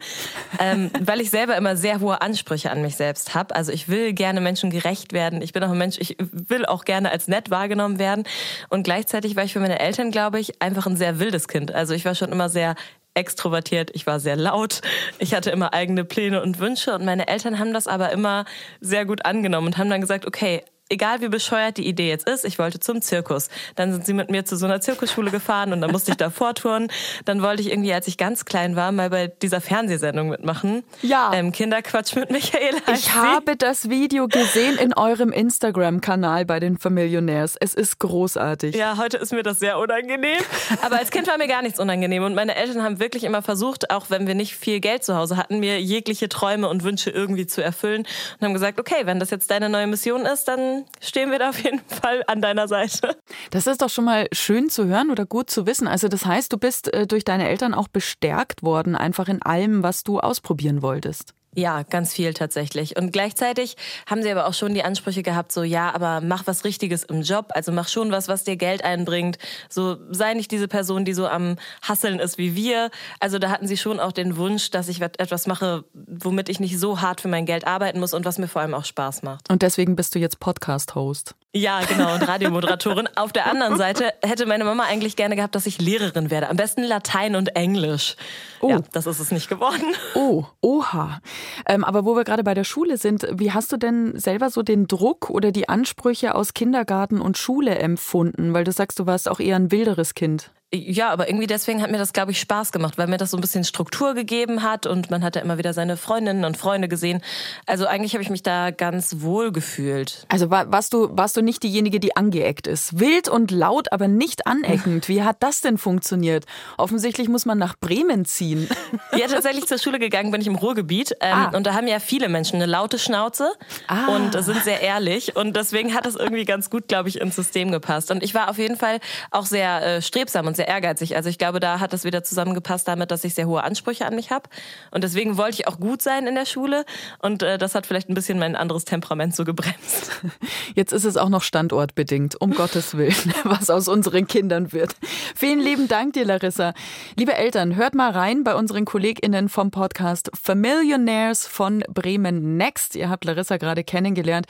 ähm, 0.59 0.91
weil 1.03 1.21
ich 1.21 1.29
selber 1.29 1.59
immer 1.59 1.77
sehr 1.77 2.01
hohe 2.01 2.23
Ansprüche 2.23 2.71
an 2.71 2.81
mich 2.81 2.97
selbst 2.97 3.35
habe. 3.35 3.55
Also 3.55 3.71
ich 3.71 3.91
will 3.91 4.15
gerne 4.15 4.41
Menschen 4.41 4.71
gerecht 4.71 5.13
werden. 5.13 5.43
Ich 5.43 5.53
bin 5.53 5.63
auch 5.63 5.73
ein 5.73 5.77
Mensch, 5.77 5.99
ich 5.99 6.17
will 6.19 6.65
auch 6.65 6.87
gerne 6.87 7.11
als 7.11 7.29
nett 7.29 7.51
wahrgenommen 7.51 7.99
werden. 7.99 8.25
Und 8.71 8.85
gleichzeitig 8.85 9.37
war 9.37 9.45
ich 9.45 9.53
für 9.53 9.61
meine 9.61 9.79
Eltern, 9.79 10.11
glaube 10.11 10.41
ich, 10.41 10.63
einfach 10.63 10.87
ein 10.87 10.97
sehr 10.97 11.19
wildes 11.19 11.49
Kind. 11.49 11.75
Also 11.75 11.93
ich 11.93 12.07
war 12.07 12.15
schon 12.15 12.33
immer 12.33 12.49
sehr 12.49 12.77
extrovertiert, 13.13 13.91
ich 13.93 14.07
war 14.07 14.21
sehr 14.21 14.37
laut, 14.37 14.81
ich 15.19 15.35
hatte 15.35 15.51
immer 15.51 15.75
eigene 15.75 16.05
Pläne 16.05 16.41
und 16.41 16.61
Wünsche 16.61 16.95
und 16.95 17.05
meine 17.05 17.29
Eltern 17.29 17.59
haben 17.59 17.75
das 17.75 17.89
aber 17.89 18.11
immer 18.13 18.47
sehr 18.81 19.05
gut 19.05 19.27
angenommen 19.27 19.67
und 19.67 19.77
haben 19.77 19.91
dann 19.91 20.01
gesagt, 20.01 20.27
okay, 20.27 20.63
egal 20.89 21.21
wie 21.21 21.29
bescheuert 21.29 21.77
die 21.77 21.87
Idee 21.87 22.09
jetzt 22.09 22.29
ist, 22.29 22.45
ich 22.45 22.59
wollte 22.59 22.81
zum 22.81 23.03
Zirkus. 23.03 23.49
Dann 23.75 23.93
sind 23.93 24.07
sie 24.07 24.13
mit 24.13 24.31
mir 24.31 24.45
zu 24.45 24.57
so 24.57 24.67
einer 24.67 24.81
Zirkusschule 24.81 25.31
gefahren 25.31 25.73
und 25.73 25.81
dann 25.81 25.91
musste 25.91 26.13
ich 26.13 26.17
da 26.17 26.31
vortouren. 26.31 26.89
Dann 27.25 27.43
wollte 27.43 27.63
ich 27.63 27.71
irgendwie, 27.71 27.93
als 27.93 28.07
ich 28.09 28.17
ganz 28.17 28.45
klein 28.45 28.77
war, 28.77 28.93
mal 28.93 29.11
bei 29.11 29.29
dieser 29.29 29.61
Fernsehsendung 29.61 30.29
mitmachen. 30.29 30.85
Ja. 31.03 31.33
Ähm, 31.35 31.53
Kinderquatsch 31.53 32.15
mit 32.15 32.31
Michael. 32.31 32.75
Ich 32.95 33.15
habe 33.15 33.57
das 33.57 33.89
Video 33.89 34.29
gesehen 34.29 34.79
in 34.79 34.95
eurem 34.95 35.33
Instagram-Kanal 35.33 36.45
bei 36.45 36.61
den 36.61 36.79
Familionärs. 36.79 37.57
Es 37.59 37.75
ist 37.75 37.99
großartig. 37.99 38.75
Ja, 38.77 38.97
heute 38.97 39.17
ist 39.17 39.33
mir 39.33 39.43
das 39.43 39.59
sehr 39.59 39.79
unangenehm. 39.79 40.39
Aber 40.83 40.99
als 40.99 41.11
Kind 41.11 41.27
war 41.27 41.39
mir 41.39 41.49
gar 41.49 41.63
nichts 41.63 41.81
unangenehm. 41.81 42.23
Und 42.23 42.35
meine 42.35 42.55
Eltern 42.55 42.83
haben 42.83 43.01
wirklich 43.01 43.25
immer 43.25 43.43
versucht, 43.43 43.91
auch 43.91 44.11
wenn 44.11 44.27
wir 44.27 44.35
nicht 44.35 44.57
viel 44.57 44.81
Geld 44.81 45.05
zu 45.05 45.17
Hause 45.17 45.37
hatten, 45.37 45.59
mir 45.59 45.81
jegliche 45.81 46.29
Träume 46.29 46.69
und 46.69 46.85
Wünsche 46.85 47.11
irgendwie 47.11 47.47
zu 47.47 47.63
erfüllen. 47.63 48.07
Und 48.39 48.45
haben 48.45 48.55
gesagt, 48.55 48.79
okay, 48.79 49.03
wenn 49.05 49.19
das 49.19 49.31
jetzt 49.31 49.51
deine 49.51 49.69
neue 49.69 49.87
Mission 49.87 50.27
ist, 50.27 50.49
dann 50.49 50.76
stehen 51.01 51.31
wir 51.31 51.39
da 51.39 51.51
auf 51.51 51.63
jeden 51.63 51.81
Fall 51.81 52.23
an 52.27 52.41
deiner 52.43 52.69
Seite. 52.69 53.17
Das 53.51 53.67
ist 53.67 53.83
doch 53.83 53.91
schon 53.91 54.05
mal 54.05 54.29
schön 54.33 54.69
zu 54.69 54.87
hören 54.87 55.11
oder 55.11 55.27
gut 55.27 55.51
zu 55.51 55.67
wissen. 55.67 55.87
Also 55.89 56.09
das 56.09 56.27
heißt, 56.27 56.53
du 56.53 56.59
bist 56.59 56.93
äh, 56.93 57.07
durch 57.07 57.25
deine 57.25 57.49
Eltern 57.49 57.75
auch 57.75 57.89
bestärkt 57.89 58.63
worden, 58.63 58.95
einfach 58.95 59.29
in 59.29 59.43
allem, 59.43 59.83
was 59.83 60.05
du 60.05 60.21
ausprobieren 60.21 60.83
wolltest. 60.83 61.35
Ja, 61.57 61.85
ganz 61.85 62.13
viel 62.13 62.35
tatsächlich. 62.35 62.99
Und 62.99 63.15
gleichzeitig 63.15 63.77
haben 64.07 64.23
sie 64.23 64.31
aber 64.31 64.47
auch 64.47 64.53
schon 64.53 64.75
die 64.75 64.83
Ansprüche 64.83 65.23
gehabt, 65.23 65.53
so 65.53 65.63
ja, 65.63 65.95
aber 65.95 66.21
mach 66.21 66.47
was 66.47 66.65
Richtiges 66.65 67.03
im 67.03 67.23
Job, 67.23 67.47
also 67.55 67.73
mach 67.73 67.89
schon 67.89 68.13
was, 68.13 68.29
was 68.29 68.45
dir 68.45 68.57
Geld 68.57 68.85
einbringt. 68.85 69.39
So 69.71 69.97
sei 70.11 70.35
nicht 70.35 70.51
diese 70.51 70.69
Person, 70.69 71.07
die 71.07 71.15
so 71.15 71.27
am 71.27 71.57
Hasseln 71.81 72.19
ist 72.19 72.37
wie 72.37 72.55
wir. 72.55 72.91
Also 73.21 73.39
da 73.39 73.49
hatten 73.49 73.67
sie 73.67 73.79
schon 73.79 74.01
auch 74.01 74.13
den 74.13 74.37
Wunsch, 74.37 74.71
dass 74.71 74.89
ich 74.89 75.01
etwas 75.01 75.47
mache, 75.47 75.85
womit 75.95 76.51
ich 76.51 76.61
nicht 76.61 76.79
so 76.79 77.01
hart 77.01 77.23
für 77.23 77.29
mein 77.29 77.47
Geld 77.47 77.67
arbeiten 77.67 78.01
muss 78.01 78.13
und 78.13 78.27
was 78.27 78.37
mir 78.37 78.49
vor 78.49 78.61
allem 78.61 78.75
auch 78.75 78.85
Spaß 78.85 79.23
macht. 79.23 79.51
Und 79.51 79.63
deswegen 79.63 79.97
bist 79.97 80.15
du 80.15 80.19
jetzt 80.19 80.39
Podcast-Host. 80.41 81.35
Ja, 81.57 81.81
genau, 81.89 82.13
und 82.15 82.29
Radiomoderatorin. 82.29 83.09
Auf 83.17 83.33
der 83.33 83.51
anderen 83.51 83.77
Seite 83.79 84.13
hätte 84.23 84.45
meine 84.45 84.65
Mama 84.65 84.85
eigentlich 84.85 85.17
gerne 85.17 85.37
gehabt, 85.37 85.55
dass 85.55 85.67
ich 85.67 85.81
Lehrerin 85.81 86.31
werde. 86.31 86.51
Am 86.51 86.57
besten 86.57 86.83
Latein 86.83 87.35
und 87.35 87.57
Englisch. 87.57 88.17
Oh. 88.61 88.69
Ja, 88.69 88.81
das 88.93 89.07
ist 89.07 89.21
es 89.21 89.31
nicht 89.31 89.49
geworden. 89.49 89.95
Oh, 90.15 90.45
oha. 90.61 91.21
Ähm, 91.67 91.83
aber 91.83 92.05
wo 92.05 92.15
wir 92.15 92.25
gerade 92.25 92.45
bei 92.45 92.53
der 92.53 92.65
Schule 92.65 92.99
sind, 92.99 93.27
wie 93.33 93.53
hast 93.53 93.73
du 93.73 93.79
denn 93.79 94.19
selber 94.19 94.51
so 94.51 94.63
den 94.63 94.87
Druck 94.87 95.31
oder 95.31 95.51
die 95.51 95.69
Ansprüche 95.69 96.35
aus 96.35 96.53
Kindergarten 96.53 97.21
und 97.23 97.39
Schule 97.39 97.79
empfunden? 97.79 98.53
Weil 98.53 98.65
du 98.65 98.73
sagst, 98.73 98.99
du 98.99 99.07
warst 99.07 99.29
auch 99.29 99.41
eher 99.41 99.57
ein 99.57 99.71
wilderes 99.71 100.15
Kind. 100.15 100.51
Ja, 100.75 101.11
aber 101.11 101.29
irgendwie 101.29 101.47
deswegen 101.47 101.81
hat 101.81 101.93
mir 101.93 101.99
das, 101.99 102.13
glaube 102.13 102.33
ich, 102.33 102.41
Spaß 102.41 102.73
gemacht, 102.73 102.99
weil 102.99 103.07
mir 103.07 103.19
das 103.19 103.31
so 103.31 103.37
ein 103.37 103.41
bisschen 103.41 103.63
Struktur 103.63 104.15
gegeben 104.15 104.65
hat 104.65 104.85
und 104.87 105.13
man 105.13 105.23
hat 105.23 105.37
ja 105.37 105.43
immer 105.43 105.59
wieder 105.59 105.73
seine 105.73 105.97
Freundinnen 105.97 106.45
und 106.45 106.57
Freunde 106.57 106.89
gesehen. 106.89 107.23
Also 107.67 107.87
eigentlich 107.87 108.15
habe 108.15 108.23
ich 108.23 108.31
mich 108.31 108.43
da 108.43 108.73
ganz 108.73 109.21
wohl 109.21 109.53
gefühlt. 109.53 110.27
Also 110.29 110.51
war, 110.51 110.73
warst, 110.73 110.93
du, 110.93 111.17
warst 111.17 111.37
du 111.37 111.41
nicht 111.41 111.63
diejenige, 111.63 112.01
die 112.01 112.17
angeeckt 112.17 112.67
ist? 112.67 112.99
Wild 112.99 113.29
und 113.29 113.53
laut, 113.53 113.93
aber 113.93 114.09
nicht 114.09 114.49
aneckend. 114.49 115.07
Wie 115.09 115.23
hat 115.23 115.37
das 115.39 115.61
denn 115.61 115.79
funktioniert? 115.79 116.47
Offensichtlich 116.79 117.29
muss 117.29 117.47
man 117.47 117.59
nach 117.59 117.77
Bremen 117.79 118.25
ziehen. 118.25 118.69
Ja, 119.17 119.29
tatsächlich 119.29 119.67
zur 119.67 119.79
Schule 119.79 119.99
gegangen 119.99 120.31
bin 120.33 120.41
ich 120.41 120.47
im 120.47 120.57
Ruhrgebiet. 120.57 121.13
Ähm, 121.21 121.33
ah. 121.33 121.57
Und 121.57 121.67
da 121.67 121.75
haben 121.75 121.87
ja 121.87 122.01
viele 122.01 122.29
Menschen 122.29 122.57
eine 122.57 122.67
laute 122.67 122.99
Schnauze 122.99 123.53
ah. 123.87 124.09
und 124.09 124.33
sind 124.43 124.63
sehr 124.65 124.83
ehrlich. 124.83 125.37
Und 125.37 125.57
deswegen 125.57 125.95
hat 125.95 126.07
das 126.07 126.17
irgendwie 126.17 126.45
ganz 126.45 126.71
gut, 126.71 126.89
glaube 126.89 127.09
ich, 127.09 127.21
ins 127.21 127.37
System 127.37 127.71
gepasst. 127.71 128.11
Und 128.11 128.23
ich 128.23 128.35
war 128.35 128.51
auf 128.51 128.59
jeden 128.59 128.77
Fall 128.77 128.99
auch 129.31 129.47
sehr 129.47 129.83
äh, 129.83 130.03
strebsam 130.03 130.47
und 130.47 130.56
sehr 130.57 130.69
ehrgeizig. 130.69 131.17
Also 131.17 131.29
ich 131.29 131.39
glaube, 131.39 131.61
da 131.61 131.81
hat 131.81 131.93
es 131.95 132.05
wieder 132.05 132.25
zusammengepasst 132.25 132.89
damit, 132.89 133.11
dass 133.11 133.25
ich 133.25 133.35
sehr 133.35 133.47
hohe 133.47 133.63
Ansprüche 133.63 134.07
an 134.07 134.15
mich 134.15 134.31
habe. 134.31 134.49
Und 134.91 135.05
deswegen 135.05 135.37
wollte 135.37 135.55
ich 135.55 135.69
auch 135.69 135.79
gut 135.79 136.03
sein 136.03 136.27
in 136.27 136.35
der 136.35 136.47
Schule. 136.47 136.85
Und 137.21 137.43
äh, 137.43 137.59
das 137.59 137.75
hat 137.75 137.87
vielleicht 137.87 138.09
ein 138.09 138.15
bisschen 138.15 138.39
mein 138.39 138.57
anderes 138.57 138.85
Temperament 138.85 139.35
so 139.35 139.45
gebremst. 139.45 140.11
Jetzt 140.75 140.93
ist 140.93 141.05
es 141.05 141.17
auch 141.17 141.29
noch 141.29 141.43
standortbedingt, 141.43 142.41
um 142.41 142.53
Gottes 142.53 142.97
Willen, 142.97 143.35
was 143.45 143.71
aus 143.71 143.89
unseren 143.89 144.27
Kindern 144.27 144.73
wird. 144.73 144.95
Vielen 145.35 145.61
lieben 145.61 145.89
Dank 145.89 146.15
dir, 146.15 146.25
Larissa. 146.25 146.75
Liebe 147.17 147.35
Eltern, 147.35 147.77
hört 147.77 147.95
mal 147.95 148.11
rein 148.11 148.45
bei 148.45 148.55
unseren 148.55 148.85
KollegInnen 148.85 149.49
vom 149.49 149.71
Podcast 149.71 150.31
Familionaires 150.41 151.47
von 151.47 151.85
Bremen 151.93 152.57
Next. 152.57 152.97
Ihr 152.97 153.09
habt 153.09 153.25
Larissa 153.25 153.57
gerade 153.57 153.85
kennengelernt. 153.85 154.47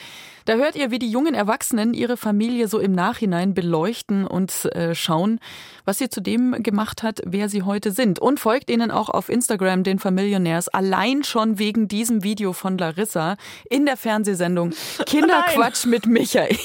Da 0.47 0.55
hört 0.55 0.77
ihr, 0.77 0.93
wie 0.93 1.01
die 1.01 1.11
jungen 1.11 1.35
Erwachsenen 1.35 1.93
ihre 1.93 2.17
Familie 2.17 2.69
so 2.69 2.79
im 2.79 2.93
Nachhinein 2.93 3.53
beleuchten 3.53 4.27
und 4.27 4.67
äh, 4.67 4.95
schauen, 4.95 5.41
was 5.85 5.96
sie 5.99 6.09
zu 6.09 6.21
dem 6.21 6.63
gemacht 6.63 7.03
hat, 7.03 7.23
wer 7.25 7.49
sie 7.49 7.63
heute 7.63 7.91
sind. 7.91 8.19
Und 8.19 8.41
folgt 8.41 8.71
ihnen 8.71 8.91
auch 8.91 9.09
auf 9.09 9.29
Instagram, 9.29 9.83
den 9.83 9.99
Familionärs, 9.99 10.69
allein 10.69 11.25
schon 11.25 11.59
wegen 11.59 11.89
diesem 11.89 12.23
Video 12.23 12.53
von 12.53 12.79
Larissa 12.79 13.37
in 13.71 13.87
der 13.87 13.97
Fernsehsendung 13.97 14.73
Kinderquatsch 15.07 15.87
mit 15.87 16.07
Michael. 16.07 16.57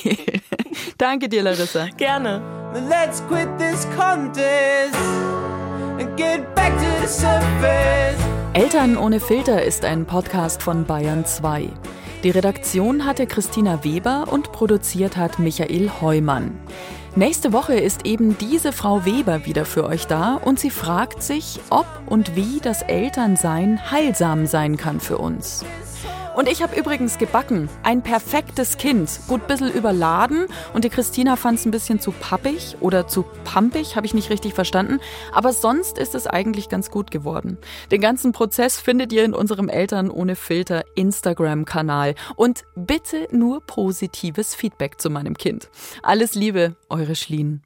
Danke 0.98 1.30
dir, 1.30 1.44
Larissa. 1.44 1.88
Gerne. 1.98 2.42
Let's 2.90 3.22
quit 3.28 3.50
this 3.58 3.86
contest 3.98 4.96
and 6.00 6.16
get 6.16 6.54
back 6.56 6.72
to 6.78 6.86
the 7.02 7.08
surface. 7.08 8.18
Eltern 8.54 8.98
ohne 8.98 9.20
Filter 9.20 9.64
ist 9.64 9.86
ein 9.86 10.06
Podcast 10.06 10.62
von 10.62 10.86
Bayern 10.86 11.26
2. 11.26 11.70
Die 12.24 12.30
Redaktion 12.30 13.06
hatte 13.06 13.26
Christina 13.26 13.84
Weber 13.84 14.28
und 14.30 14.52
produziert 14.52 15.18
hat 15.18 15.40
Michael 15.40 15.90
Heumann. 16.02 16.60
Nächste 17.16 17.52
Woche 17.52 17.74
ist 17.74 18.06
eben 18.06 18.38
diese 18.38 18.72
Frau 18.72 19.04
Weber 19.04 19.46
wieder 19.46 19.66
für 19.66 19.84
euch 19.86 20.08
da 20.08 20.36
und 20.36 20.62
sie 20.62 20.70
fragt 20.70 21.22
sich, 21.22 21.60
ob 21.70 21.86
und 22.06 22.38
wie 22.38 22.62
das 22.62 22.84
Elternsein 22.84 23.92
heilsam 23.92 24.46
sein 24.46 24.78
kann 24.78 25.02
für 25.02 25.18
uns. 25.18 25.66
Und 26.34 26.48
ich 26.48 26.64
habe 26.64 26.80
übrigens 26.80 27.18
gebacken. 27.18 27.70
Ein 27.84 28.02
perfektes 28.04 28.78
Kind. 28.78 29.20
Gut 29.28 29.48
bissel 29.48 29.70
überladen. 29.70 30.46
Und 30.74 30.86
die 30.86 30.90
Christina 30.90 31.36
fand 31.36 31.60
es 31.60 31.66
ein 31.66 31.72
bisschen 31.72 32.00
zu 32.00 32.12
pappig 32.12 32.78
oder 32.80 33.08
zu 33.08 33.26
pampig, 33.44 33.98
habe 33.98 34.06
ich 34.06 34.14
nicht 34.14 34.30
richtig 34.30 34.54
verstanden. 34.54 35.00
Aber 35.34 35.52
sonst 35.52 35.98
ist 35.98 36.16
es 36.16 36.28
eigentlich 36.28 36.70
ganz 36.70 36.90
gut 36.90 37.12
geworden. 37.12 37.58
Den 37.92 38.00
ganzen 38.00 38.32
Prozess 38.32 38.80
findet 38.80 39.12
ihr 39.12 39.26
in 39.26 39.34
unserem 39.34 39.68
Eltern 39.68 40.10
ohne 40.10 40.36
Filter 40.36 40.84
Instagram-Kanal. 40.96 42.16
Und 42.38 42.64
bitte 42.76 43.28
nur 43.32 43.60
positives 43.62 44.56
Feedback 44.56 45.02
zu 45.02 45.10
meinem 45.10 45.38
Kind. 45.38 45.70
Alles 46.02 46.34
Liebe, 46.34 46.76
eure 46.90 47.16
Schlien. 47.16 47.62